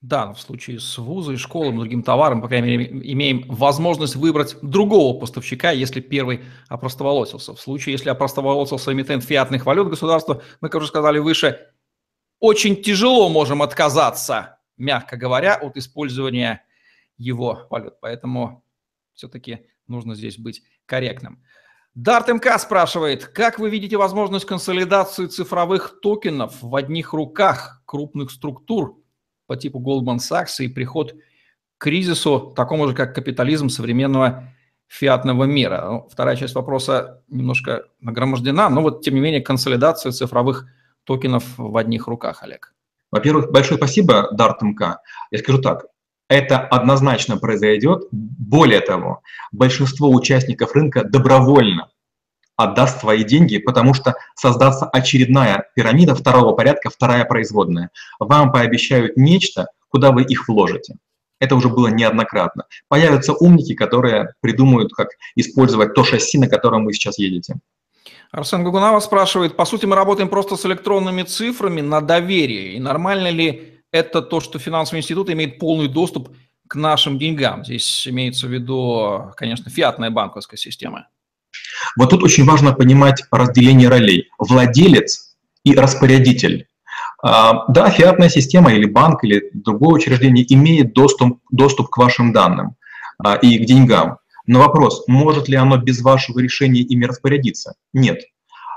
Да, 0.00 0.32
в 0.32 0.40
случае 0.40 0.78
с 0.78 0.96
вузом, 0.96 1.36
школой, 1.38 1.74
другим 1.74 2.04
товаром, 2.04 2.40
по 2.40 2.46
крайней 2.46 2.76
мере, 2.76 3.12
имеем 3.12 3.44
возможность 3.48 4.14
выбрать 4.14 4.56
другого 4.62 5.18
поставщика, 5.18 5.72
если 5.72 6.00
первый 6.00 6.44
опростоволосился. 6.68 7.52
В 7.52 7.60
случае, 7.60 7.94
если 7.94 8.08
опростоволосился 8.08 8.92
эмитент 8.92 9.24
фиатных 9.24 9.66
валют 9.66 9.88
государства, 9.88 10.40
мы, 10.60 10.68
как 10.68 10.80
уже 10.82 10.88
сказали 10.88 11.18
выше, 11.18 11.72
очень 12.38 12.80
тяжело 12.80 13.28
можем 13.28 13.60
отказаться, 13.60 14.60
мягко 14.76 15.16
говоря, 15.16 15.56
от 15.56 15.76
использования 15.76 16.64
его 17.16 17.66
валют. 17.68 17.94
Поэтому 18.00 18.64
все-таки 19.14 19.66
нужно 19.88 20.14
здесь 20.14 20.38
быть 20.38 20.62
корректным. 20.86 21.42
Дарт 21.94 22.28
МК 22.28 22.56
спрашивает, 22.60 23.24
как 23.26 23.58
вы 23.58 23.68
видите 23.68 23.96
возможность 23.96 24.46
консолидации 24.46 25.26
цифровых 25.26 25.98
токенов 26.00 26.62
в 26.62 26.76
одних 26.76 27.12
руках 27.12 27.82
крупных 27.84 28.30
структур 28.30 29.02
по 29.48 29.56
типу 29.56 29.80
Goldman 29.80 30.18
Sachs 30.18 30.60
и 30.60 30.68
приход 30.68 31.14
к 31.78 31.82
кризису, 31.82 32.52
такому 32.54 32.86
же, 32.86 32.94
как 32.94 33.14
капитализм 33.14 33.68
современного 33.68 34.54
фиатного 34.86 35.44
мира. 35.44 36.04
Вторая 36.10 36.36
часть 36.36 36.54
вопроса 36.54 37.22
немножко 37.28 37.84
нагромождена, 38.00 38.68
но 38.68 38.82
вот, 38.82 39.02
тем 39.02 39.14
не 39.14 39.20
менее, 39.20 39.40
консолидация 39.40 40.12
цифровых 40.12 40.66
токенов 41.04 41.44
в 41.56 41.76
одних 41.76 42.06
руках, 42.06 42.42
Олег. 42.42 42.74
Во-первых, 43.10 43.50
большое 43.50 43.78
спасибо, 43.78 44.28
Дарт 44.32 44.62
МК. 44.62 45.00
Я 45.30 45.38
скажу 45.38 45.60
так, 45.62 45.86
это 46.28 46.58
однозначно 46.58 47.38
произойдет. 47.38 48.04
Более 48.12 48.80
того, 48.80 49.22
большинство 49.50 50.10
участников 50.10 50.74
рынка 50.74 51.04
добровольно 51.04 51.88
отдаст 52.58 53.00
свои 53.00 53.24
деньги, 53.24 53.56
потому 53.58 53.94
что 53.94 54.16
создастся 54.34 54.86
очередная 54.86 55.68
пирамида 55.74 56.14
второго 56.14 56.52
порядка, 56.54 56.90
вторая 56.90 57.24
производная. 57.24 57.90
Вам 58.18 58.52
пообещают 58.52 59.16
нечто, 59.16 59.68
куда 59.88 60.10
вы 60.10 60.24
их 60.24 60.48
вложите. 60.48 60.96
Это 61.40 61.54
уже 61.54 61.68
было 61.68 61.86
неоднократно. 61.86 62.64
Появятся 62.88 63.32
умники, 63.32 63.74
которые 63.74 64.34
придумают, 64.40 64.92
как 64.92 65.10
использовать 65.36 65.94
то 65.94 66.02
шасси, 66.02 66.36
на 66.36 66.48
котором 66.48 66.84
вы 66.84 66.92
сейчас 66.92 67.18
едете. 67.18 67.54
Арсен 68.32 68.64
Гугунава 68.64 68.98
спрашивает, 68.98 69.56
по 69.56 69.64
сути, 69.64 69.86
мы 69.86 69.94
работаем 69.94 70.28
просто 70.28 70.56
с 70.56 70.66
электронными 70.66 71.22
цифрами 71.22 71.80
на 71.80 72.00
доверие. 72.00 72.74
И 72.74 72.80
нормально 72.80 73.30
ли 73.30 73.80
это 73.92 74.20
то, 74.20 74.40
что 74.40 74.58
финансовый 74.58 74.98
институт 74.98 75.30
имеет 75.30 75.60
полный 75.60 75.88
доступ 75.88 76.30
к 76.66 76.74
нашим 76.74 77.18
деньгам? 77.18 77.64
Здесь 77.64 78.08
имеется 78.08 78.48
в 78.48 78.50
виду, 78.50 79.32
конечно, 79.36 79.70
фиатная 79.70 80.10
банковская 80.10 80.56
система. 80.56 81.06
Вот 81.96 82.10
тут 82.10 82.22
очень 82.22 82.44
важно 82.44 82.72
понимать 82.72 83.24
разделение 83.30 83.88
ролей. 83.88 84.28
Владелец 84.38 85.36
и 85.64 85.74
распорядитель. 85.74 86.66
А, 87.22 87.64
да, 87.68 87.90
фиатная 87.90 88.28
система 88.28 88.72
или 88.72 88.86
банк 88.86 89.24
или 89.24 89.50
другое 89.52 89.94
учреждение 89.94 90.44
имеет 90.54 90.92
доступ, 90.92 91.40
доступ 91.50 91.88
к 91.90 91.96
вашим 91.96 92.32
данным 92.32 92.76
а, 93.18 93.34
и 93.34 93.58
к 93.58 93.66
деньгам. 93.66 94.18
Но 94.46 94.60
вопрос, 94.60 95.04
может 95.08 95.48
ли 95.48 95.56
оно 95.56 95.76
без 95.76 96.00
вашего 96.00 96.38
решения 96.38 96.80
ими 96.80 97.04
распорядиться? 97.04 97.74
Нет. 97.92 98.20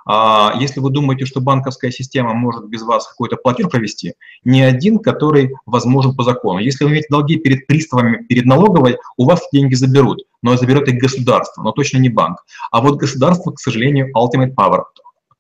А 0.05 0.53
если 0.59 0.79
вы 0.79 0.89
думаете, 0.89 1.25
что 1.25 1.41
банковская 1.41 1.91
система 1.91 2.33
может 2.33 2.67
без 2.67 2.81
вас 2.81 3.07
какой-то 3.07 3.37
платеж 3.37 3.69
провести, 3.69 4.13
не 4.43 4.61
один, 4.61 4.99
который 4.99 5.53
возможен 5.65 6.15
по 6.15 6.23
закону. 6.23 6.59
Если 6.59 6.83
вы 6.83 6.91
имеете 6.91 7.07
долги 7.09 7.37
перед 7.37 7.67
приставами, 7.67 8.23
перед 8.25 8.45
налоговой, 8.45 8.97
у 9.17 9.25
вас 9.25 9.41
деньги 9.51 9.75
заберут, 9.75 10.23
но 10.41 10.55
заберет 10.57 10.87
их 10.87 10.99
государство, 10.99 11.61
но 11.61 11.71
точно 11.71 11.97
не 11.97 12.09
банк. 12.09 12.39
А 12.71 12.81
вот 12.81 12.97
государство, 12.97 13.51
к 13.51 13.59
сожалению, 13.59 14.11
ultimate 14.17 14.53
power. 14.55 14.83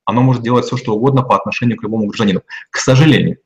Оно 0.05 0.21
может 0.21 0.43
делать 0.43 0.65
все, 0.65 0.77
что 0.77 0.93
угодно 0.93 1.21
по 1.23 1.35
отношению 1.35 1.77
к 1.77 1.83
любому 1.83 2.07
гражданину. 2.07 2.41
К 2.69 2.77
сожалению. 2.77 3.37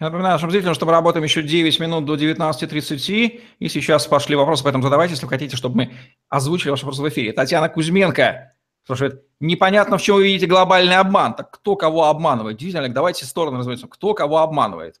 Я 0.00 0.06
напоминаю 0.06 0.34
нашим 0.34 0.50
зрителям, 0.50 0.74
что 0.74 0.86
мы 0.86 0.92
работаем 0.92 1.22
еще 1.24 1.42
9 1.42 1.78
минут 1.78 2.04
до 2.04 2.16
19.30, 2.16 3.40
и 3.60 3.68
сейчас 3.68 4.06
пошли 4.08 4.34
вопросы, 4.34 4.64
поэтому 4.64 4.82
задавайте, 4.82 5.12
если 5.12 5.24
вы 5.24 5.30
хотите, 5.30 5.56
чтобы 5.56 5.76
мы 5.76 5.92
озвучили 6.28 6.70
ваши 6.70 6.84
вопросы 6.84 7.00
в 7.02 7.08
эфире. 7.08 7.32
Татьяна 7.32 7.68
Кузьменко 7.68 8.53
спрашивает, 8.84 9.24
непонятно, 9.40 9.98
в 9.98 10.02
чем 10.02 10.16
вы 10.16 10.24
видите 10.24 10.46
глобальный 10.46 10.96
обман. 10.96 11.34
Так 11.34 11.50
кто 11.50 11.74
кого 11.76 12.04
обманывает? 12.04 12.56
Действительно, 12.56 12.84
Олег, 12.84 12.94
давайте 12.94 13.24
стороны 13.24 13.58
разберемся. 13.58 13.88
Кто 13.88 14.14
кого 14.14 14.38
обманывает? 14.38 15.00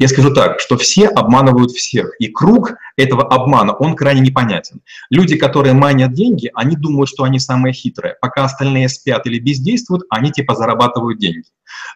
Я 0.00 0.08
скажу 0.08 0.32
так, 0.32 0.60
что 0.60 0.78
все 0.78 1.08
обманывают 1.08 1.72
всех, 1.72 2.14
и 2.18 2.28
круг 2.28 2.72
этого 2.96 3.22
обмана, 3.22 3.74
он 3.74 3.94
крайне 3.94 4.22
непонятен. 4.22 4.80
Люди, 5.10 5.36
которые 5.36 5.74
манят 5.74 6.14
деньги, 6.14 6.50
они 6.54 6.74
думают, 6.74 7.10
что 7.10 7.24
они 7.24 7.38
самые 7.38 7.74
хитрые. 7.74 8.16
Пока 8.18 8.44
остальные 8.44 8.88
спят 8.88 9.26
или 9.26 9.38
бездействуют, 9.38 10.04
они 10.08 10.32
типа 10.32 10.54
зарабатывают 10.54 11.18
деньги. 11.18 11.44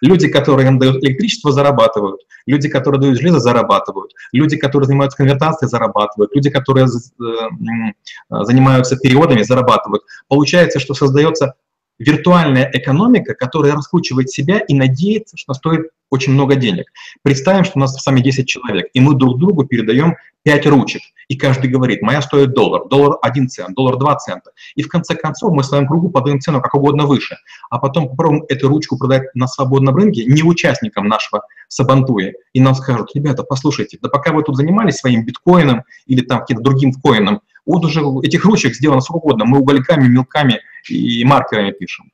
Люди, 0.02 0.28
которые 0.28 0.68
им 0.68 0.78
дают 0.78 1.02
электричество, 1.02 1.50
зарабатывают. 1.50 2.20
Люди, 2.44 2.68
которые 2.68 3.00
дают 3.00 3.18
железо, 3.18 3.40
зарабатывают. 3.40 4.12
Люди, 4.32 4.58
которые 4.58 4.86
занимаются 4.86 5.16
конвертацией, 5.16 5.70
зарабатывают. 5.70 6.30
Люди, 6.34 6.50
которые 6.50 6.84
э, 6.86 8.44
занимаются 8.44 8.98
переводами, 8.98 9.42
зарабатывают. 9.42 10.02
Получается, 10.28 10.78
что 10.78 10.92
создается 10.92 11.54
виртуальная 11.98 12.70
экономика, 12.72 13.34
которая 13.34 13.72
раскручивает 13.72 14.30
себя 14.30 14.58
и 14.58 14.74
надеется, 14.74 15.36
что 15.36 15.54
стоит 15.54 15.90
очень 16.10 16.32
много 16.32 16.54
денег. 16.54 16.86
Представим, 17.22 17.64
что 17.64 17.72
у 17.76 17.80
нас 17.80 17.94
с 17.94 18.06
вами 18.06 18.20
10 18.20 18.46
человек, 18.46 18.86
и 18.92 19.00
мы 19.00 19.14
друг 19.14 19.38
другу 19.38 19.64
передаем 19.64 20.16
5 20.44 20.66
ручек, 20.66 21.02
и 21.28 21.36
каждый 21.36 21.70
говорит, 21.70 22.02
моя 22.02 22.22
стоит 22.22 22.52
доллар, 22.52 22.86
доллар 22.88 23.18
1 23.22 23.48
цент, 23.48 23.74
доллар 23.74 23.96
2 23.96 24.16
цента. 24.16 24.50
И 24.74 24.82
в 24.82 24.88
конце 24.88 25.14
концов 25.14 25.52
мы 25.52 25.62
в 25.62 25.66
своем 25.66 25.88
кругу 25.88 26.10
подаем 26.10 26.40
цену 26.40 26.60
как 26.60 26.74
угодно 26.74 27.06
выше, 27.06 27.38
а 27.70 27.78
потом 27.78 28.08
попробуем 28.08 28.44
эту 28.48 28.68
ручку 28.68 28.98
продать 28.98 29.34
на 29.34 29.48
свободном 29.48 29.96
рынке 29.96 30.24
не 30.24 30.42
участникам 30.42 31.08
нашего 31.08 31.42
сабантуя, 31.68 32.34
и 32.52 32.60
нам 32.60 32.74
скажут, 32.74 33.10
ребята, 33.14 33.42
послушайте, 33.42 33.98
да 34.00 34.08
пока 34.08 34.32
вы 34.32 34.42
тут 34.42 34.56
занимались 34.56 34.96
своим 34.96 35.24
биткоином 35.24 35.82
или 36.06 36.20
там 36.20 36.40
каким-то 36.40 36.62
другим 36.62 36.92
коином, 36.92 37.40
вот 37.66 37.84
уже 37.84 38.00
этих 38.22 38.44
ручек 38.44 38.74
сделано 38.74 39.00
сколько 39.00 39.24
угодно, 39.24 39.44
мы 39.44 39.58
угольками, 39.58 40.08
мелками 40.08 40.60
и 40.88 41.24
маркерами 41.24 41.72
пишем. 41.72 42.12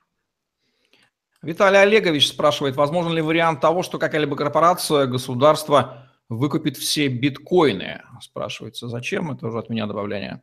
Виталий 1.42 1.80
Олегович 1.80 2.28
спрашивает, 2.28 2.76
возможен 2.76 3.12
ли 3.12 3.22
вариант 3.22 3.60
того, 3.60 3.82
что 3.82 3.98
какая-либо 3.98 4.36
корпорация, 4.36 5.06
государство 5.06 6.10
выкупит 6.28 6.76
все 6.76 7.08
биткоины? 7.08 8.02
Спрашивается, 8.20 8.88
зачем? 8.88 9.30
Это 9.30 9.46
уже 9.46 9.58
от 9.58 9.70
меня 9.70 9.86
добавление. 9.86 10.42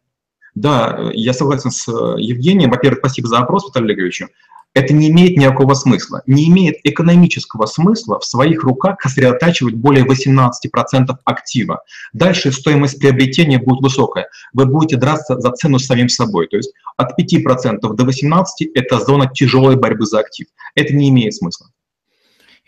Да, 0.57 1.11
я 1.13 1.33
согласен 1.33 1.69
с 1.69 1.87
э, 1.87 2.15
Евгением. 2.19 2.71
Во-первых, 2.71 2.99
спасибо 2.99 3.27
за 3.27 3.39
вопрос, 3.39 3.67
Виталий 3.67 3.93
Олеговичу 3.93 4.27
это 4.77 4.93
не 4.93 5.09
имеет 5.09 5.37
никакого 5.37 5.73
смысла. 5.73 6.21
Не 6.27 6.47
имеет 6.49 6.75
экономического 6.83 7.65
смысла 7.65 8.19
в 8.19 8.25
своих 8.25 8.63
руках 8.63 9.01
сосредотачивать 9.01 9.73
более 9.73 10.05
18% 10.05 10.51
актива. 11.25 11.81
Дальше 12.13 12.51
стоимость 12.51 12.99
приобретения 12.99 13.57
будет 13.57 13.81
высокая. 13.81 14.27
Вы 14.53 14.67
будете 14.67 14.97
драться 14.97 15.39
за 15.39 15.51
цену 15.51 15.79
с 15.79 15.87
самим 15.87 16.09
собой. 16.09 16.47
То 16.47 16.57
есть 16.57 16.73
от 16.95 17.19
5% 17.19 17.79
до 17.81 18.03
18%– 18.03 18.43
это 18.75 18.99
зона 18.99 19.27
тяжелой 19.33 19.77
борьбы 19.77 20.05
за 20.05 20.19
актив. 20.19 20.45
Это 20.75 20.93
не 20.93 21.09
имеет 21.09 21.33
смысла. 21.33 21.67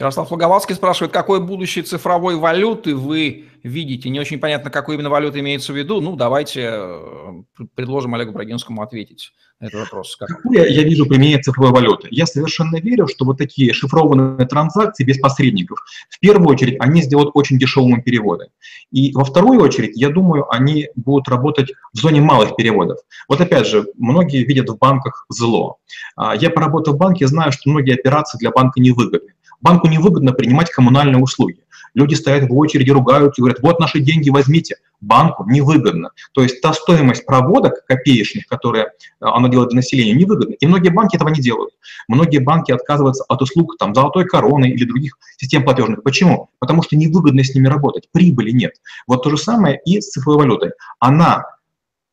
Ярослав 0.02 0.32
Луговацкий 0.32 0.76
спрашивает, 0.76 1.12
какое 1.12 1.41
будущее 1.41 1.84
цифровой 1.84 2.38
валюты 2.38 2.95
вы 2.95 3.50
видите. 3.64 4.10
Не 4.10 4.22
очень 4.22 4.39
понятно, 4.39 4.72
какую 4.72 4.95
именно 4.95 5.10
валюту 5.10 5.39
имеется 5.39 5.74
в 5.74 5.76
виду. 5.76 6.00
Ну, 6.00 6.16
давайте 6.16 6.70
э, 6.72 7.41
предложим 7.76 8.16
Олегу 8.16 8.32
Брагинскому 8.32 8.82
ответить 8.82 9.34
на 9.60 9.66
этот 9.66 9.82
вопрос. 9.82 10.16
Как... 10.16 10.30
Какую 10.30 10.72
я 10.72 10.84
вижу 10.84 11.06
применение 11.06 11.41
цифровой 11.41 11.74
валюты? 11.74 12.08
Я 12.12 12.26
совершенно 12.26 12.78
верю, 12.78 13.08
что 13.10 13.26
вот 13.26 13.38
такие 13.38 13.74
шифрованные 13.74 14.47
транзакции 14.47 15.04
без 15.04 15.20
посредников, 15.20 15.80
в 16.10 16.18
первую 16.20 16.47
очередь, 16.47 16.78
они 16.80 17.02
сделают 17.02 17.32
очень 17.34 17.60
дешевыми 17.60 18.00
переводы. 18.00 18.47
И 18.91 19.12
во 19.14 19.26
вторую 19.26 19.62
очередь, 19.62 19.97
я 19.97 20.10
думаю, 20.10 20.50
они 20.50 20.88
будут 20.95 21.28
работать 21.28 21.74
в 21.93 21.97
зоне 21.97 22.22
малых 22.22 22.56
переводов. 22.56 23.00
Вот 23.28 23.41
опять 23.41 23.68
же, 23.68 23.86
многие 23.97 24.45
видят 24.45 24.70
в 24.70 24.78
банках 24.78 25.26
зло. 25.28 25.80
А, 26.16 26.36
я 26.36 26.50
поработал 26.50 26.93
в 26.93 26.97
банке, 26.97 27.28
знаю, 27.28 27.52
что 27.52 27.70
многие 27.70 27.95
операции 27.95 28.38
для 28.38 28.52
банка 28.52 28.80
невыгодны. 28.80 29.34
Банку 29.62 29.88
невыгодно 29.88 30.32
принимать 30.34 30.72
коммунальные 30.72 31.22
услуги. 31.22 31.60
Люди 31.93 32.14
стоят 32.14 32.49
в 32.49 32.53
очереди, 32.55 32.91
ругаются 32.91 33.41
и 33.41 33.41
говорят, 33.41 33.62
вот 33.62 33.80
наши 33.80 33.99
деньги 33.99 34.30
возьмите. 34.30 34.78
Банку 35.01 35.45
невыгодно. 35.49 36.12
То 36.34 36.43
есть 36.43 36.62
та 36.62 36.74
стоимость 36.74 37.26
проводок 37.26 37.86
копеечных, 37.88 38.47
которые 38.47 38.86
э, 38.86 38.89
оно 39.20 39.47
делает 39.47 39.70
для 39.70 39.78
населения, 39.78 40.14
невыгодна. 40.14 40.53
И 40.53 40.68
многие 40.68 40.89
банки 40.89 41.16
этого 41.16 41.30
не 41.30 41.41
делают. 41.41 41.74
Многие 42.07 42.39
банки 42.39 42.72
отказываются 42.72 43.24
от 43.28 43.41
услуг 43.41 43.78
там, 43.80 43.95
золотой 43.95 44.26
короны 44.26 44.70
или 44.70 44.84
других 44.84 45.18
систем 45.38 45.64
платежных. 45.64 46.03
Почему? 46.03 46.49
Потому 46.60 46.84
что 46.84 46.97
невыгодно 46.97 47.43
с 47.43 47.55
ними 47.55 47.68
работать, 47.68 48.10
прибыли 48.12 48.51
нет. 48.51 48.74
Вот 49.07 49.24
то 49.24 49.30
же 49.30 49.38
самое 49.38 49.80
и 49.86 50.01
с 50.01 50.10
цифровой 50.10 50.45
валютой. 50.45 50.72
Она 50.99 51.45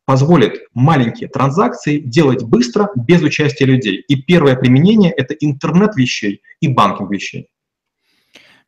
позволит 0.07 0.61
маленькие 0.73 1.27
транзакции 1.27 1.99
делать 1.99 2.41
быстро, 2.41 2.89
без 2.95 3.21
участия 3.21 3.65
людей. 3.65 3.97
И 4.07 4.15
первое 4.15 4.55
применение– 4.55 5.11
это 5.17 5.33
интернет 5.33 5.97
вещей 5.97 6.41
и 6.61 6.69
банкинг 6.69 7.11
вещей. 7.11 7.49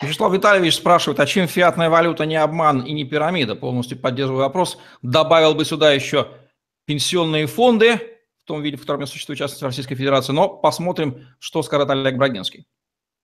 Вячеслав 0.01 0.33
Витальевич 0.33 0.75
спрашивает, 0.75 1.21
а 1.21 1.25
чем 1.25 1.47
фиатная 1.47 1.89
валюта 1.89 2.25
не 2.25 2.35
обман 2.35 2.81
и 2.81 2.91
не 2.91 3.05
пирамида? 3.05 3.55
Полностью 3.55 3.97
поддерживаю 3.97 4.43
вопрос. 4.43 4.77
Добавил 5.01 5.55
бы 5.55 5.63
сюда 5.63 5.93
еще 5.93 6.27
пенсионные 6.85 7.47
фонды, 7.47 7.95
в 8.43 8.47
том 8.47 8.61
виде, 8.61 8.75
в 8.75 8.81
котором 8.81 9.07
существует 9.07 9.39
частность 9.39 9.63
Российской 9.63 9.95
Федерации. 9.95 10.33
Но 10.33 10.49
посмотрим, 10.49 11.25
что 11.39 11.63
скажет 11.63 11.89
Олег 11.89 12.17
Брагинский. 12.17 12.65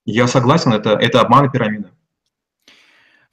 Я 0.05 0.27
согласен, 0.27 0.71
это, 0.71 0.91
это 0.91 1.19
обман 1.19 1.47
и 1.47 1.51
пирамида. 1.51 1.91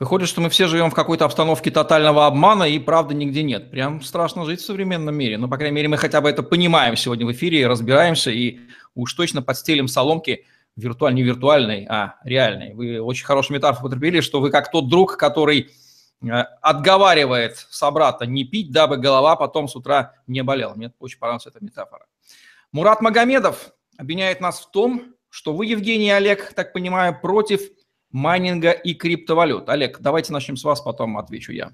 Выходит, 0.02 0.28
что 0.28 0.40
мы 0.40 0.50
все 0.50 0.66
живем 0.66 0.90
в 0.90 0.94
какой-то 0.94 1.26
обстановке 1.26 1.70
тотального 1.70 2.26
обмана, 2.26 2.64
и 2.64 2.80
правды 2.80 3.14
нигде 3.14 3.44
нет. 3.44 3.70
Прям 3.70 4.02
страшно 4.02 4.44
жить 4.44 4.60
в 4.60 4.64
современном 4.64 5.14
мире. 5.14 5.38
Но, 5.38 5.46
по 5.46 5.56
крайней 5.56 5.76
мере, 5.76 5.86
мы 5.86 5.96
хотя 5.96 6.20
бы 6.20 6.28
это 6.28 6.42
понимаем 6.42 6.96
сегодня 6.96 7.24
в 7.24 7.30
эфире, 7.30 7.68
разбираемся, 7.68 8.32
и 8.32 8.58
уж 8.96 9.14
точно 9.14 9.42
подстелим 9.42 9.86
соломки 9.86 10.44
виртуаль, 10.74 11.14
не 11.14 11.22
виртуальной, 11.22 11.86
а 11.88 12.16
реальной. 12.24 12.74
Вы 12.74 13.00
очень 13.00 13.24
хорошую 13.24 13.58
метафору 13.58 13.90
потребили, 13.90 14.22
что 14.22 14.40
вы 14.40 14.50
как 14.50 14.72
тот 14.72 14.88
друг, 14.88 15.16
который 15.16 15.70
э, 16.20 16.28
отговаривает 16.60 17.58
собрата 17.70 18.26
не 18.26 18.42
пить, 18.42 18.72
дабы 18.72 18.96
голова 18.96 19.36
потом 19.36 19.68
с 19.68 19.76
утра 19.76 20.16
не 20.26 20.42
болела. 20.42 20.74
Мне 20.74 20.92
очень 20.98 21.20
понравилась 21.20 21.46
эта 21.46 21.64
метафора. 21.64 22.06
Мурат 22.72 23.02
Магомедов 23.02 23.70
обвиняет 23.96 24.40
нас 24.40 24.62
в 24.62 24.70
том, 24.72 25.14
что 25.28 25.52
вы, 25.52 25.66
Евгений 25.66 26.08
и 26.08 26.10
Олег, 26.10 26.54
так 26.54 26.72
понимаю, 26.72 27.16
против 27.22 27.60
майнинга 28.12 28.70
и 28.70 28.94
криптовалют. 28.94 29.68
Олег, 29.68 29.98
давайте 30.00 30.32
начнем 30.32 30.56
с 30.56 30.64
вас, 30.64 30.80
потом 30.80 31.18
отвечу 31.18 31.52
я. 31.52 31.72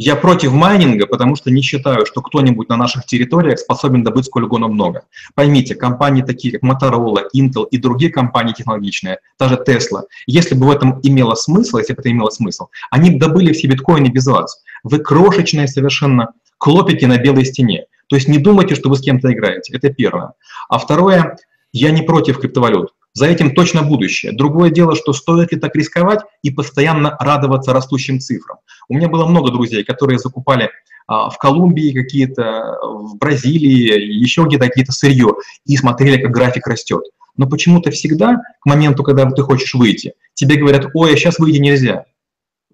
Я 0.00 0.14
против 0.14 0.52
майнинга, 0.52 1.06
потому 1.08 1.34
что 1.34 1.50
не 1.50 1.60
считаю, 1.60 2.06
что 2.06 2.22
кто-нибудь 2.22 2.68
на 2.68 2.76
наших 2.76 3.04
территориях 3.04 3.58
способен 3.58 4.04
добыть 4.04 4.26
сколь 4.26 4.44
угодно 4.44 4.68
много. 4.68 5.02
Поймите, 5.34 5.74
компании 5.74 6.22
такие, 6.22 6.56
как 6.56 6.62
Motorola, 6.62 7.24
Intel 7.34 7.66
и 7.68 7.78
другие 7.78 8.12
компании 8.12 8.52
технологичные, 8.52 9.18
даже 9.40 9.56
Tesla, 9.56 10.02
если 10.28 10.54
бы 10.54 10.68
в 10.68 10.70
этом 10.70 11.00
имело 11.02 11.34
смысл, 11.34 11.78
если 11.78 11.94
бы 11.94 12.00
это 12.00 12.12
имело 12.12 12.30
смысл, 12.30 12.68
они 12.92 13.10
бы 13.10 13.18
добыли 13.18 13.52
все 13.52 13.66
биткоины 13.66 14.06
без 14.06 14.26
вас. 14.28 14.62
Вы 14.84 15.00
крошечные 15.00 15.66
совершенно 15.66 16.28
клопики 16.58 17.04
на 17.04 17.18
белой 17.18 17.44
стене. 17.44 17.86
То 18.08 18.14
есть 18.14 18.28
не 18.28 18.38
думайте, 18.38 18.76
что 18.76 18.90
вы 18.90 18.96
с 18.96 19.00
кем-то 19.00 19.32
играете. 19.32 19.76
Это 19.76 19.90
первое. 19.90 20.34
А 20.68 20.78
второе, 20.78 21.38
я 21.72 21.90
не 21.90 22.02
против 22.02 22.38
криптовалют. 22.38 22.94
За 23.14 23.26
этим 23.26 23.54
точно 23.54 23.82
будущее. 23.82 24.32
Другое 24.32 24.70
дело, 24.70 24.94
что 24.94 25.12
стоит 25.12 25.52
ли 25.52 25.58
так 25.58 25.74
рисковать 25.74 26.20
и 26.42 26.50
постоянно 26.50 27.16
радоваться 27.18 27.72
растущим 27.72 28.20
цифрам. 28.20 28.58
У 28.88 28.94
меня 28.94 29.08
было 29.08 29.26
много 29.26 29.50
друзей, 29.50 29.82
которые 29.84 30.18
закупали 30.18 30.70
а, 31.06 31.30
в 31.30 31.38
Колумбии 31.38 31.92
какие-то, 31.92 32.78
в 32.82 33.16
Бразилии, 33.16 34.00
еще 34.00 34.44
где-то 34.44 34.66
какие-то 34.66 34.92
сырье, 34.92 35.34
и 35.64 35.76
смотрели, 35.76 36.20
как 36.22 36.30
график 36.30 36.66
растет. 36.66 37.02
Но 37.36 37.48
почему-то 37.48 37.90
всегда, 37.90 38.42
к 38.60 38.66
моменту, 38.66 39.02
когда 39.02 39.28
ты 39.30 39.42
хочешь 39.42 39.74
выйти, 39.74 40.14
тебе 40.34 40.56
говорят, 40.56 40.88
ой, 40.94 41.14
а 41.14 41.16
сейчас 41.16 41.38
выйти 41.38 41.58
нельзя. 41.58 42.04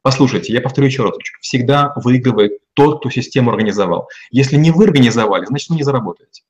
Послушайте, 0.02 0.52
я 0.52 0.60
повторю 0.60 0.88
еще 0.88 1.04
раз, 1.04 1.14
всегда 1.40 1.94
выигрывает 1.96 2.58
тот, 2.74 2.98
кто 2.98 3.08
систему 3.08 3.50
организовал. 3.50 4.08
Если 4.30 4.56
не 4.56 4.70
вы 4.70 4.84
организовали, 4.84 5.46
значит, 5.46 5.70
вы 5.70 5.76
не 5.76 5.82
заработаете. 5.82 6.42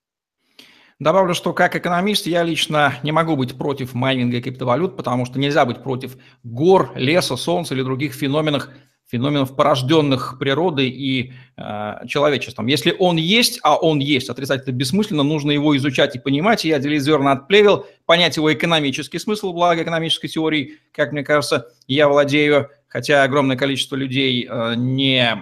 Добавлю, 1.01 1.35
что 1.35 1.53
как 1.53 1.75
экономист 1.75 2.27
я 2.27 2.45
лично 2.45 2.95
не 3.03 3.11
могу 3.11 3.35
быть 3.37 3.59
против 3.59 3.95
майнинга 3.95 4.41
криптовалют, 4.41 4.97
потому 4.97 5.27
что 5.27 5.41
нельзя 5.41 5.65
быть 5.65 5.83
против 5.83 6.17
гор, 6.45 6.93
леса, 6.95 7.37
солнца 7.37 7.75
или 7.75 7.83
других 7.83 8.15
феноменов, 8.15 8.69
феноменов, 9.11 9.57
порожденных 9.57 10.37
природой 10.39 10.89
и 10.89 11.33
э, 11.57 12.07
человечеством. 12.07 12.67
Если 12.67 12.95
он 12.97 13.17
есть, 13.17 13.59
а 13.65 13.77
он 13.77 13.99
есть, 13.99 14.31
отрицать 14.31 14.63
это 14.63 14.73
бессмысленно, 14.73 15.25
нужно 15.25 15.51
его 15.51 15.77
изучать 15.77 16.15
и 16.15 16.21
понимать. 16.21 16.65
И 16.65 16.69
я 16.69 16.77
отделить 16.77 17.03
зерна 17.03 17.33
от 17.33 17.49
плевел, 17.49 17.87
понять 18.07 18.37
его 18.37 18.53
экономический 18.53 19.19
смысл, 19.19 19.53
благо 19.53 19.83
экономической 19.83 20.29
теории, 20.29 20.79
как 20.93 21.11
мне 21.11 21.25
кажется, 21.25 21.69
я 21.89 22.09
владею 22.09 22.71
хотя 22.95 23.25
огромное 23.25 23.57
количество 23.57 23.97
людей 23.97 24.47
э, 24.49 24.75
не 24.77 25.37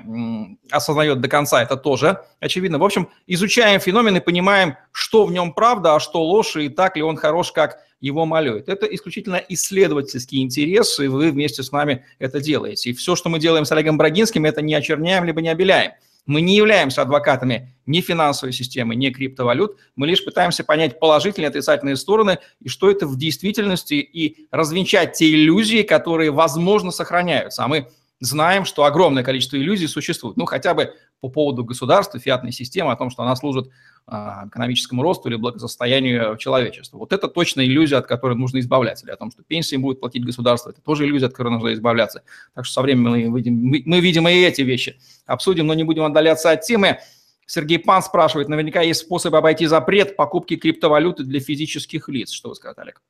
осознает 0.70 1.20
до 1.20 1.28
конца, 1.28 1.62
это 1.62 1.76
тоже 1.76 2.22
очевидно. 2.40 2.78
В 2.78 2.84
общем, 2.84 3.11
изучаем 3.26 3.78
феномен 3.78 4.16
и 4.16 4.20
понимаем, 4.20 4.76
что 4.90 5.26
в 5.26 5.32
нем 5.32 5.53
правда, 5.53 5.94
а 5.94 6.00
что 6.00 6.24
ложь, 6.24 6.57
и 6.57 6.70
так 6.70 6.96
ли 6.96 7.03
он 7.03 7.16
хорош, 7.16 7.53
как 7.53 7.80
его 8.00 8.24
малюет. 8.24 8.70
Это 8.70 8.86
исключительно 8.86 9.36
исследовательские 9.36 10.42
интересы, 10.42 11.05
и 11.05 11.09
вы 11.09 11.30
вместе 11.30 11.62
с 11.62 11.70
нами 11.72 12.07
это 12.18 12.40
делаете. 12.40 12.88
И 12.88 12.94
все, 12.94 13.16
что 13.16 13.28
мы 13.28 13.38
делаем 13.38 13.66
с 13.66 13.72
Олегом 13.72 13.98
Брагинским, 13.98 14.46
это 14.46 14.62
не 14.62 14.74
очерняем, 14.74 15.24
либо 15.24 15.42
не 15.42 15.50
обеляем. 15.50 15.92
Мы 16.25 16.41
не 16.41 16.55
являемся 16.57 17.03
адвокатами 17.03 17.75
ни 17.85 18.01
финансовой 18.01 18.53
системы, 18.53 18.95
ни 18.95 19.11
криптовалют. 19.11 19.77
Мы 19.97 20.07
лишь 20.07 20.25
пытаемся 20.25 20.62
понять 20.62 21.01
положительные 21.01 21.47
и 21.47 21.51
отрицательные 21.51 21.97
стороны 21.97 22.39
и 22.61 22.68
что 22.68 22.91
это 22.91 23.07
в 23.07 23.18
действительности, 23.18 23.95
и 23.95 24.47
развенчать 24.53 25.14
те 25.14 25.33
иллюзии, 25.33 25.83
которые, 25.83 26.31
возможно, 26.31 26.93
сохраняются. 26.93 27.64
А 27.64 27.68
мы 27.68 27.89
знаем, 28.23 28.64
что 28.64 28.85
огромное 28.85 29.25
количество 29.25 29.57
иллюзий 29.57 29.89
существует. 29.89 30.37
Ну, 30.37 30.45
хотя 30.45 30.75
бы 30.75 30.95
по 31.20 31.29
поводу 31.29 31.64
государства, 31.64 32.20
фиатной 32.20 32.53
системы, 32.53 32.93
о 32.93 32.97
том, 32.97 33.11
что 33.11 33.23
она 33.25 33.35
служит 33.35 33.68
а, 34.07 34.47
экономическому 34.47 35.03
росту 35.03 35.29
или 35.29 35.37
благосостоянию 35.37 36.37
человечества. 36.37 36.99
Вот 36.99 37.12
это 37.12 37.27
точно 37.27 37.62
иллюзия, 37.62 37.97
от 37.97 38.07
которой 38.07 38.37
нужно 38.37 38.61
избавляться. 38.61 39.05
Или 39.07 39.12
о 39.12 39.16
том, 39.16 39.33
что 39.33 39.43
пенсии 39.43 39.75
будет 39.77 39.99
платить 39.99 40.25
государство, 40.25 40.70
это 40.70 40.81
тоже 40.81 41.05
иллюзия, 41.05 41.27
от 41.27 41.33
которой 41.33 41.51
нужно 41.51 41.73
избавляться. 41.73 42.23
Так 42.55 42.64
что 42.64 42.75
со 42.75 42.83
временем 42.83 43.33
мы 43.33 43.41
видим, 43.41 43.55
мы 43.55 44.01
видим 44.01 44.29
и 44.29 44.33
эти 44.33 44.62
вещи. 44.62 45.01
Обсудим, 45.27 45.66
но 45.66 45.75
не 45.75 45.83
будем 45.83 46.05
отдаляться 46.05 46.53
от 46.53 46.62
темы. 46.62 46.99
Сергей 47.47 47.81
Пан 47.81 48.03
спрашивает, 48.03 48.49
наверняка 48.49 48.83
есть 48.83 49.01
способ 49.01 49.35
обойти 49.35 49.66
запрет 49.66 50.14
покупки 50.14 50.57
криптовалюты 50.57 51.25
для 51.25 51.41
физических 51.41 52.09
лиц. 52.09 52.31
Что 52.31 52.51
вы 52.51 52.55
скажете, 52.55 52.83
Олег? 52.83 53.03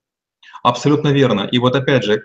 Абсолютно 0.62 1.08
верно. 1.08 1.48
И 1.50 1.58
вот 1.58 1.74
опять 1.74 2.04
же, 2.04 2.14
э, 2.14 2.22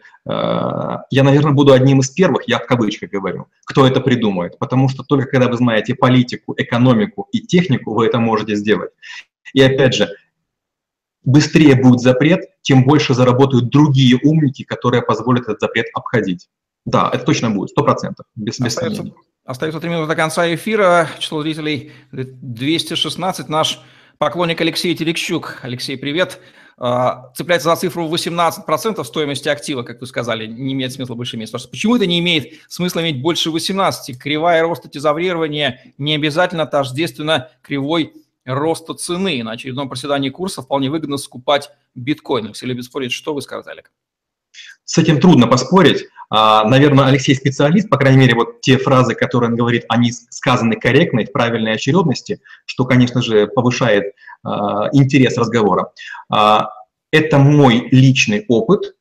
я, 1.09 1.23
наверное, 1.23 1.53
буду 1.53 1.73
одним 1.73 2.01
из 2.01 2.09
первых, 2.09 2.47
я 2.47 2.59
в 2.59 2.67
кавычках 2.67 3.09
говорю, 3.09 3.47
кто 3.65 3.87
это 3.87 3.99
придумает, 3.99 4.59
потому 4.59 4.89
что 4.89 5.03
только 5.03 5.31
когда 5.31 5.47
вы 5.47 5.57
знаете 5.57 5.95
политику, 5.95 6.53
экономику 6.55 7.27
и 7.31 7.41
технику, 7.41 7.93
вы 7.93 8.05
это 8.05 8.19
можете 8.19 8.55
сделать. 8.55 8.91
И 9.53 9.61
опять 9.61 9.95
же, 9.95 10.09
быстрее 11.23 11.75
будет 11.75 11.99
запрет, 11.99 12.41
тем 12.61 12.83
больше 12.83 13.15
заработают 13.15 13.69
другие 13.69 14.19
умники, 14.23 14.63
которые 14.63 15.01
позволят 15.01 15.43
этот 15.43 15.59
запрет 15.59 15.87
обходить. 15.95 16.47
Да, 16.85 17.09
это 17.11 17.25
точно 17.25 17.49
будет, 17.49 17.69
сто 17.69 17.83
процентов, 17.83 18.25
без, 18.35 18.59
без 18.59 18.75
сомнений. 18.75 19.13
Остается 19.45 19.79
три 19.79 19.89
минуты 19.89 20.09
до 20.09 20.15
конца 20.15 20.53
эфира. 20.53 21.09
Число 21.19 21.41
зрителей 21.41 21.91
216. 22.11 23.49
Наш 23.49 23.79
поклонник 24.17 24.59
Алексей 24.61 24.95
Терекщук. 24.95 25.59
Алексей, 25.61 25.97
привет. 25.97 26.39
А, 26.77 27.31
цепляется 27.35 27.69
за 27.69 27.75
цифру 27.75 28.07
18% 28.07 29.03
стоимости 29.03 29.49
актива, 29.49 29.83
как 29.83 29.99
вы 29.99 30.07
сказали, 30.07 30.45
не 30.45 30.73
имеет 30.73 30.93
смысла 30.93 31.15
больше 31.15 31.35
иметь. 31.35 31.51
Почему 31.51 31.95
это 31.95 32.05
не 32.05 32.19
имеет 32.19 32.61
смысла 32.67 33.01
иметь 33.01 33.21
больше 33.21 33.49
18? 33.49 34.19
Кривая 34.19 34.61
роста 34.61 34.87
тезаврирования 34.87 35.93
не 35.97 36.15
обязательно 36.15 36.65
тождественно 36.65 37.49
кривой 37.61 38.13
роста 38.45 38.93
цены. 38.93 39.43
На 39.43 39.51
очередном 39.51 39.89
проседании 39.89 40.29
курса 40.29 40.61
вполне 40.61 40.89
выгодно 40.89 41.17
скупать 41.17 41.71
биткоин. 41.95 42.53
Все 42.53 42.67
любят 42.67 42.85
спорить, 42.85 43.11
что 43.11 43.33
вы 43.33 43.41
скажете, 43.41 43.71
Олег? 43.71 43.91
С 44.85 44.97
этим 44.97 45.19
трудно 45.19 45.47
поспорить. 45.47 46.05
А, 46.29 46.65
Наверное, 46.65 47.05
Алексей 47.05 47.35
специалист, 47.35 47.89
по 47.89 47.97
крайней 47.97 48.19
мере, 48.19 48.35
вот 48.35 48.61
те 48.61 48.77
фразы, 48.77 49.15
которые 49.15 49.51
он 49.51 49.57
говорит, 49.57 49.85
они 49.89 50.11
сказаны 50.11 50.75
корректно 50.75 51.21
и 51.21 51.25
в 51.25 51.31
правильной 51.31 51.73
очередности, 51.73 52.41
что, 52.65 52.85
конечно 52.85 53.21
же, 53.21 53.47
повышает 53.47 54.13
а, 54.43 54.89
интерес 54.91 55.37
разговора. 55.37 55.91
А, 56.29 56.69
это 57.11 57.37
мой 57.37 57.87
личный 57.91 58.45
опыт. 58.47 58.93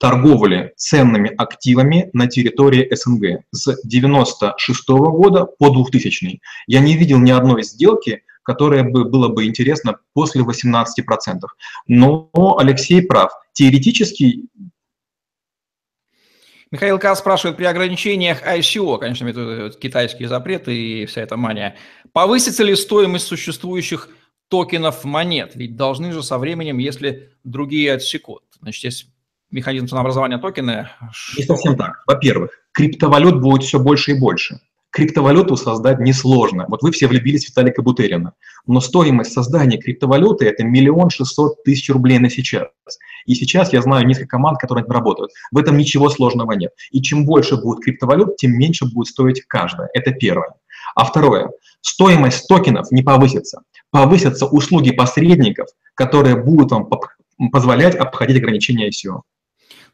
торговли 0.00 0.72
ценными 0.76 1.34
активами 1.36 2.08
на 2.12 2.28
территории 2.28 2.88
СНГ 2.94 3.42
с 3.50 3.80
96 3.82 4.88
года 4.88 5.44
по 5.44 5.70
2000. 5.70 6.40
Я 6.68 6.80
не 6.80 6.96
видел 6.96 7.18
ни 7.18 7.32
одной 7.32 7.64
сделки, 7.64 8.22
которая 8.44 8.84
бы 8.84 9.04
было 9.04 9.28
бы 9.28 9.44
интересно 9.44 9.98
после 10.14 10.42
18%. 10.42 10.84
Но 11.88 12.30
Алексей 12.58 13.02
прав. 13.02 13.32
Теоретически 13.54 14.44
Михаил 16.70 16.98
К. 16.98 17.14
спрашивает, 17.14 17.56
при 17.56 17.64
ограничениях 17.64 18.42
ICO, 18.42 18.98
конечно, 18.98 19.26
это 19.26 19.70
китайские 19.78 20.28
запреты 20.28 20.74
и 20.76 21.06
вся 21.06 21.22
эта 21.22 21.36
мания, 21.36 21.76
повысится 22.12 22.62
ли 22.62 22.76
стоимость 22.76 23.26
существующих 23.26 24.08
токенов 24.48 25.04
монет? 25.04 25.52
Ведь 25.54 25.76
должны 25.76 26.12
же 26.12 26.22
со 26.22 26.38
временем, 26.38 26.78
если 26.78 27.32
другие 27.44 27.94
отсекут. 27.94 28.42
Значит, 28.60 28.84
есть 28.84 29.06
механизм 29.50 29.88
ценообразования 29.88 30.38
токена. 30.38 30.90
Не 31.36 31.44
совсем 31.44 31.76
так. 31.76 32.02
Во-первых, 32.06 32.50
криптовалют 32.72 33.40
будет 33.40 33.62
все 33.62 33.78
больше 33.78 34.12
и 34.12 34.20
больше. 34.20 34.60
Криптовалюту 34.98 35.56
создать 35.56 36.00
несложно. 36.00 36.66
Вот 36.66 36.82
вы 36.82 36.90
все 36.90 37.06
влюбились 37.06 37.44
в 37.44 37.50
Виталика 37.50 37.82
Бутерина. 37.82 38.32
Но 38.66 38.80
стоимость 38.80 39.32
создания 39.32 39.78
криптовалюты– 39.78 40.44
это 40.46 40.64
миллион 40.64 41.10
шестьсот 41.10 41.62
тысяч 41.62 41.88
рублей 41.88 42.18
на 42.18 42.28
сейчас. 42.28 42.66
И 43.24 43.36
сейчас 43.36 43.72
я 43.72 43.80
знаю 43.80 44.04
несколько 44.08 44.30
команд, 44.30 44.58
которые 44.58 44.84
работают. 44.84 45.30
В 45.52 45.58
этом 45.58 45.76
ничего 45.76 46.08
сложного 46.08 46.50
нет. 46.50 46.72
И 46.90 47.00
чем 47.00 47.26
больше 47.26 47.58
будет 47.58 47.84
криптовалют, 47.84 48.38
тем 48.38 48.58
меньше 48.58 48.86
будет 48.86 49.06
стоить 49.06 49.42
каждая. 49.46 49.88
Это 49.94 50.10
первое. 50.10 50.54
А 50.96 51.04
второе. 51.04 51.52
Стоимость 51.80 52.48
токенов 52.48 52.90
не 52.90 53.02
повысится. 53.02 53.62
Повысятся 53.92 54.46
услуги 54.46 54.90
посредников, 54.90 55.68
которые 55.94 56.34
будут 56.34 56.72
вам 56.72 56.90
позволять 57.52 57.94
обходить 57.94 58.38
ограничения 58.38 58.88
ICO. 58.88 59.20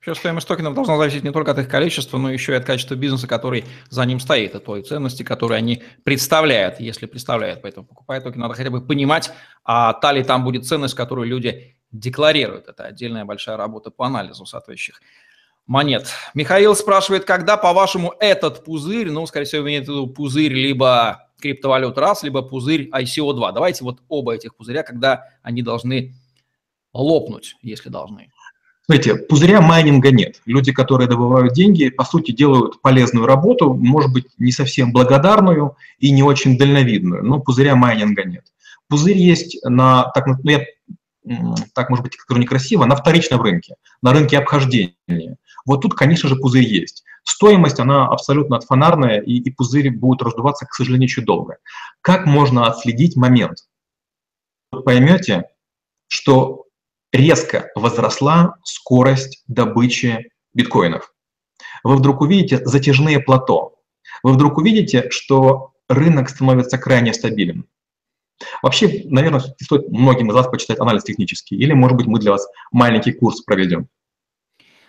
Вообще 0.06 0.20
стоимость 0.20 0.46
токенов 0.46 0.74
должна 0.74 0.98
зависеть 0.98 1.24
не 1.24 1.32
только 1.32 1.52
от 1.52 1.58
их 1.58 1.68
количества, 1.68 2.18
но 2.18 2.30
еще 2.30 2.52
и 2.52 2.56
от 2.56 2.66
качества 2.66 2.94
бизнеса, 2.94 3.26
который 3.26 3.64
за 3.88 4.04
ним 4.04 4.20
стоит, 4.20 4.54
и 4.54 4.58
той 4.58 4.82
ценности, 4.82 5.22
которые 5.22 5.56
они 5.58 5.82
представляют, 6.02 6.78
если 6.78 7.06
представляют. 7.06 7.62
Поэтому 7.62 7.86
покупая 7.86 8.20
токен, 8.20 8.38
надо 8.38 8.52
хотя 8.52 8.68
бы 8.68 8.82
понимать, 8.82 9.30
а 9.64 9.94
та 9.94 10.12
ли 10.12 10.22
там 10.22 10.44
будет 10.44 10.66
ценность, 10.66 10.94
которую 10.94 11.26
люди 11.26 11.76
декларируют. 11.90 12.68
Это 12.68 12.84
отдельная 12.84 13.24
большая 13.24 13.56
работа 13.56 13.90
по 13.90 14.04
анализу 14.04 14.44
соответствующих 14.44 15.00
монет. 15.66 16.06
Михаил 16.34 16.76
спрашивает, 16.76 17.24
когда, 17.24 17.56
по-вашему, 17.56 18.12
этот 18.20 18.62
пузырь, 18.62 19.10
ну, 19.10 19.24
скорее 19.26 19.46
всего, 19.46 19.62
имеет 19.62 19.86
в 19.86 19.88
виду 19.88 20.06
пузырь 20.08 20.52
либо 20.52 21.30
криптовалют 21.40 21.96
раз, 21.96 22.22
либо 22.22 22.42
пузырь 22.42 22.90
ICO2. 22.90 23.52
Давайте 23.54 23.84
вот 23.84 24.02
оба 24.08 24.34
этих 24.34 24.54
пузыря, 24.54 24.82
когда 24.82 25.30
они 25.42 25.62
должны 25.62 26.14
лопнуть, 26.92 27.56
если 27.62 27.88
должны. 27.88 28.33
Смотрите, 28.86 29.14
пузыря 29.16 29.62
майнинга 29.62 30.10
нет. 30.10 30.42
Люди, 30.44 30.70
которые 30.70 31.08
добывают 31.08 31.54
деньги, 31.54 31.88
по 31.88 32.04
сути, 32.04 32.32
делают 32.32 32.82
полезную 32.82 33.24
работу, 33.24 33.72
может 33.72 34.12
быть, 34.12 34.26
не 34.38 34.52
совсем 34.52 34.92
благодарную 34.92 35.76
и 35.98 36.10
не 36.10 36.22
очень 36.22 36.58
дальновидную, 36.58 37.24
но 37.24 37.40
пузыря 37.40 37.76
майнинга 37.76 38.24
нет. 38.24 38.44
Пузырь 38.88 39.16
есть 39.16 39.58
на, 39.64 40.10
так, 40.14 40.26
ну, 40.26 40.36
я, 40.44 40.66
так 41.74 41.88
может 41.88 42.04
быть, 42.04 42.16
как 42.16 42.36
некрасиво, 42.36 42.84
на 42.84 42.94
вторичном 42.94 43.40
рынке, 43.40 43.76
на 44.02 44.12
рынке 44.12 44.36
обхождения. 44.36 45.38
Вот 45.64 45.80
тут, 45.80 45.94
конечно 45.94 46.28
же, 46.28 46.36
пузырь 46.36 46.64
есть. 46.64 47.04
Стоимость, 47.22 47.80
она 47.80 48.06
абсолютно 48.06 48.58
отфонарная, 48.58 49.20
и, 49.20 49.36
и 49.36 49.50
пузырь 49.50 49.90
будет 49.90 50.20
раздуваться, 50.20 50.66
к 50.66 50.74
сожалению, 50.74 51.08
еще 51.08 51.22
долго. 51.22 51.56
Как 52.02 52.26
можно 52.26 52.66
отследить 52.66 53.16
момент? 53.16 53.60
Вы 54.72 54.82
поймете, 54.82 55.44
что 56.08 56.63
резко 57.14 57.70
возросла 57.76 58.56
скорость 58.64 59.44
добычи 59.46 60.30
биткоинов. 60.52 61.14
Вы 61.84 61.96
вдруг 61.96 62.20
увидите 62.20 62.60
затяжные 62.64 63.20
плато. 63.20 63.76
Вы 64.22 64.32
вдруг 64.32 64.58
увидите, 64.58 65.10
что 65.10 65.72
рынок 65.88 66.28
становится 66.28 66.76
крайне 66.76 67.14
стабилен. 67.14 67.66
Вообще, 68.62 69.02
наверное, 69.04 69.40
стоит 69.62 69.88
многим 69.90 70.30
из 70.30 70.34
вас 70.34 70.48
почитать 70.48 70.80
анализ 70.80 71.04
технический, 71.04 71.56
или, 71.56 71.72
может 71.72 71.96
быть, 71.96 72.06
мы 72.06 72.18
для 72.18 72.32
вас 72.32 72.46
маленький 72.72 73.12
курс 73.12 73.42
проведем. 73.42 73.88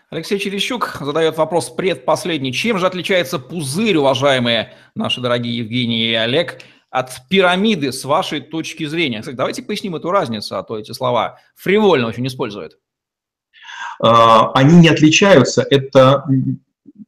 Алексей 0.10 0.40
Черещук 0.40 0.98
задает 1.02 1.38
вопрос 1.38 1.70
предпоследний. 1.70 2.52
Чем 2.54 2.80
же 2.80 2.88
отличается 2.88 3.38
пузырь, 3.38 3.98
уважаемые 3.98 4.74
наши 4.96 5.22
дорогие 5.22 5.58
Евгений 5.58 6.06
и 6.10 6.14
Олег, 6.14 6.62
от 6.96 7.28
пирамиды 7.30 7.92
с 7.92 8.06
вашей 8.06 8.40
точки 8.40 8.86
зрения? 8.86 9.20
Кстати, 9.20 9.36
давайте 9.36 9.64
поясним 9.64 9.96
эту 9.96 10.12
разницу, 10.12 10.58
а 10.58 10.64
то 10.64 10.80
эти 10.80 10.94
слова 10.94 11.40
фривольно 11.56 12.08
очень 12.08 12.26
используют. 12.26 12.78
А, 14.02 14.52
они 14.54 14.78
не 14.78 14.88
отличаются, 14.88 15.66
это 15.70 16.24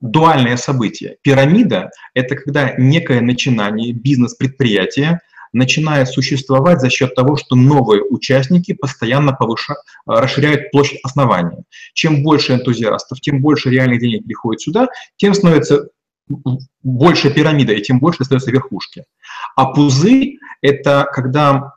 дуальное 0.01 0.57
событие. 0.57 1.17
Пирамида– 1.21 1.91
это 2.13 2.35
когда 2.35 2.73
некое 2.77 3.21
начинание, 3.21 3.93
бизнес-предприятие 3.93 5.21
начинает 5.53 6.09
существовать 6.09 6.81
за 6.81 6.89
счет 6.89 7.15
того, 7.15 7.37
что 7.37 7.55
новые 7.55 8.03
участники 8.03 8.73
постоянно 8.73 9.31
повышают, 9.31 9.79
расширяют 10.05 10.69
площадь 10.71 10.99
основания. 11.03 11.63
Чем 11.93 12.23
больше 12.23 12.53
энтузиастов, 12.53 13.21
тем 13.21 13.41
больше 13.41 13.69
реальных 13.69 14.01
денег 14.01 14.25
приходит 14.25 14.61
сюда, 14.61 14.89
тем 15.15 15.33
становится 15.33 15.87
больше 16.83 17.29
пирамида, 17.29 17.73
и 17.73 17.81
тем 17.81 17.99
больше 17.99 18.23
остается 18.23 18.51
верхушки. 18.51 19.05
А 19.55 19.65
пузырь– 19.65 20.37
это 20.61 21.07
когда 21.11 21.73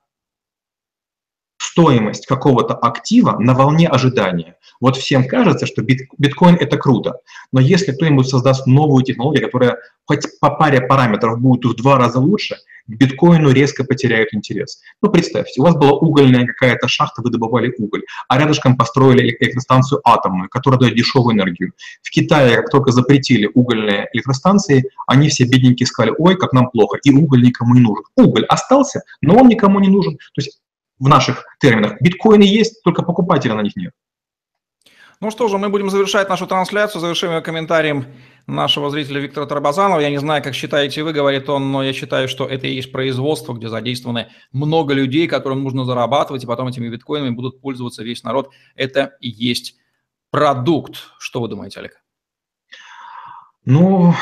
стоимость 1.60 2.26
какого-то 2.26 2.74
актива 2.74 3.36
на 3.38 3.52
волне 3.52 3.86
ожидания. 3.86 4.56
Вот 4.80 4.96
всем 4.96 5.28
кажется, 5.28 5.66
что 5.66 5.82
биткоин– 5.82 6.54
это 6.60 6.78
круто, 6.78 7.18
но 7.52 7.60
если 7.60 7.92
кто-нибудь 7.92 8.28
создаст 8.28 8.66
новую 8.66 9.04
технологию, 9.04 9.44
которая 9.44 9.76
хоть 10.06 10.26
по 10.40 10.50
паре 10.50 10.80
параметров 10.80 11.38
будет 11.38 11.64
в 11.64 11.76
два 11.76 11.98
раза 11.98 12.18
лучше, 12.18 12.56
к 12.86 12.92
биткоину 12.92 13.50
резко 13.50 13.84
потеряют 13.84 14.30
интерес. 14.32 14.80
Ну, 15.02 15.10
представьте, 15.10 15.60
у 15.60 15.64
вас 15.64 15.76
была 15.76 15.92
угольная 15.92 16.46
какая-то 16.46 16.88
шахта, 16.88 17.20
вы 17.20 17.30
добывали 17.30 17.72
уголь, 17.78 18.04
а 18.26 18.38
рядышком 18.38 18.76
построили 18.76 19.36
электростанцию 19.38 20.00
атомную, 20.02 20.48
которая 20.48 20.80
дает 20.80 20.96
дешевую 20.96 21.36
энергию. 21.36 21.72
В 22.02 22.10
Китае, 22.10 22.56
как 22.56 22.70
только 22.70 22.90
запретили 22.90 23.50
угольные 23.52 24.08
электростанции, 24.14 24.90
они 25.06 25.28
все 25.28 25.44
бедненькие 25.44 25.86
сказали, 25.86 26.14
ой, 26.16 26.36
как 26.36 26.54
нам 26.54 26.70
плохо, 26.70 26.98
и 27.04 27.10
уголь 27.10 27.42
никому 27.42 27.74
не 27.74 27.80
нужен. 27.80 28.04
Уголь 28.16 28.46
остался, 28.46 29.02
но 29.20 29.36
он 29.36 29.48
никому 29.48 29.78
не 29.78 29.88
нужен. 29.88 30.16
То 30.16 30.38
есть 30.40 30.58
в 31.00 31.08
наших 31.08 31.44
терминах 31.58 32.00
биткоины 32.00 32.44
есть, 32.44 32.82
только 32.84 33.02
покупателя 33.02 33.54
на 33.54 33.62
них 33.62 33.74
нет. 33.74 33.92
Ну 35.20 35.30
что 35.30 35.48
же, 35.48 35.58
мы 35.58 35.68
будем 35.68 35.90
завершать 35.90 36.30
нашу 36.30 36.46
трансляцию, 36.46 37.00
завершим 37.00 37.32
ее 37.32 37.42
комментарием 37.42 38.06
нашего 38.46 38.88
зрителя 38.88 39.20
Виктора 39.20 39.44
Тарабазанова. 39.44 40.00
Я 40.00 40.08
не 40.08 40.18
знаю, 40.18 40.42
как 40.42 40.54
считаете 40.54 41.02
вы, 41.02 41.12
говорит 41.12 41.48
он, 41.50 41.72
но 41.72 41.82
я 41.82 41.92
считаю, 41.92 42.26
что 42.26 42.46
это 42.46 42.66
и 42.66 42.74
есть 42.74 42.90
производство, 42.90 43.52
где 43.52 43.68
задействованы 43.68 44.28
много 44.52 44.94
людей, 44.94 45.28
которым 45.28 45.62
нужно 45.62 45.84
зарабатывать, 45.84 46.44
и 46.44 46.46
потом 46.46 46.68
этими 46.68 46.88
биткоинами 46.88 47.34
будут 47.34 47.60
пользоваться 47.60 48.02
весь 48.02 48.22
народ. 48.22 48.50
Это 48.76 49.12
и 49.20 49.28
есть 49.28 49.76
продукт. 50.30 50.96
Что 51.18 51.42
вы 51.42 51.48
думаете, 51.48 51.80
Олег? 51.80 52.02
Ну, 53.66 54.14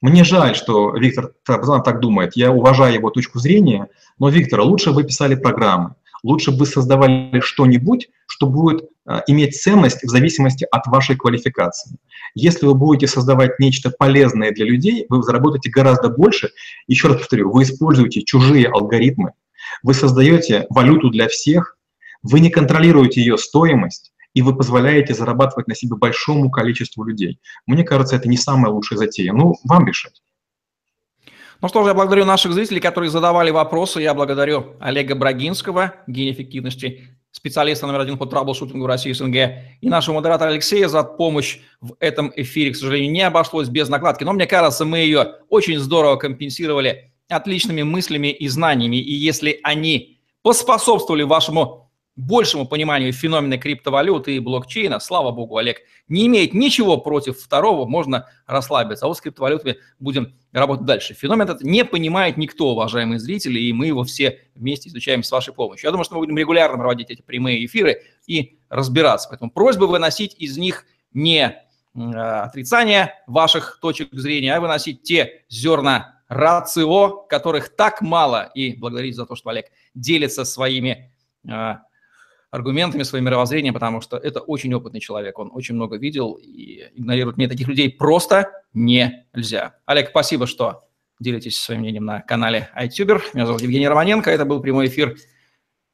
мне 0.00 0.24
жаль, 0.24 0.56
что 0.56 0.96
Виктор 0.96 1.34
Тарабазанов 1.44 1.84
так 1.84 2.00
думает. 2.00 2.34
Я 2.34 2.50
уважаю 2.50 2.94
его 2.94 3.10
точку 3.10 3.38
зрения, 3.38 3.88
но, 4.18 4.30
Виктор, 4.30 4.60
лучше 4.60 4.90
вы 4.92 5.04
писали 5.04 5.34
программы 5.34 5.96
лучше 6.22 6.50
бы 6.50 6.58
вы 6.58 6.66
создавали 6.66 7.40
что-нибудь, 7.40 8.08
что 8.26 8.46
будет 8.46 8.88
а, 9.06 9.22
иметь 9.26 9.60
ценность 9.60 10.02
в 10.02 10.08
зависимости 10.08 10.66
от 10.70 10.86
вашей 10.86 11.16
квалификации. 11.16 11.96
Если 12.34 12.66
вы 12.66 12.74
будете 12.74 13.06
создавать 13.06 13.58
нечто 13.58 13.90
полезное 13.90 14.52
для 14.52 14.66
людей, 14.66 15.06
вы 15.08 15.22
заработаете 15.22 15.70
гораздо 15.70 16.10
больше. 16.10 16.50
Еще 16.86 17.08
раз 17.08 17.18
повторю, 17.18 17.50
вы 17.50 17.64
используете 17.64 18.22
чужие 18.22 18.68
алгоритмы, 18.68 19.32
вы 19.82 19.94
создаете 19.94 20.66
валюту 20.70 21.10
для 21.10 21.28
всех, 21.28 21.76
вы 22.22 22.40
не 22.40 22.50
контролируете 22.50 23.20
ее 23.20 23.38
стоимость, 23.38 24.12
и 24.34 24.42
вы 24.42 24.56
позволяете 24.56 25.14
зарабатывать 25.14 25.66
на 25.68 25.74
себе 25.74 25.96
большому 25.96 26.50
количеству 26.50 27.04
людей. 27.04 27.40
Мне 27.66 27.82
кажется, 27.82 28.16
это 28.16 28.28
не 28.28 28.36
самая 28.36 28.72
лучшая 28.72 28.98
затея. 28.98 29.32
Ну, 29.32 29.56
вам 29.64 29.86
решать. 29.86 30.22
Ну 31.62 31.68
что 31.68 31.84
ж, 31.84 31.88
я 31.88 31.94
благодарю 31.94 32.24
наших 32.24 32.54
зрителей, 32.54 32.80
которые 32.80 33.10
задавали 33.10 33.50
вопросы. 33.50 34.00
Я 34.00 34.14
благодарю 34.14 34.76
Олега 34.80 35.14
Брагинского, 35.14 35.92
гений 36.06 36.32
эффективности, 36.32 37.08
специалиста 37.32 37.86
номер 37.86 38.00
один 38.00 38.16
по 38.16 38.24
траблшутингу 38.24 38.84
в 38.84 38.86
России 38.86 39.12
СНГ, 39.12 39.36
и 39.82 39.88
нашего 39.90 40.14
модератора 40.14 40.48
Алексея 40.48 40.88
за 40.88 41.02
помощь 41.02 41.58
в 41.82 41.96
этом 42.00 42.32
эфире. 42.34 42.70
К 42.70 42.76
сожалению, 42.76 43.12
не 43.12 43.20
обошлось 43.20 43.68
без 43.68 43.90
накладки, 43.90 44.24
но 44.24 44.32
мне 44.32 44.46
кажется, 44.46 44.86
мы 44.86 45.00
ее 45.00 45.34
очень 45.50 45.78
здорово 45.78 46.16
компенсировали 46.16 47.12
отличными 47.28 47.82
мыслями 47.82 48.28
и 48.28 48.48
знаниями. 48.48 48.96
И 48.96 49.12
если 49.12 49.60
они 49.62 50.18
поспособствовали 50.42 51.24
вашему 51.24 51.89
большему 52.16 52.66
пониманию 52.66 53.12
феномена 53.12 53.58
криптовалюты 53.58 54.36
и 54.36 54.38
блокчейна, 54.40 55.00
слава 55.00 55.30
богу, 55.30 55.56
Олег 55.56 55.78
не 56.08 56.26
имеет 56.26 56.54
ничего 56.54 56.98
против 56.98 57.38
второго, 57.38 57.86
можно 57.86 58.26
расслабиться. 58.46 59.06
А 59.06 59.08
вот 59.08 59.16
с 59.16 59.20
криптовалютами 59.20 59.76
будем 59.98 60.34
работать 60.52 60.86
дальше. 60.86 61.14
Феномен 61.14 61.46
этот 61.46 61.62
не 61.62 61.84
понимает 61.84 62.36
никто, 62.36 62.72
уважаемые 62.72 63.18
зрители, 63.18 63.60
и 63.60 63.72
мы 63.72 63.86
его 63.86 64.04
все 64.04 64.40
вместе 64.54 64.88
изучаем 64.88 65.22
с 65.22 65.30
вашей 65.30 65.54
помощью. 65.54 65.86
Я 65.86 65.92
думаю, 65.92 66.04
что 66.04 66.14
мы 66.14 66.20
будем 66.20 66.36
регулярно 66.36 66.78
проводить 66.78 67.10
эти 67.10 67.22
прямые 67.22 67.64
эфиры 67.64 68.02
и 68.26 68.58
разбираться. 68.68 69.28
Поэтому 69.28 69.50
просьба 69.50 69.84
выносить 69.84 70.34
из 70.38 70.58
них 70.58 70.84
не 71.12 71.56
отрицание 71.94 73.14
ваших 73.26 73.78
точек 73.80 74.12
зрения, 74.12 74.54
а 74.54 74.60
выносить 74.60 75.02
те 75.02 75.44
зерна 75.48 76.22
рацио, 76.28 77.24
которых 77.28 77.74
так 77.74 78.00
мало, 78.02 78.50
и 78.54 78.76
благодарить 78.76 79.16
за 79.16 79.26
то, 79.26 79.34
что 79.34 79.50
Олег 79.50 79.66
делится 79.94 80.44
своими 80.44 81.12
аргументами, 82.50 83.02
своим 83.04 83.24
мировоззрением, 83.24 83.74
потому 83.74 84.00
что 84.00 84.16
это 84.16 84.40
очень 84.40 84.74
опытный 84.74 85.00
человек, 85.00 85.38
он 85.38 85.50
очень 85.52 85.74
много 85.74 85.96
видел, 85.96 86.34
и 86.34 86.88
игнорировать 86.94 87.36
мне 87.36 87.48
таких 87.48 87.68
людей 87.68 87.90
просто 87.90 88.50
нельзя. 88.74 89.76
Олег, 89.86 90.10
спасибо, 90.10 90.46
что 90.46 90.88
делитесь 91.20 91.56
своим 91.56 91.80
мнением 91.80 92.04
на 92.06 92.20
канале 92.22 92.70
iTuber. 92.76 93.22
Меня 93.34 93.46
зовут 93.46 93.62
Евгений 93.62 93.88
Романенко, 93.88 94.30
это 94.30 94.44
был 94.44 94.60
прямой 94.60 94.88
эфир 94.88 95.16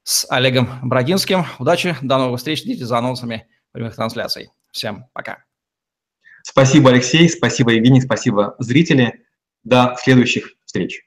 с 0.02 0.26
Олегом 0.30 0.68
Брагинским. 0.82 1.44
Удачи, 1.59 1.96
до 2.00 2.18
новых 2.18 2.38
встреч, 2.38 2.62
следите 2.62 2.86
за 2.86 2.98
анонсами 2.98 3.46
прямых 3.72 3.94
трансляций. 3.94 4.50
Всем 4.70 5.07
пока. 5.12 5.44
Спасибо, 6.42 6.90
Алексей, 6.90 7.28
спасибо, 7.28 7.72
Евгений, 7.72 8.00
спасибо, 8.00 8.54
зрители. 8.59 9.24
До 9.64 9.96
следующих 10.00 10.52
встреч. 10.64 11.02